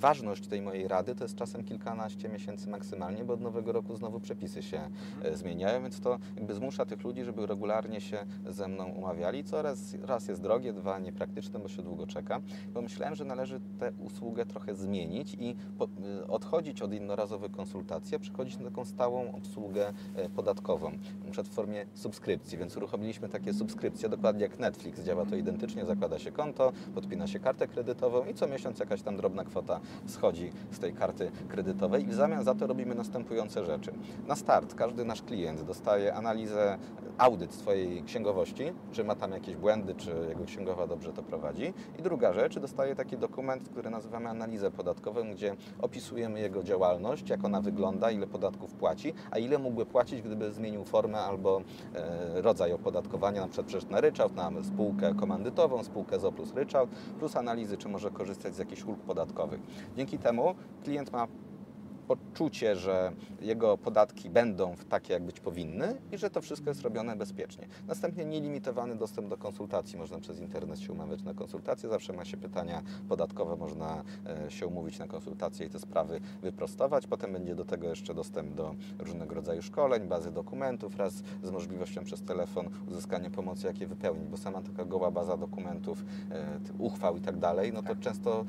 ważność 0.00 0.46
tej 0.46 0.62
mojej 0.62 0.88
rady 0.88 1.14
to 1.14 1.24
jest 1.24 1.36
czasem 1.36 1.64
kilkanaście 1.64 2.28
miesięcy 2.28 2.68
maksymalnie, 2.68 3.24
bo 3.24 3.34
od 3.34 3.40
nowego 3.40 3.72
roku 3.72 3.96
znowu 3.96 4.20
przepisy 4.20 4.62
się 4.62 4.80
e, 5.22 5.36
zmieniają, 5.36 5.82
więc 5.82 6.00
to 6.00 6.18
jakby 6.36 6.54
zmusza 6.54 6.86
tych 6.86 7.04
ludzi, 7.04 7.24
żeby 7.24 7.46
regularnie 7.46 8.00
się 8.00 8.26
ze 8.48 8.68
mną 8.68 8.84
umawiali, 8.84 9.44
co 9.44 9.62
raz, 9.62 9.94
raz 10.02 10.28
jest 10.28 10.40
drogie, 10.40 10.72
dwa 10.72 10.98
niepraktyczne, 10.98 11.58
bo 11.58 11.68
się 11.68 11.82
długo 11.82 12.06
czeka. 12.06 12.40
Pomyślałem, 12.74 13.14
że 13.14 13.24
należy 13.24 13.60
tę 13.78 13.92
usługę 13.98 14.46
trochę 14.46 14.74
zmienić 14.74 15.34
i 15.34 15.56
po, 15.78 15.84
y, 15.84 16.26
odchodzić 16.26 16.82
od 16.82 16.92
jednorazowych 16.92 17.52
konsultacji, 17.52 18.16
a 18.16 18.18
przechodzić 18.18 18.58
na 18.58 18.64
taką 18.64 18.84
stałą 18.84 19.32
obsługę 19.32 19.92
e, 20.16 20.28
podatkową, 20.28 20.92
przykład 21.30 21.48
w 21.48 21.54
formie 21.54 21.86
subskrypcji, 21.94 22.58
więc 22.58 22.76
uruchomiliśmy 22.76 23.28
takie 23.28 23.54
subskrypcje, 23.54 24.08
dokładnie 24.08 24.42
jak 24.42 24.58
Netflix, 24.58 25.00
działa 25.00 25.26
to 25.26 25.36
identycznie, 25.36 25.86
zakłada 25.86 26.18
się 26.18 26.32
konto, 26.32 26.72
podpina 26.94 27.26
się 27.26 27.38
kartę 27.38 27.68
kredytową 27.68 28.24
i 28.24 28.34
co 28.34 28.48
miesiąc 28.48 28.78
jakaś 28.78 29.02
tam 29.02 29.16
drobna 29.16 29.44
kwota 29.44 29.80
schodzi 30.06 30.52
z 30.70 30.78
tej 30.78 30.92
karty 30.92 31.30
kredytowej 31.48 32.02
i 32.02 32.06
w 32.06 32.14
zamian 32.14 32.44
za 32.44 32.54
to 32.54 32.66
robimy 32.66 32.94
następujące 32.94 33.64
rzeczy. 33.64 33.92
Na 34.28 34.36
start 34.36 34.74
każdy 34.74 35.04
nasz 35.04 35.22
klient 35.22 35.62
dostaje 35.62 36.14
analizę, 36.14 36.78
audyt 37.18 37.54
swojej 37.54 38.02
księgowości, 38.02 38.72
czy 38.92 39.04
ma 39.04 39.14
tam 39.14 39.32
jakieś 39.32 39.56
błędy, 39.56 39.94
czy 39.94 40.10
jego 40.28 40.44
księgowa 40.44 40.86
dobrze 40.86 41.12
to 41.12 41.22
prowadzi. 41.22 41.74
I 41.98 42.02
druga 42.02 42.32
rzecz, 42.32 42.58
dostaje 42.58 42.96
taki 42.96 43.18
dokument, 43.18 43.68
który 43.68 43.90
nazywamy 43.90 44.28
analizę 44.28 44.70
podatkową, 44.70 45.30
gdzie 45.32 45.56
opisujemy 45.82 46.40
jego 46.40 46.62
działalność, 46.62 47.28
jak 47.28 47.44
ona 47.44 47.60
wygląda, 47.60 48.10
ile 48.10 48.26
podatków 48.26 48.74
płaci, 48.74 49.14
a 49.30 49.38
ile 49.38 49.58
mógłby 49.58 49.86
płacić, 49.86 50.22
gdyby 50.22 50.52
zmienił 50.52 50.84
formę 50.84 51.18
albo 51.18 51.62
e, 51.94 52.42
rodzaj 52.42 52.72
opodatkowania, 52.72 53.40
na 53.40 53.48
przykład 53.48 53.90
na 53.90 54.00
ryczałt, 54.00 54.34
na 54.34 54.50
spółkę 54.62 55.14
komandytową, 55.14 55.84
spółkę 55.84 56.20
ZO 56.20 56.32
plus 56.32 56.54
ryczałt, 56.54 56.90
plus 57.18 57.36
analizy, 57.36 57.76
czy 57.76 57.88
może 57.88 58.10
korzystać 58.10 58.54
z 58.54 58.58
jakichś 58.58 58.84
ulg 58.84 59.00
podatkowych. 59.00 59.60
Dzięki 59.96 60.18
temu 60.18 60.54
klient 60.84 61.12
ma 61.12 61.28
poczucie, 62.16 62.76
że 62.76 63.12
jego 63.40 63.78
podatki 63.78 64.30
będą 64.30 64.74
takie, 64.88 65.12
jak 65.12 65.22
być 65.22 65.40
powinny 65.40 65.96
i 66.12 66.18
że 66.18 66.30
to 66.30 66.40
wszystko 66.40 66.70
jest 66.70 66.82
robione 66.82 67.16
bezpiecznie. 67.16 67.66
Następnie 67.88 68.24
nielimitowany 68.24 68.96
dostęp 68.96 69.28
do 69.28 69.36
konsultacji. 69.36 69.98
Można 69.98 70.18
przez 70.18 70.40
internet 70.40 70.80
się 70.80 70.92
umawiać 70.92 71.22
na 71.22 71.34
konsultacje. 71.34 71.88
Zawsze 71.88 72.12
ma 72.12 72.24
się 72.24 72.36
pytania 72.36 72.82
podatkowe, 73.08 73.56
można 73.56 74.02
e, 74.46 74.50
się 74.50 74.66
umówić 74.66 74.98
na 74.98 75.06
konsultacje 75.06 75.66
i 75.66 75.70
te 75.70 75.78
sprawy 75.78 76.20
wyprostować. 76.42 77.06
Potem 77.06 77.32
będzie 77.32 77.54
do 77.54 77.64
tego 77.64 77.88
jeszcze 77.88 78.14
dostęp 78.14 78.54
do 78.54 78.74
różnego 78.98 79.34
rodzaju 79.34 79.62
szkoleń, 79.62 80.08
bazy 80.08 80.30
dokumentów 80.30 80.94
wraz 80.94 81.22
z 81.42 81.50
możliwością 81.50 82.04
przez 82.04 82.22
telefon 82.22 82.68
uzyskania 82.88 83.30
pomocy, 83.30 83.66
jak 83.66 83.80
je 83.80 83.86
wypełnić, 83.86 84.28
bo 84.28 84.36
sama 84.36 84.62
taka 84.62 84.84
goła 84.84 85.10
baza 85.10 85.36
dokumentów, 85.36 86.04
e, 86.30 86.58
uchwał 86.78 87.16
i 87.16 87.20
tak 87.20 87.36
dalej, 87.38 87.72
no 87.72 87.82
to 87.82 87.96
często 87.96 88.44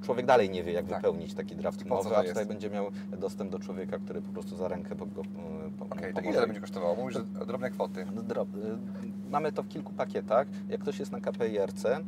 e, 0.00 0.04
człowiek 0.04 0.26
dalej 0.26 0.50
nie 0.50 0.62
wie, 0.62 0.72
jak 0.72 0.86
Tak. 0.86 0.96
wypełnić 0.96 1.34
taki 1.34 1.56
draft 1.56 1.82
umowy, 1.86 2.16
a 2.16 2.22
jest? 2.22 2.28
tutaj 2.32 2.46
będzie 2.46 2.70
miał 2.70 2.90
dostęp 3.18 3.50
do 3.52 3.58
człowieka, 3.58 3.98
który 3.98 4.22
po 4.22 4.32
prostu 4.32 4.56
za 4.56 4.68
rękę 4.68 4.94
go, 4.96 5.06
po, 5.06 5.20
Okej, 5.20 6.14
to 6.14 6.20
pomoże. 6.20 6.30
ile 6.30 6.40
to 6.40 6.46
będzie 6.46 6.60
kosztowało? 6.60 6.96
Mówisz, 6.96 7.14
że 7.14 7.46
drobne 7.46 7.70
kwoty. 7.70 8.06
Drob- 8.28 8.56
y, 8.56 9.25
Mamy 9.36 9.52
to 9.52 9.62
w 9.62 9.68
kilku 9.68 9.92
pakietach. 9.92 10.46
Jak 10.68 10.80
ktoś 10.80 10.98
jest 10.98 11.12
na 11.12 11.20
KPIRC, 11.20 11.84
y, 11.84 11.98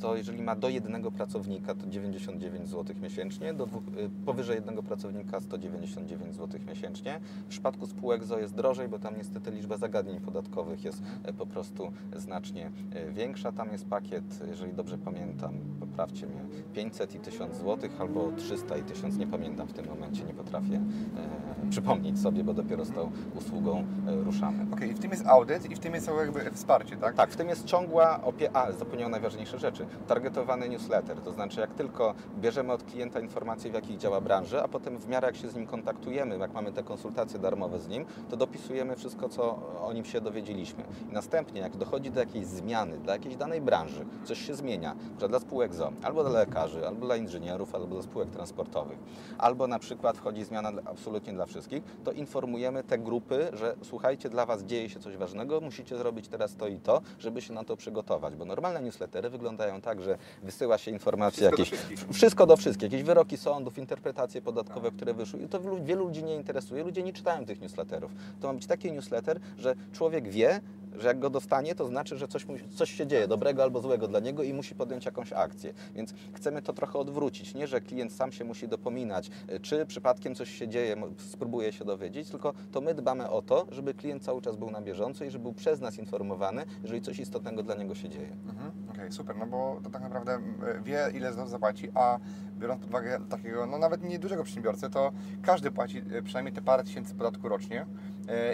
to 0.00 0.16
jeżeli 0.16 0.42
ma 0.42 0.56
do 0.56 0.68
jednego 0.68 1.10
pracownika, 1.10 1.74
to 1.74 1.86
99 1.86 2.68
zł 2.68 2.96
miesięcznie, 3.02 3.54
do 3.54 3.66
dwóch, 3.66 3.82
y, 3.88 4.10
powyżej 4.26 4.54
jednego 4.54 4.82
pracownika 4.82 5.40
199 5.40 6.34
zł 6.34 6.60
miesięcznie. 6.68 7.20
W 7.44 7.48
przypadku 7.48 7.86
spółek 7.86 8.24
ZO 8.24 8.38
jest 8.38 8.54
drożej, 8.54 8.88
bo 8.88 8.98
tam 8.98 9.16
niestety 9.16 9.50
liczba 9.50 9.76
zagadnień 9.76 10.20
podatkowych 10.20 10.84
jest 10.84 11.02
y, 11.28 11.32
po 11.32 11.46
prostu 11.46 11.92
znacznie 12.16 12.70
większa. 13.10 13.52
Tam 13.52 13.72
jest 13.72 13.88
pakiet, 13.88 14.24
jeżeli 14.48 14.72
dobrze 14.72 14.98
pamiętam, 14.98 15.54
poprawcie 15.80 16.26
mnie, 16.26 16.40
500 16.74 17.14
i 17.14 17.18
1000 17.18 17.56
zł 17.56 17.90
albo 17.98 18.32
300 18.36 18.76
i 18.76 18.82
1000, 18.82 19.16
nie 19.16 19.26
pamiętam 19.26 19.68
w 19.68 19.72
tym 19.72 19.86
momencie, 19.86 20.24
nie 20.24 20.34
potrafię 20.34 20.74
e, 20.74 21.70
przypomnieć 21.70 22.18
sobie, 22.18 22.44
bo 22.44 22.54
dopiero 22.54 22.84
z 22.84 22.90
tą 22.90 23.10
usługą 23.34 23.84
e, 24.06 24.24
ruszamy. 24.24 24.66
Okej, 24.72 24.90
i 24.90 24.94
w 24.94 24.98
tym 24.98 25.10
jest 25.10 25.26
audyt 25.26 25.70
i 25.70 25.74
w 25.74 25.78
tym 25.78 25.94
jest 25.94 26.10
jakby 26.18 26.50
wsparcie, 26.68 26.96
tak? 26.96 27.14
Tak, 27.14 27.30
w 27.30 27.36
tym 27.36 27.48
jest 27.48 27.64
ciągła 27.64 28.20
opie... 28.22 28.56
A, 28.56 28.72
zapomniałem 28.72 29.10
najważniejsze 29.10 29.58
rzeczy. 29.58 29.86
Targetowany 30.06 30.68
newsletter, 30.68 31.20
to 31.20 31.32
znaczy 31.32 31.60
jak 31.60 31.74
tylko 31.74 32.14
bierzemy 32.38 32.72
od 32.72 32.82
klienta 32.82 33.20
informacje, 33.20 33.70
w 33.70 33.74
jakich 33.74 33.98
działa 33.98 34.20
branży, 34.20 34.62
a 34.62 34.68
potem 34.68 34.98
w 34.98 35.08
miarę 35.08 35.26
jak 35.26 35.36
się 35.36 35.48
z 35.48 35.54
nim 35.54 35.66
kontaktujemy, 35.66 36.38
jak 36.38 36.52
mamy 36.52 36.72
te 36.72 36.82
konsultacje 36.82 37.38
darmowe 37.38 37.78
z 37.78 37.88
nim, 37.88 38.04
to 38.30 38.36
dopisujemy 38.36 38.96
wszystko, 38.96 39.28
co 39.28 39.58
o 39.82 39.92
nim 39.92 40.04
się 40.04 40.20
dowiedzieliśmy. 40.20 40.84
I 41.10 41.12
następnie, 41.12 41.60
jak 41.60 41.76
dochodzi 41.76 42.10
do 42.10 42.20
jakiejś 42.20 42.46
zmiany 42.46 42.98
dla 42.98 43.12
jakiejś 43.12 43.36
danej 43.36 43.60
branży, 43.60 44.06
coś 44.24 44.46
się 44.46 44.54
zmienia, 44.54 44.96
że 45.20 45.28
dla 45.28 45.40
spółek 45.40 45.74
ZO, 45.74 45.92
albo 46.02 46.24
dla 46.24 46.32
lekarzy, 46.32 46.86
albo 46.86 47.06
dla 47.06 47.16
inżynierów, 47.16 47.74
albo 47.74 47.86
dla 47.86 48.02
spółek 48.02 48.30
transportowych, 48.30 48.98
albo 49.38 49.66
na 49.66 49.78
przykład 49.78 50.16
wchodzi 50.16 50.44
zmiana 50.44 50.72
absolutnie 50.84 51.32
dla 51.32 51.46
wszystkich, 51.46 51.82
to 52.04 52.12
informujemy 52.12 52.84
te 52.84 52.98
grupy, 52.98 53.48
że 53.52 53.76
słuchajcie, 53.82 54.30
dla 54.30 54.46
Was 54.46 54.62
dzieje 54.62 54.90
się 54.90 55.00
coś 55.00 55.16
ważnego, 55.16 55.60
musicie 55.60 55.96
zrobić 55.96 56.28
teraz 56.28 56.47
to 56.54 56.68
i 56.68 56.76
to, 56.76 57.00
żeby 57.18 57.42
się 57.42 57.54
na 57.54 57.64
to 57.64 57.76
przygotować, 57.76 58.34
bo 58.36 58.44
normalne 58.44 58.82
newslettery 58.82 59.30
wyglądają 59.30 59.80
tak, 59.80 60.02
że 60.02 60.18
wysyła 60.42 60.78
się 60.78 60.90
informacje 60.90 61.50
Wszystko 61.50 61.62
jakieś, 61.62 62.06
wszystko 62.16 62.46
do 62.46 62.56
wszystkich, 62.56 62.82
jakieś 62.82 63.02
wyroki 63.02 63.36
sądów, 63.36 63.78
interpretacje 63.78 64.42
podatkowe, 64.42 64.90
które 64.90 65.14
wyszły 65.14 65.40
i 65.40 65.48
to 65.48 65.60
wielu- 65.60 66.04
ludzi 66.08 66.24
nie 66.24 66.34
interesuje, 66.34 66.84
ludzie 66.84 67.02
nie 67.02 67.12
czytają 67.12 67.44
tych 67.46 67.60
newsletterów. 67.60 68.10
To 68.40 68.46
ma 68.48 68.54
być 68.54 68.66
taki 68.66 68.92
newsletter, 68.92 69.40
że 69.58 69.74
człowiek 69.92 70.28
wie, 70.28 70.60
że 70.98 71.08
jak 71.08 71.18
go 71.18 71.30
dostanie, 71.30 71.74
to 71.74 71.86
znaczy, 71.86 72.16
że 72.18 72.28
coś, 72.28 72.46
mu, 72.46 72.54
coś 72.76 72.90
się 72.90 73.06
dzieje, 73.06 73.28
dobrego 73.28 73.62
albo 73.62 73.80
złego 73.80 74.08
dla 74.08 74.20
niego 74.20 74.42
i 74.42 74.52
musi 74.54 74.74
podjąć 74.74 75.04
jakąś 75.04 75.32
akcję. 75.32 75.72
Więc 75.94 76.14
chcemy 76.32 76.62
to 76.62 76.72
trochę 76.72 76.98
odwrócić. 76.98 77.54
Nie, 77.54 77.66
że 77.66 77.80
klient 77.80 78.12
sam 78.12 78.32
się 78.32 78.44
musi 78.44 78.68
dopominać, 78.68 79.30
y, 79.52 79.60
czy 79.60 79.86
przypadkiem 79.86 80.34
coś 80.34 80.50
się 80.58 80.68
dzieje, 80.68 80.96
spróbuje 81.18 81.72
się 81.72 81.84
dowiedzieć, 81.84 82.28
tylko 82.30 82.54
to 82.72 82.80
my 82.80 82.94
dbamy 82.94 83.30
o 83.30 83.42
to, 83.42 83.66
żeby 83.70 83.94
klient 83.94 84.22
cały 84.22 84.42
czas 84.42 84.56
był 84.56 84.70
na 84.70 84.80
bieżąco 84.80 85.24
i 85.24 85.30
żeby 85.30 85.42
był 85.42 85.52
przez 85.52 85.80
nas 85.80 85.98
informowany, 85.98 86.37
jeżeli 86.82 87.00
coś 87.00 87.18
istotnego 87.18 87.62
dla 87.62 87.74
niego 87.74 87.94
się 87.94 88.08
dzieje. 88.08 88.36
Mhm, 88.48 88.72
Okej, 88.90 89.12
super, 89.12 89.36
no 89.36 89.46
bo 89.46 89.80
to 89.84 89.90
tak 89.90 90.02
naprawdę 90.02 90.38
wie, 90.84 91.06
ile 91.14 91.32
za 91.32 91.46
zapłaci, 91.46 91.90
a 91.94 92.18
biorąc 92.58 92.80
pod 92.80 92.90
uwagę 92.90 93.20
takiego, 93.28 93.66
no 93.66 93.78
nawet 93.78 94.02
niedużego 94.02 94.44
przedsiębiorcę, 94.44 94.90
to 94.90 95.12
każdy 95.42 95.70
płaci 95.70 96.02
e, 96.12 96.22
przynajmniej 96.22 96.54
te 96.54 96.62
parę 96.62 96.84
tysięcy 96.84 97.14
podatku 97.14 97.48
rocznie 97.48 97.86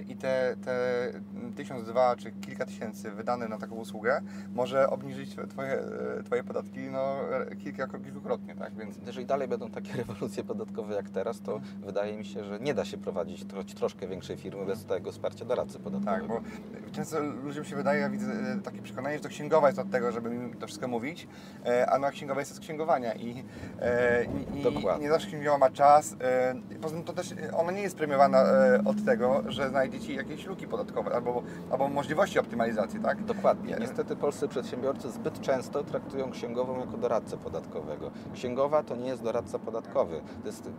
i 0.09 0.17
te, 0.17 0.57
te 0.65 1.05
m, 1.09 1.53
tysiąc, 1.57 1.85
dwa 1.87 2.17
czy 2.17 2.33
kilka 2.33 2.67
tysięcy 2.67 3.11
wydane 3.11 3.49
na 3.49 3.59
taką 3.59 3.75
usługę 3.75 4.21
może 4.55 4.91
obniżyć 4.91 5.37
twoje, 5.49 5.73
e, 6.19 6.23
twoje 6.23 6.45
podatki 6.45 6.81
no, 6.81 7.17
e, 7.37 7.57
kilka, 7.57 7.87
kilkukrotnie, 7.87 8.55
tak, 8.55 8.75
więc 8.75 8.97
Jeżeli 9.07 9.27
dalej 9.27 9.49
będą 9.49 9.71
takie 9.71 9.93
rewolucje 10.03 10.45
podatkowe 10.45 10.95
jak 10.95 11.11
teraz, 11.11 11.41
to 11.41 11.61
wydaje 11.87 12.17
mi 12.17 12.25
się, 12.25 12.45
że 12.45 12.61
nie 12.61 12.75
da 12.75 12.85
się 12.85 12.99
prowadzić 12.99 13.45
tro, 13.45 13.65
troszkę 13.65 14.09
większej 14.09 14.37
firmy 14.37 14.67
bez 14.67 14.85
tego 14.85 15.13
wsparcia 15.13 15.45
doradcy 15.45 15.79
podatkowego. 15.79 16.35
Tak, 16.75 16.83
bo 16.85 16.91
często 16.93 17.21
ludziom 17.21 17.65
się 17.65 17.77
wydaje, 17.77 18.01
ja 18.01 18.11
widzę 18.11 18.33
e, 18.33 18.61
takie 18.63 18.83
przekonanie, 18.83 19.17
że 19.17 19.23
to 19.23 19.29
księgowa 19.29 19.67
jest 19.67 19.79
od 19.79 19.91
tego, 19.91 20.13
żeby 20.13 20.35
im 20.35 20.55
to 20.55 20.67
wszystko 20.67 20.89
mówić, 20.89 21.29
e, 21.67 21.91
a 21.91 21.99
no 21.99 22.11
księgowa 22.11 22.41
jest 22.41 22.53
od 22.53 22.61
księgowania 22.61 23.15
i, 23.15 23.45
e, 23.81 24.25
i, 24.25 24.61
i 24.61 25.01
nie 25.01 25.09
zawsze 25.09 25.27
księgowa 25.27 25.59
ma 25.59 25.71
czas. 25.71 26.17
e, 26.21 26.55
Poza 26.83 26.95
tym 26.95 27.05
to 27.05 27.13
też 27.13 27.33
e, 27.33 27.57
ona 27.57 27.73
nie 27.73 27.83
jest 27.83 27.97
premiowana 27.97 28.43
e, 28.43 28.83
od 28.85 29.05
tego, 29.05 29.43
że 29.49 29.64
znajdzie 29.69 30.01
Ci 30.01 30.15
jakieś 30.15 30.47
luki 30.47 30.67
podatkowe 30.67 31.15
albo, 31.15 31.43
albo 31.71 31.89
możliwości 31.89 32.39
optymalizacji, 32.39 33.01
tak? 33.01 33.25
Dokładnie. 33.25 33.75
Nie. 33.75 33.81
Niestety 33.81 34.17
polscy 34.17 34.49
przedsiębiorcy 34.49 35.11
zbyt 35.11 35.41
często 35.41 35.85
traktują 35.85 36.31
księgową 36.31 36.81
jako 36.81 36.97
doradcę 36.97 37.37
podatkowego. 37.37 38.11
Księgowa 38.35 38.83
to 38.83 38.97
nie 38.97 39.09
jest 39.09 39.23
doradca 39.23 39.59
podatkowy. 39.59 40.21
Jest, 40.45 40.71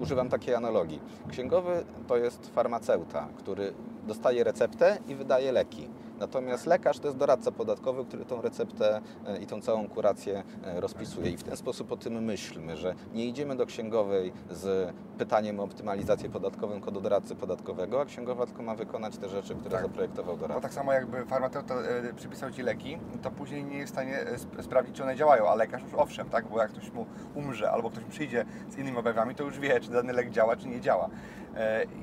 używam 0.00 0.28
takiej 0.28 0.54
analogii. 0.54 1.00
Księgowy 1.28 1.84
to 2.06 2.16
jest 2.16 2.50
farmaceuta, 2.54 3.28
który 3.36 3.72
dostaje 4.06 4.44
receptę 4.44 4.98
i 5.08 5.14
wydaje 5.14 5.52
leki. 5.52 5.88
Natomiast 6.18 6.66
lekarz 6.66 6.98
to 6.98 7.08
jest 7.08 7.18
doradca 7.18 7.52
podatkowy, 7.52 8.04
który 8.04 8.24
tą 8.24 8.42
receptę 8.42 9.00
e, 9.26 9.38
i 9.38 9.46
tą 9.46 9.60
całą 9.60 9.88
kurację 9.88 10.42
e, 10.64 10.80
rozpisuje. 10.80 11.30
I 11.30 11.36
w 11.36 11.42
ten 11.42 11.56
sposób 11.56 11.92
o 11.92 11.96
tym 11.96 12.24
myślmy, 12.24 12.76
że 12.76 12.94
nie 13.14 13.26
idziemy 13.26 13.56
do 13.56 13.66
księgowej 13.66 14.32
z 14.50 14.94
pytaniem 15.18 15.60
o 15.60 15.62
optymalizację 15.62 16.30
podatkową 16.30 16.74
jako 16.74 16.90
do 16.90 17.00
doradcy 17.00 17.34
podatkowego, 17.34 18.00
a 18.00 18.04
księgowa 18.04 18.46
tylko 18.46 18.62
ma 18.62 18.74
wykonać 18.74 19.16
te 19.18 19.28
rzeczy, 19.28 19.54
które 19.54 19.70
Tak. 19.70 19.82
zaprojektował 19.82 20.36
doradca. 20.36 20.60
tak 20.60 20.72
samo 20.74 20.92
jakby 20.92 21.24
farmaceuta 21.26 21.74
e, 21.74 22.14
przypisał 22.14 22.50
Ci 22.50 22.62
leki, 22.62 22.98
to 23.22 23.30
później 23.30 23.64
nie 23.64 23.78
jest 23.78 23.92
w 23.92 23.94
stanie 23.94 24.18
sp- 24.42 24.62
sprawdzić, 24.62 24.96
czy 24.96 25.02
one 25.02 25.16
działają, 25.16 25.48
a 25.48 25.54
lekarz 25.54 25.82
już 25.82 25.94
owszem, 25.94 26.28
tak? 26.30 26.48
Bo 26.48 26.58
jak 26.58 26.70
ktoś 26.70 26.92
mu 26.92 27.06
umrze 27.34 27.70
albo 27.70 27.90
ktoś 27.90 28.04
przyjdzie 28.04 28.44
z 28.70 28.78
innymi 28.78 28.96
objawami, 28.98 29.34
to 29.34 29.44
już 29.44 29.58
wie, 29.58 29.80
czy 29.80 29.90
dany 29.90 30.12
lek 30.12 30.30
działa, 30.30 30.56
czy 30.56 30.68
nie 30.68 30.80
działa. 30.80 31.08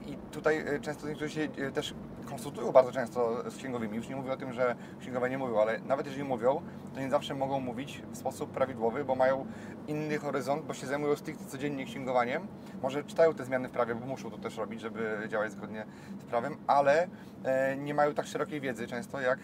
I 0.08 0.16
tutaj 0.32 0.66
często 0.82 1.08
niektórzy 1.08 1.30
się 1.30 1.48
też 1.74 1.94
konsultują 2.32 2.72
bardzo 2.72 2.92
często 2.92 3.52
z 3.52 3.58
księgowymi. 3.58 3.98
Już 3.98 4.10
nie 4.10 4.16
mówię 4.16 4.32
o 4.32 4.38
tym, 4.38 4.54
że 4.54 4.76
księgowe 5.00 5.30
nie 5.30 5.38
mówią, 5.38 5.60
ale 5.60 5.80
nawet 5.80 6.06
jeżeli 6.06 6.24
mówią, 6.24 6.62
to 6.94 7.00
nie 7.00 7.10
zawsze 7.10 7.36
mogą 7.36 7.60
mówić 7.60 8.02
w 8.12 8.18
sposób 8.18 8.52
prawidłowy, 8.52 9.06
bo 9.06 9.16
mają 9.16 9.46
inny 9.88 10.18
horyzont, 10.18 10.66
bo 10.66 10.74
się 10.74 10.88
zajmują 10.88 11.16
stricte 11.16 11.46
codziennie 11.46 11.86
księgowaniem. 11.86 12.48
Może 12.82 13.04
czytają 13.04 13.34
te 13.34 13.46
zmiany 13.46 13.68
w 13.68 13.72
prawie, 13.72 13.96
bo 13.96 14.06
muszą 14.06 14.32
to 14.32 14.38
też 14.38 14.58
robić, 14.58 14.82
żeby 14.82 15.28
działać 15.30 15.52
zgodnie 15.52 15.86
z 16.20 16.24
prawem, 16.24 16.58
ale 16.68 17.08
e, 17.44 17.78
nie 17.78 17.94
mają 17.94 18.14
tak 18.14 18.28
szerokiej 18.28 18.62
wiedzy 18.62 18.88
często 18.88 19.22
jak 19.22 19.40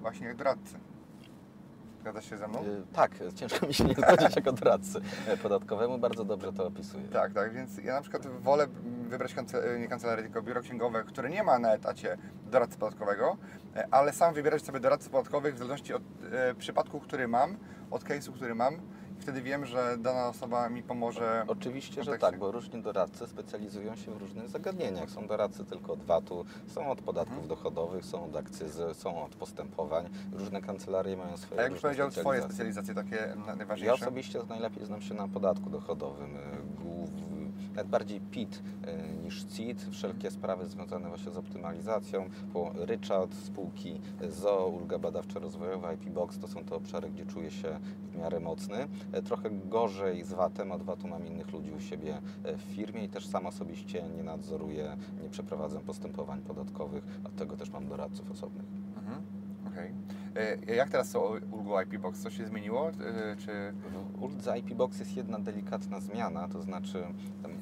właśnie 0.00 0.26
jak 0.26 0.36
doradcy. 0.36 0.91
Zgadzasz 2.02 2.30
się 2.30 2.38
ze 2.38 2.48
mną? 2.48 2.58
Y, 2.64 2.82
Tak, 2.92 3.10
ciężko 3.36 3.66
mi 3.66 3.74
się 3.74 3.84
nie 3.84 3.94
zgodzić 3.94 4.36
jako 4.36 4.52
doradcy 4.52 5.00
podatkowemu, 5.42 5.98
bardzo 5.98 6.24
dobrze 6.24 6.52
to 6.52 6.66
opisuje. 6.66 7.04
Tak, 7.08 7.32
tak, 7.32 7.52
więc 7.54 7.78
ja 7.78 7.94
na 7.94 8.00
przykład 8.00 8.26
wolę 8.26 8.66
wybrać 9.08 9.34
kance- 9.34 9.78
nie 9.80 9.88
kancelarię, 9.88 10.22
tylko 10.22 10.42
biuro 10.42 10.60
księgowe, 10.62 11.04
które 11.04 11.30
nie 11.30 11.42
ma 11.42 11.58
na 11.58 11.74
etacie 11.74 12.18
doradcy 12.50 12.78
podatkowego, 12.78 13.36
e, 13.76 13.88
ale 13.90 14.12
sam 14.12 14.34
wybierać 14.34 14.62
sobie 14.64 14.80
doradców 14.80 15.10
podatkowych 15.12 15.54
w 15.54 15.58
zależności 15.58 15.94
od 15.94 16.02
e, 16.32 16.54
przypadku, 16.54 17.00
który 17.00 17.28
mam, 17.28 17.56
od 17.90 18.04
case'u, 18.04 18.32
który 18.32 18.54
mam 18.54 18.74
wtedy 19.22 19.42
wiem, 19.42 19.66
że 19.66 19.96
dana 19.98 20.28
osoba 20.28 20.68
mi 20.68 20.82
pomoże. 20.82 21.44
Oczywiście, 21.48 22.04
że 22.04 22.18
tak, 22.18 22.38
bo 22.38 22.52
różni 22.52 22.82
doradcy 22.82 23.26
specjalizują 23.26 23.96
się 23.96 24.10
w 24.10 24.16
różnych 24.16 24.48
zagadnieniach. 24.48 25.10
Są 25.10 25.26
doradcy 25.26 25.64
tylko 25.64 25.92
od 25.92 26.02
VAT-u, 26.02 26.44
są 26.66 26.90
od 26.90 27.00
podatków 27.02 27.32
Mhm. 27.38 27.48
dochodowych, 27.48 28.04
są 28.04 28.24
od 28.24 28.36
akcyzy, 28.36 28.94
są 28.94 29.24
od 29.24 29.34
postępowań. 29.34 30.08
Różne 30.32 30.60
kancelarie 30.62 31.16
mają 31.16 31.36
swoje 31.36 31.60
A 31.60 31.62
jakbyś 31.62 31.76
różne 31.82 31.88
powiedział 31.88 32.10
Twoje 32.10 32.42
specjalizacje. 32.42 32.94
takie 32.94 33.16
na- 33.36 33.46
Ja 33.46 33.56
najważniejsze? 33.56 33.94
osobiście 33.94 34.40
najlepiej 34.48 34.86
znam 34.86 35.02
się 35.02 35.14
na 35.14 35.28
podatku 35.28 35.70
dochodowym. 35.70 36.36
y, 36.36 36.40
głów- 36.82 37.10
Nawet 37.68 37.88
bardziej 37.88 38.20
PIT 38.20 38.62
y, 39.18 39.24
niż 39.24 39.44
CIT. 39.44 39.86
Wszelkie 39.90 40.30
sprawy 40.30 40.66
związane 40.66 41.08
właśnie 41.08 41.32
z 41.32 41.36
optymalizacją. 41.36 42.28
Ryczałt, 42.74 43.34
spółki 43.34 44.00
ZO, 44.28 44.66
ulga 44.66 44.98
badawczo-rozwojowa, 44.98 45.92
IP 45.94 46.10
Box 46.10 46.38
to 46.38 46.48
są 46.48 46.64
te 46.64 46.74
obszary, 46.74 47.10
gdzie 47.10 47.26
czuję 47.26 47.50
się 47.50 47.78
w 48.12 48.18
miarę 48.18 48.40
mocny. 48.40 48.88
E, 49.12 49.22
Trochę 49.22 49.50
gorzej 49.50 50.24
z 50.24 50.32
VAT-em. 50.32 50.72
Od 50.72 50.82
VAT-u 50.82 51.08
mam 51.08 51.26
innych 51.26 51.52
ludzi 51.52 51.72
u 51.72 51.80
siebie 51.80 52.18
e, 52.44 52.56
w 52.56 52.60
firmie 52.60 53.04
i 53.04 53.08
też 53.08 53.26
sam 53.26 53.46
osobiście 53.46 54.02
nie 54.16 54.22
nadzoruję, 54.22 54.96
nie 55.22 55.28
przeprowadzam 55.28 55.82
postępowań 55.82 56.40
podatkowych. 56.40 57.04
Od 57.24 57.36
tego 57.36 57.56
też 57.56 57.70
mam 57.70 57.88
doradców 57.88 58.30
osobnych. 58.30 58.66
Mhm. 58.96 59.41
Okej. 59.72 59.92
E, 60.68 60.74
Jak 60.74 60.90
teraz 60.90 61.10
są 61.10 61.20
ulgą 61.50 61.80
IP 61.80 61.98
Box? 61.98 62.20
Coś 62.20 62.36
się 62.36 62.46
zmieniło? 62.46 62.88
E, 62.88 63.36
Czy... 63.36 63.72
W 64.16 64.22
uldze 64.22 64.58
IP 64.58 64.74
Box 64.74 64.98
jest 64.98 65.16
jedna 65.16 65.38
delikatna 65.38 66.00
zmiana, 66.00 66.48
to 66.48 66.62
znaczy 66.62 67.04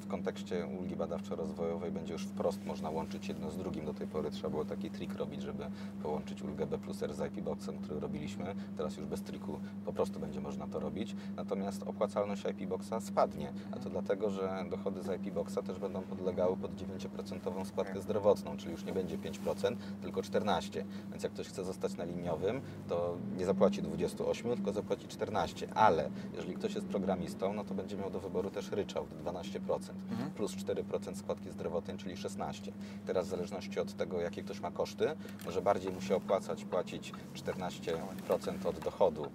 w 0.00 0.06
kontekście 0.06 0.66
ulgi 0.66 0.96
badawczo-rozwojowej 0.96 1.90
będzie 1.92 2.12
już 2.12 2.22
wprost 2.26 2.64
można 2.64 2.90
łączyć 2.90 3.28
jedno 3.28 3.50
z 3.50 3.58
drugim. 3.58 3.84
Do 3.84 3.94
tej 3.94 4.06
pory 4.06 4.30
trzeba 4.30 4.50
było 4.50 4.64
taki 4.64 4.90
trik 4.90 5.14
robić, 5.14 5.42
żeby 5.42 5.64
połączyć 6.02 6.42
ulgę 6.42 6.66
B 6.66 6.78
plus 6.78 7.02
R 7.02 7.14
z 7.14 7.26
IP 7.26 7.44
Boxem, 7.44 7.78
który 7.78 8.00
robiliśmy. 8.00 8.54
Teraz 8.76 8.96
już 8.96 9.06
bez 9.06 9.22
triku 9.22 9.58
po 9.84 9.92
prostu 9.92 10.20
będzie 10.20 10.40
można 10.40 10.66
to 10.66 10.80
robić. 10.80 11.16
Natomiast 11.36 11.82
opłacalność 11.82 12.44
IP 12.44 12.68
Boxa 12.68 13.00
spadnie, 13.00 13.52
a 13.72 13.76
to 13.76 13.90
dlatego, 13.90 14.30
że 14.30 14.64
dochody 14.70 15.02
z 15.02 15.20
IP 15.26 15.34
Boxa 15.34 15.58
też 15.66 15.78
będą 15.78 16.02
podlegały 16.02 16.56
pod 16.56 16.70
9% 16.74 17.64
składkę 17.64 18.00
zdrowotną, 18.00 18.56
czyli 18.56 18.72
już 18.72 18.84
nie 18.84 18.92
będzie 18.92 19.18
5%, 19.18 19.76
tylko 20.02 20.20
14%. 20.20 20.84
Więc 21.10 21.22
jak 21.22 21.32
ktoś 21.32 21.48
chce 21.48 21.64
zostać 21.64 21.96
na 22.00 22.06
liniowym, 22.06 22.60
to 22.88 23.16
nie 23.38 23.46
zapłaci 23.46 23.82
28, 23.82 24.54
tylko 24.56 24.72
zapłaci 24.72 25.08
14. 25.08 25.68
Ale 25.74 26.10
jeżeli 26.34 26.54
ktoś 26.54 26.74
jest 26.74 26.86
programistą, 26.86 27.52
no 27.52 27.64
to 27.64 27.74
będzie 27.74 27.96
miał 27.96 28.10
do 28.10 28.20
wyboru 28.20 28.50
też 28.50 28.70
ryczałt 28.72 29.08
12% 29.24 29.78
Mhm. 30.10 30.30
plus 30.30 30.52
4% 30.56 31.16
składki 31.16 31.50
zdrowotnej, 31.50 31.96
czyli 31.96 32.16
16. 32.16 32.72
Teraz 33.06 33.26
w 33.26 33.30
zależności 33.30 33.80
od 33.80 33.94
tego, 33.96 34.20
jakie 34.20 34.42
ktoś 34.42 34.60
ma 34.60 34.70
koszty, 34.70 35.06
może 35.46 35.62
bardziej 35.62 35.92
mu 35.92 36.00
się 36.00 36.16
opłacać 36.16 36.64
płacić 36.64 37.12
14% 37.34 38.66
od 38.68 38.78
dochodu 38.78 39.26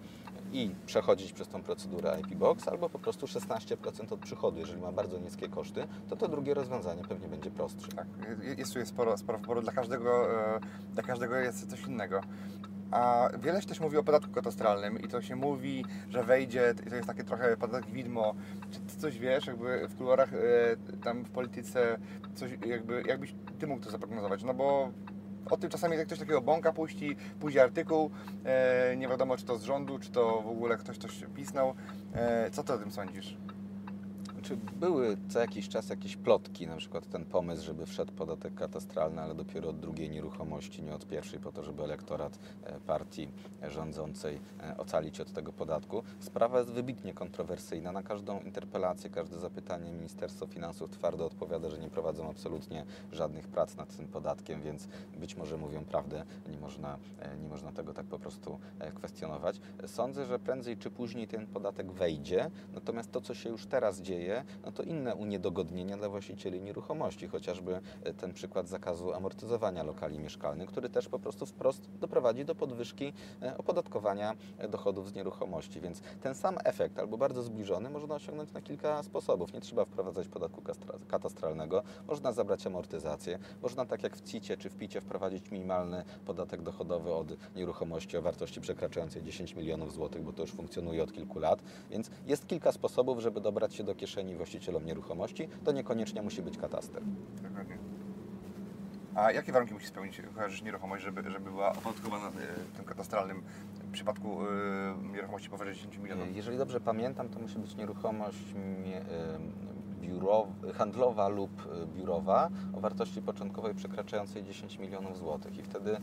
i 0.54 0.76
przechodzić 0.86 1.34
przez 1.34 1.48
tą 1.48 1.64
procedurę 1.64 2.18
IP 2.20 2.36
Box, 2.36 2.68
albo 2.68 2.90
po 2.90 3.00
prostu 3.00 3.26
16% 3.26 4.14
od 4.14 4.20
przychodu. 4.20 4.60
Jeżeli 4.60 4.82
ma 4.82 4.92
bardzo 4.92 5.18
niskie 5.18 5.50
koszty, 5.50 5.88
to 6.10 6.16
to 6.16 6.28
drugie 6.28 6.54
rozwiązanie 6.54 7.04
pewnie 7.04 7.28
będzie 7.28 7.52
prostsze. 7.52 7.88
Tak, 7.92 8.08
je- 8.44 8.54
jest 8.54 8.74
tu 8.74 8.80
jest 8.80 8.92
sporo, 8.92 9.18
sporo 9.18 9.38
wyboru. 9.40 9.62
Dla 9.62 9.72
każdego, 9.74 10.40
e, 10.56 10.60
dla 10.94 11.04
każdego 11.04 11.36
jest 11.36 11.70
coś 11.70 11.82
innego. 11.88 12.22
A 12.92 13.30
wiele 13.44 13.62
się 13.62 13.68
też 13.68 13.80
mówi 13.80 13.98
o 13.98 14.04
podatku 14.04 14.32
katastralnym 14.32 15.02
i 15.02 15.08
to 15.08 15.22
się 15.22 15.36
mówi, 15.36 15.86
że 16.10 16.24
wejdzie, 16.24 16.74
i 16.88 16.90
to 16.90 16.96
jest 16.96 17.08
takie 17.08 17.24
trochę 17.24 17.58
podatek 17.58 17.92
widmo. 17.92 18.34
Czy 18.72 18.80
ty 18.80 18.96
coś 19.00 19.20
wiesz, 19.20 19.48
jakby 19.48 19.88
w 19.88 19.96
kuluarach 19.98 20.34
e, 20.34 20.38
tam 21.04 21.24
w 21.24 21.30
polityce, 21.30 21.98
coś 22.36 22.52
jakby, 22.66 23.04
jakbyś 23.08 23.36
ty 23.60 23.68
mógł 23.68 23.84
to 23.84 23.92
zaprognozować? 23.92 24.44
No 24.44 24.54
bo 24.54 24.92
o 25.50 25.58
tym 25.58 25.70
czasami 25.70 25.98
jak 25.98 26.08
ktoś 26.08 26.20
takiego 26.20 26.42
bąka 26.42 26.74
puści, 26.74 27.16
pójdzie 27.40 27.64
artykuł, 27.64 28.10
e, 28.46 28.98
nie 28.98 29.08
wiadomo 29.08 29.38
czy 29.38 29.46
to 29.46 29.58
z 29.58 29.64
rządu, 29.64 30.00
czy 30.00 30.12
to 30.12 30.42
w 30.42 30.48
ogóle 30.48 30.78
ktoś 30.78 30.98
coś 30.98 31.24
pisnął. 31.36 31.74
E, 32.14 32.50
co 32.52 32.64
ty 32.64 32.74
o 32.74 32.78
tym 32.78 32.92
sądzisz? 32.92 33.38
Czy 34.46 34.58
były 34.58 35.18
co 35.30 35.40
jakiś 35.40 35.70
czas 35.70 35.90
jakieś 35.90 36.16
plotki, 36.18 36.68
na 36.68 36.78
przykład 36.78 37.10
ten 37.10 37.26
pomysł, 37.26 37.66
żeby 37.66 37.86
wszedł 37.86 38.12
podatek 38.12 38.56
katastralny, 38.56 39.22
ale 39.22 39.36
dopiero 39.36 39.70
od 39.70 39.80
drugiej 39.80 40.10
nieruchomości, 40.10 40.84
nie 40.84 40.96
od 40.96 41.08
pierwszej, 41.08 41.40
po 41.40 41.52
to, 41.52 41.64
żeby 41.64 41.84
elektorat 41.84 42.40
e, 42.64 42.80
partii 42.80 43.28
rządzącej 43.68 44.40
e, 44.64 44.78
ocalić 44.78 45.20
od 45.20 45.34
tego 45.34 45.54
podatku. 45.54 46.04
Sprawa 46.20 46.60
jest 46.60 46.72
wybitnie 46.72 47.14
kontrowersyjna. 47.14 47.92
Na 47.92 48.04
każdą 48.04 48.40
interpelację, 48.40 49.10
każde 49.10 49.40
zapytanie 49.40 49.92
Ministerstwo 49.92 50.48
Finansów 50.48 50.90
twardo 50.90 51.26
odpowiada, 51.26 51.70
że 51.70 51.80
nie 51.80 51.90
prowadzą 51.90 52.30
absolutnie 52.30 52.86
żadnych 53.12 53.48
prac 53.48 53.76
nad 53.76 53.98
tym 53.98 54.08
podatkiem, 54.08 54.62
więc 54.62 54.88
być 55.20 55.36
może 55.36 55.58
mówią 55.58 55.86
prawdę, 55.86 56.26
nie 56.52 56.58
można, 56.58 56.98
e, 57.20 57.38
nie 57.38 57.50
można 57.50 57.72
tego 57.72 57.94
tak 57.94 58.06
po 58.06 58.20
prostu 58.20 58.60
kwestionować. 58.96 59.62
Sądzę, 59.86 60.26
że 60.26 60.40
prędzej 60.40 60.78
czy 60.78 60.92
później 60.92 61.28
ten 61.28 61.48
podatek 61.48 61.92
wejdzie, 61.92 62.52
natomiast 62.74 63.12
to, 63.12 63.22
co 63.22 63.34
się 63.34 63.50
już 63.50 63.66
teraz 63.66 64.02
dzieje, 64.02 64.35
no 64.66 64.72
to 64.72 64.84
inne 64.84 65.16
uniedogodnienia 65.16 65.98
dla 65.98 66.10
właścicieli 66.10 66.62
nieruchomości, 66.62 67.28
chociażby 67.28 67.82
e, 68.04 68.14
ten 68.14 68.34
przykład 68.34 68.68
zakazu 68.68 69.14
amortyzowania 69.14 69.84
lokali 69.84 70.20
mieszkalnych, 70.20 70.70
który 70.70 70.90
też 70.90 71.10
po 71.10 71.20
prostu 71.20 71.46
wprost 71.46 71.90
doprowadzi 72.00 72.46
do 72.46 72.56
podwyżki 72.56 73.14
e, 73.42 73.58
opodatkowania 73.58 74.34
e, 74.58 74.68
dochodów 74.68 75.10
z 75.10 75.14
nieruchomości. 75.14 75.82
Więc 75.82 76.02
ten 76.22 76.36
sam 76.36 76.58
efekt, 76.64 77.00
albo 77.00 77.18
bardzo 77.18 77.44
zbliżony, 77.44 77.90
można 77.90 78.16
osiągnąć 78.16 78.52
na 78.52 78.62
kilka 78.62 79.04
sposobów. 79.04 79.54
Nie 79.54 79.62
trzeba 79.62 79.86
wprowadzać 79.86 80.28
podatku 80.28 80.62
katastralnego, 81.08 81.84
można 82.08 82.32
zabrać 82.32 82.68
amortyzację, 82.68 83.40
można 83.62 83.86
tak 83.86 84.04
jak 84.04 84.16
w 84.18 84.22
CIT-ie 84.22 84.58
czy 84.58 84.70
w 84.70 84.76
PIT-ie 84.76 85.02
wprowadzić 85.02 85.52
minimalny 85.52 86.04
podatek 86.26 86.62
dochodowy 86.62 87.14
od 87.14 87.56
nieruchomości 87.56 88.18
o 88.18 88.22
wartości 88.22 88.62
przekraczającej 88.62 89.24
10 89.24 89.56
milionów 89.56 89.94
złotych, 89.94 90.24
bo 90.24 90.34
to 90.34 90.42
już 90.42 90.52
funkcjonuje 90.52 91.04
od 91.04 91.14
kilku 91.14 91.40
lat. 91.40 91.62
Więc 91.90 92.10
jest 92.28 92.48
kilka 92.48 92.72
sposobów, 92.72 93.20
żeby 93.20 93.42
dobrać 93.42 93.76
się 93.76 93.84
do 93.84 93.96
kieszeni 93.96 94.25
właścicielom 94.34 94.86
nieruchomości. 94.86 95.48
To 95.64 95.72
niekoniecznie 95.72 96.22
musi 96.22 96.42
być 96.42 96.58
kataster. 96.58 97.04
Dokładnie. 97.44 97.78
A 99.16 99.32
jakie 99.32 99.52
warunki 99.52 99.74
musi 99.74 99.88
spełnić 99.88 100.22
kojarzysz 100.36 100.62
nieruchomość, 100.62 101.04
żeby, 101.04 101.32
żeby 101.32 101.52
była 101.52 101.72
opodatkowana 101.72 102.28
e, 102.28 102.32
tym 102.76 102.86
katastralnym 102.86 103.44
w 103.74 103.92
przypadku 103.92 104.42
e, 104.42 105.12
nieruchomości 105.14 105.50
powyżej 105.50 105.74
10 105.74 105.98
milionów? 105.98 106.36
Jeżeli 106.36 106.58
dobrze 106.58 106.82
pamiętam, 106.82 107.30
to 107.30 107.40
musi 107.40 107.60
być 107.60 107.76
nieruchomość 107.76 108.38
y, 108.38 110.06
biurow, 110.08 110.48
handlowa 110.74 111.28
lub 111.28 111.52
biurowa 111.96 112.50
o 112.78 112.80
wartości 112.80 113.22
początkowej 113.22 113.76
przekraczającej 113.76 114.44
10 114.44 114.80
milionów 114.80 115.18
złotych. 115.18 115.58
I 115.58 115.64
wtedy 115.64 115.98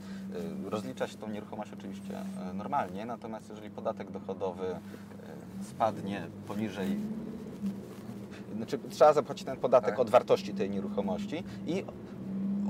rozlicza 0.64 1.06
się 1.06 1.18
tą 1.18 1.28
nieruchomość 1.28 1.72
oczywiście 1.72 2.24
normalnie, 2.54 3.06
natomiast 3.06 3.48
jeżeli 3.48 3.70
podatek 3.70 4.10
dochodowy 4.10 4.76
spadnie 5.62 6.26
poniżej 6.46 6.98
znaczy 8.56 8.78
trzeba 8.90 9.12
zapłacić 9.12 9.44
ten 9.46 9.56
podatek 9.56 9.90
Tak. 9.90 9.98
od 10.00 10.10
wartości 10.10 10.54
tej 10.54 10.70
nieruchomości 10.70 11.44
i 11.66 11.84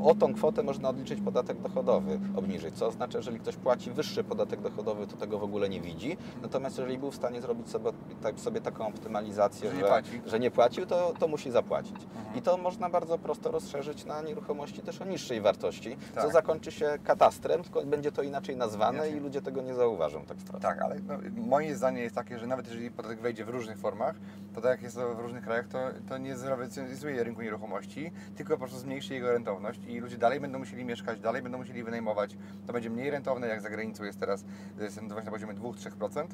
o 0.05 0.15
tą 0.15 0.35
kwotę 0.35 0.63
można 0.63 0.89
odliczyć 0.89 1.21
podatek 1.21 1.61
dochodowy, 1.61 2.21
obniżyć. 2.37 2.75
Co 2.75 2.87
oznacza, 2.87 3.19
jeżeli 3.19 3.39
ktoś 3.39 3.57
płaci 3.57 3.91
wyższy 3.91 4.25
podatek 4.25 4.61
dochodowy, 4.61 5.07
to 5.07 5.17
tego 5.17 5.39
w 5.39 5.43
ogóle 5.43 5.69
nie 5.69 5.81
widzi. 5.81 6.17
Natomiast 6.43 6.79
jeżeli 6.79 6.99
był 6.99 7.11
w 7.11 7.15
stanie 7.15 7.41
zrobić 7.41 7.69
sobie 7.69 7.91
tak 8.23 8.41
sobie 8.41 8.61
taką 8.61 8.87
optymalizację, 8.87 9.71
Że 9.71 9.77
że, 9.77 9.83
nie 9.83 10.31
że 10.31 10.41
nie 10.41 10.51
płacił, 10.51 10.87
to, 10.87 11.15
to 11.19 11.29
musi 11.29 11.51
zapłacić. 11.51 11.97
I 12.35 12.43
to 12.43 12.57
można 12.57 12.89
bardzo 12.89 13.19
prosto 13.19 13.51
rozszerzyć 13.51 14.05
na 14.05 14.23
nieruchomości 14.23 14.83
też 14.83 15.01
o 15.03 15.05
niższej 15.05 15.41
wartości, 15.41 15.97
co 16.15 16.21
Tak. 16.21 16.33
zakończy 16.33 16.73
się 16.73 16.99
katastrem, 17.05 17.63
tylko 17.63 17.83
będzie 17.83 18.13
to 18.13 18.23
inaczej 18.23 18.57
nazwane 18.57 19.11
i 19.11 19.21
ludzie 19.21 19.43
tego 19.43 19.63
nie 19.63 19.75
zauważą 19.75 20.25
tak 20.25 20.41
strasznie. 20.41 20.61
Tak, 20.69 20.83
ale 20.83 20.97
no, 21.09 21.15
moje 21.37 21.77
zdanie 21.77 22.03
jest 22.03 22.15
takie, 22.15 22.39
że 22.39 22.47
nawet 22.47 22.67
jeżeli 22.69 22.91
podatek 22.91 23.21
wejdzie 23.21 23.45
w 23.45 23.49
różnych 23.49 23.79
formach, 23.79 24.17
to 24.55 24.61
tak 24.61 24.71
jak 24.71 24.83
jest 24.83 24.97
to 24.97 25.15
w 25.15 25.19
różnych 25.19 25.45
krajach, 25.45 25.69
to, 25.69 25.79
to 26.09 26.19
nie 26.19 26.37
zrewolucjonizuje 26.37 27.25
rynku 27.25 27.43
nieruchomości, 27.43 28.13
tylko 28.37 28.53
po 28.53 28.59
prostu 28.59 28.79
zmniejszy 28.79 29.15
jego 29.15 29.33
rentowność 29.33 29.81
i 29.93 30.01
ludzie 30.01 30.19
dalej 30.19 30.41
będą 30.41 30.59
musieli 30.59 30.85
mieszkać, 30.85 31.21
dalej 31.21 31.43
będą 31.43 31.59
musieli 31.59 31.85
wynajmować. 31.85 32.37
To 32.67 32.73
będzie 32.73 32.91
mniej 32.91 33.11
rentowne, 33.11 33.47
jak 33.47 33.61
za 33.61 33.71
granicą 33.71 34.05
jest 34.05 34.21
teraz 34.21 34.45
rentowność 34.79 35.25
na 35.25 35.33
poziomie 35.33 35.55
2-3%, 35.55 36.23
e, 36.23 36.27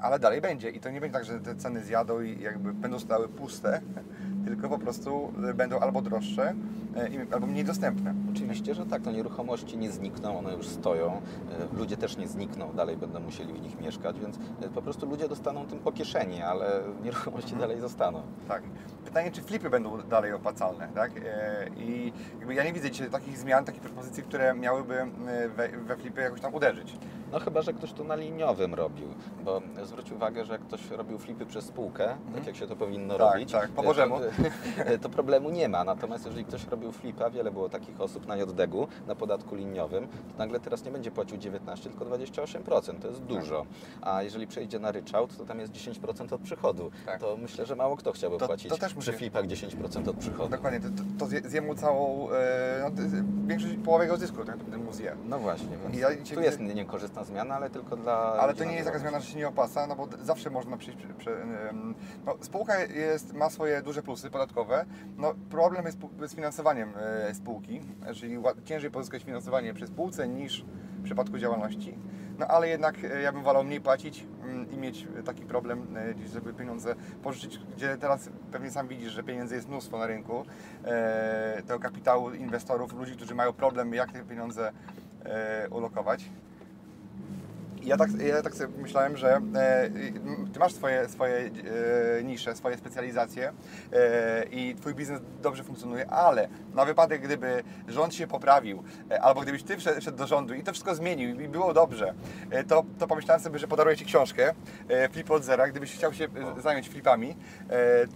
ale 0.00 0.18
dalej 0.18 0.40
będzie 0.40 0.70
i 0.70 0.80
to 0.80 0.90
nie 0.90 1.00
będzie 1.00 1.14
tak, 1.14 1.24
że 1.24 1.40
te 1.40 1.54
ceny 1.56 1.84
zjadą 1.84 2.20
i 2.20 2.40
jakby 2.40 2.72
będą 2.72 2.98
stały 2.98 3.28
puste, 3.28 3.80
tylko 4.46 4.68
po 4.68 4.78
prostu 4.78 5.32
będą 5.54 5.78
albo 5.80 6.02
droższe, 6.02 6.54
e, 6.96 7.34
albo 7.34 7.46
mniej 7.46 7.64
dostępne. 7.64 8.14
Oczywiście, 8.32 8.74
że 8.74 8.86
tak, 8.86 9.02
to 9.02 9.10
nieruchomości 9.12 9.78
nie 9.78 9.90
znikną, 9.90 10.38
one 10.38 10.54
już 10.54 10.66
stoją, 10.68 11.12
e, 11.12 11.76
ludzie 11.78 11.96
też 11.96 12.16
nie 12.16 12.28
znikną, 12.28 12.72
dalej 12.72 12.96
będą 12.96 13.20
musieli 13.20 13.52
w 13.52 13.62
nich 13.62 13.80
mieszkać, 13.80 14.20
więc 14.20 14.36
e, 14.62 14.68
po 14.68 14.82
prostu 14.82 15.06
ludzie 15.06 15.28
dostaną 15.28 15.66
tym 15.66 15.78
po 15.78 15.92
kieszeni, 15.92 16.42
ale 16.42 16.80
nieruchomości 17.04 17.52
Mhm. 17.52 17.60
dalej 17.68 17.80
zostaną. 17.80 18.22
Tak. 18.48 18.62
Pytanie, 19.04 19.30
czy 19.30 19.42
flipy 19.42 19.70
będą 19.70 20.02
dalej 20.02 20.32
opłacalne, 20.32 20.88
tak? 20.94 21.12
E, 21.16 21.66
I 21.76 22.12
jakby 22.38 22.54
ja 22.54 22.64
nie 22.64 22.72
widzę 22.72 22.90
dzisiaj 22.90 23.10
takich 23.10 23.38
zmian, 23.38 23.64
takich 23.64 23.80
propozycji, 23.82 24.22
które 24.22 24.54
miałyby 24.54 24.94
e, 25.00 25.48
we, 25.48 25.68
we 25.68 25.96
flipy 25.96 26.20
jakoś 26.20 26.40
tam 26.40 26.54
uderzyć. 26.54 26.96
No 27.34 27.40
chyba, 27.40 27.62
że 27.62 27.72
ktoś 27.72 27.92
to 27.92 28.04
na 28.04 28.14
liniowym 28.16 28.74
robił, 28.74 29.08
bo 29.44 29.62
zwróć 29.82 30.12
uwagę, 30.12 30.44
że 30.44 30.52
jak 30.52 30.62
ktoś 30.62 30.90
robił 30.90 31.18
flipy 31.18 31.46
przez 31.46 31.64
spółkę, 31.64 32.16
tak 32.34 32.46
jak 32.46 32.56
się 32.56 32.66
to 32.66 32.76
powinno 32.76 33.18
Tak, 33.18 33.32
robić, 33.34 33.52
tak, 33.52 33.70
po 33.70 33.82
Bożemu. 33.82 34.18
To, 34.18 34.24
to 35.02 35.08
problemu 35.08 35.50
nie 35.50 35.68
ma. 35.68 35.84
Natomiast 35.84 36.26
jeżeli 36.26 36.44
ktoś 36.44 36.66
robił 36.66 36.92
flipa, 36.92 37.30
wiele 37.30 37.50
było 37.50 37.68
takich 37.68 38.00
osób 38.00 38.26
na 38.26 38.36
JDG-u, 38.36 38.88
na 39.06 39.14
podatku 39.14 39.54
liniowym, 39.54 40.08
to 40.08 40.38
nagle 40.38 40.60
teraz 40.60 40.84
nie 40.84 40.90
będzie 40.90 41.10
płacił 41.10 41.38
19, 41.38 41.90
tylko 41.90 42.04
28%. 42.04 42.98
To 42.98 43.08
jest 43.08 43.22
dużo. 43.22 43.66
A 44.02 44.22
jeżeli 44.22 44.46
przejdzie 44.46 44.78
na 44.78 44.92
ryczałt, 44.92 45.36
to 45.36 45.44
tam 45.44 45.60
jest 45.60 45.72
10% 45.72 46.34
od 46.34 46.40
przychodu. 46.40 46.90
Tak. 47.06 47.20
To 47.20 47.36
myślę, 47.36 47.66
że 47.66 47.76
mało 47.76 47.96
kto 47.96 48.12
chciałby 48.12 48.38
To- 48.38 48.46
płacić 48.46 48.68
to 48.68 48.76
też 48.78 48.94
przy 48.94 49.10
musi- 49.12 49.18
flipach 49.18 49.46
10% 49.46 50.08
od 50.08 50.16
przychodu. 50.16 50.48
Dokładnie, 50.48 50.80
to, 50.80 50.88
to, 50.88 51.02
to 51.18 51.48
zje, 51.48 51.60
mu 51.62 51.74
całą, 51.74 52.30
e, 52.30 52.80
no, 52.82 52.90
to 52.90 53.02
większość 53.46 53.74
połowę 53.84 54.04
jego 54.04 54.16
zysku, 54.16 54.36
tak 54.36 54.46
naprawdę 54.46 54.78
mu 54.78 54.92
zje. 54.92 55.16
No 55.24 55.38
właśnie, 55.38 55.76
więc 55.82 55.96
ja 55.96 56.08
tu 56.34 56.40
jest 56.40 56.60
niekorzystna 56.60 57.23
zmiana, 57.24 57.54
ale 57.54 57.70
tylko 57.70 57.96
dla... 57.96 58.16
Ale 58.16 58.54
to 58.54 58.64
nie 58.64 58.74
jest 58.74 58.86
taka 58.86 58.98
zmiana, 58.98 59.20
że 59.20 59.26
się 59.26 59.38
nie 59.38 59.48
opłaca, 59.48 59.86
no 59.86 59.96
bo 59.96 60.08
zawsze 60.22 60.50
można 60.50 60.76
przyjść. 60.76 60.98
Przy, 60.98 61.08
przy, 61.14 61.36
no, 62.26 62.34
spółka 62.40 62.78
jest, 62.78 63.32
ma 63.32 63.50
swoje 63.50 63.82
duże 63.82 64.02
plusy 64.02 64.30
podatkowe. 64.30 64.84
No, 65.16 65.34
problem 65.50 65.86
jest 65.86 65.98
z 66.26 66.34
finansowaniem 66.34 66.92
e, 66.96 67.34
spółki, 67.34 67.80
czyli 68.14 68.36
ciężej 68.64 68.90
pozyskać 68.90 69.22
finansowanie 69.22 69.74
przy 69.74 69.86
spółce 69.86 70.28
niż 70.28 70.64
w 70.98 71.04
przypadku 71.04 71.38
działalności. 71.38 71.98
No 72.38 72.46
ale 72.46 72.68
jednak 72.68 73.04
e, 73.04 73.22
ja 73.22 73.32
bym 73.32 73.42
wolał 73.42 73.64
mniej 73.64 73.80
płacić 73.80 74.26
mm, 74.42 74.70
i 74.70 74.76
mieć 74.76 75.06
taki 75.24 75.42
problem, 75.42 75.96
e, 75.96 76.28
żeby 76.28 76.52
pieniądze 76.52 76.94
pożyczyć, 77.22 77.60
gdzie 77.76 77.96
teraz 77.96 78.30
pewnie 78.52 78.70
sam 78.70 78.88
widzisz, 78.88 79.12
że 79.12 79.22
pieniędzy 79.22 79.54
jest 79.54 79.68
mnóstwo 79.68 79.98
na 79.98 80.06
rynku, 80.06 80.44
tego 81.66 81.80
kapitału 81.80 82.30
inwestorów, 82.30 82.92
ludzi, 82.92 83.16
którzy 83.16 83.34
mają 83.34 83.52
problem, 83.52 83.94
jak 83.94 84.12
te 84.12 84.24
pieniądze 84.24 84.72
ulokować. 85.70 86.30
Ja 87.84 87.96
tak, 87.96 88.10
ja 88.26 88.42
tak 88.42 88.54
sobie 88.54 88.78
myślałem, 88.78 89.16
że 89.16 89.40
e, 89.54 89.90
ty 90.52 90.58
masz 90.58 90.72
swoje, 90.72 91.08
swoje 91.08 91.50
e, 92.18 92.24
nisze, 92.24 92.56
swoje 92.56 92.76
specjalizacje 92.78 93.52
e, 93.92 94.44
i 94.44 94.74
twój 94.74 94.94
biznes 94.94 95.20
dobrze 95.42 95.64
funkcjonuje, 95.64 96.10
ale 96.10 96.48
na 96.74 96.84
wypadek, 96.84 97.22
gdyby 97.22 97.62
rząd 97.88 98.14
się 98.14 98.26
poprawił, 98.26 98.82
e, 99.10 99.22
albo 99.22 99.40
gdybyś 99.40 99.62
ty 99.62 99.76
wszedł, 99.76 100.00
wszedł 100.00 100.18
do 100.18 100.26
rządu 100.26 100.54
i 100.54 100.62
to 100.62 100.72
wszystko 100.72 100.94
zmienił 100.94 101.40
i 101.40 101.48
było 101.48 101.74
dobrze, 101.74 102.14
e, 102.50 102.64
to, 102.64 102.84
to 102.98 103.06
pomyślałem 103.06 103.42
sobie, 103.42 103.58
że 103.58 103.68
podaruję 103.68 103.96
ci 103.96 104.04
książkę 104.04 104.54
e, 104.88 105.08
Flip 105.08 105.30
od 105.30 105.44
zera. 105.44 105.68
Gdybyś 105.68 105.94
chciał 105.94 106.12
się 106.12 106.24
e, 106.24 106.60
zająć 106.62 106.88
flipami, 106.88 107.36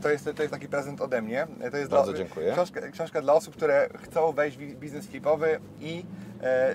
to, 0.02 0.10
jest, 0.10 0.30
to 0.36 0.42
jest 0.42 0.54
taki 0.54 0.68
prezent 0.68 1.00
ode 1.00 1.22
mnie. 1.22 1.46
To 1.70 1.76
jest 1.76 1.90
Bardzo 1.90 2.12
dla, 2.12 2.18
dziękuję. 2.18 2.52
Książka, 2.52 2.80
książka 2.90 3.22
dla 3.22 3.32
osób, 3.32 3.56
które 3.56 3.88
chcą 4.02 4.32
wejść 4.32 4.58
w 4.58 4.74
biznes 4.74 5.06
flipowy 5.06 5.60
i 5.80 6.04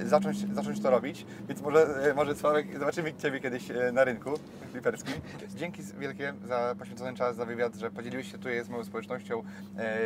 zacząć, 0.05 0.37
zacząć 0.53 0.81
to 0.81 0.89
robić. 0.89 1.25
Więc 1.47 1.61
może, 1.61 2.09
e, 2.11 2.13
może 2.13 2.35
Sławek, 2.35 2.79
zobaczymy 2.79 3.13
Ciebie 3.13 3.39
kiedyś 3.39 3.71
e, 3.71 3.91
na 3.91 4.03
rynku 4.03 4.29
fliperskim. 4.71 5.13
Dzięki 5.55 5.81
wielkie 5.99 6.33
za 6.47 6.75
poświęcony 6.79 7.17
czas, 7.17 7.35
za 7.35 7.45
wywiad, 7.45 7.75
że 7.75 7.91
podzieliłeś 7.91 8.31
się 8.31 8.37
tutaj 8.37 8.63
z 8.63 8.69
moją 8.69 8.83
społecznością 8.83 9.43
e, 9.77 9.99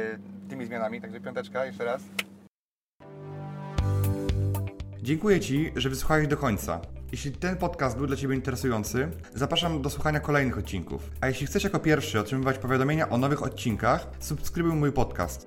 tymi 0.50 0.66
zmianami. 0.66 1.02
Także 1.02 1.20
piąteczka 1.20 1.66
jeszcze 1.66 1.86
raz. 1.86 2.02
Dziękuję 5.02 5.40
Ci, 5.40 5.72
że 5.76 5.90
wysłuchałeś 5.90 6.28
do 6.28 6.38
końca. 6.38 6.82
Jeśli 7.12 7.32
ten 7.32 7.58
podcast 7.58 7.98
był 7.98 8.08
dla 8.08 8.16
Ciebie 8.16 8.36
interesujący, 8.36 9.08
zapraszam 9.36 9.82
do 9.82 9.90
słuchania 9.90 10.20
kolejnych 10.20 10.58
odcinków. 10.58 11.12
A 11.22 11.28
jeśli 11.28 11.48
chcesz 11.48 11.64
jako 11.64 11.80
pierwszy 11.80 12.20
otrzymywać 12.20 12.58
powiadomienia 12.58 13.10
o 13.10 13.18
nowych 13.18 13.44
odcinkach, 13.44 14.08
subskrybuj 14.20 14.74
mój 14.74 14.92
podcast. 14.92 15.46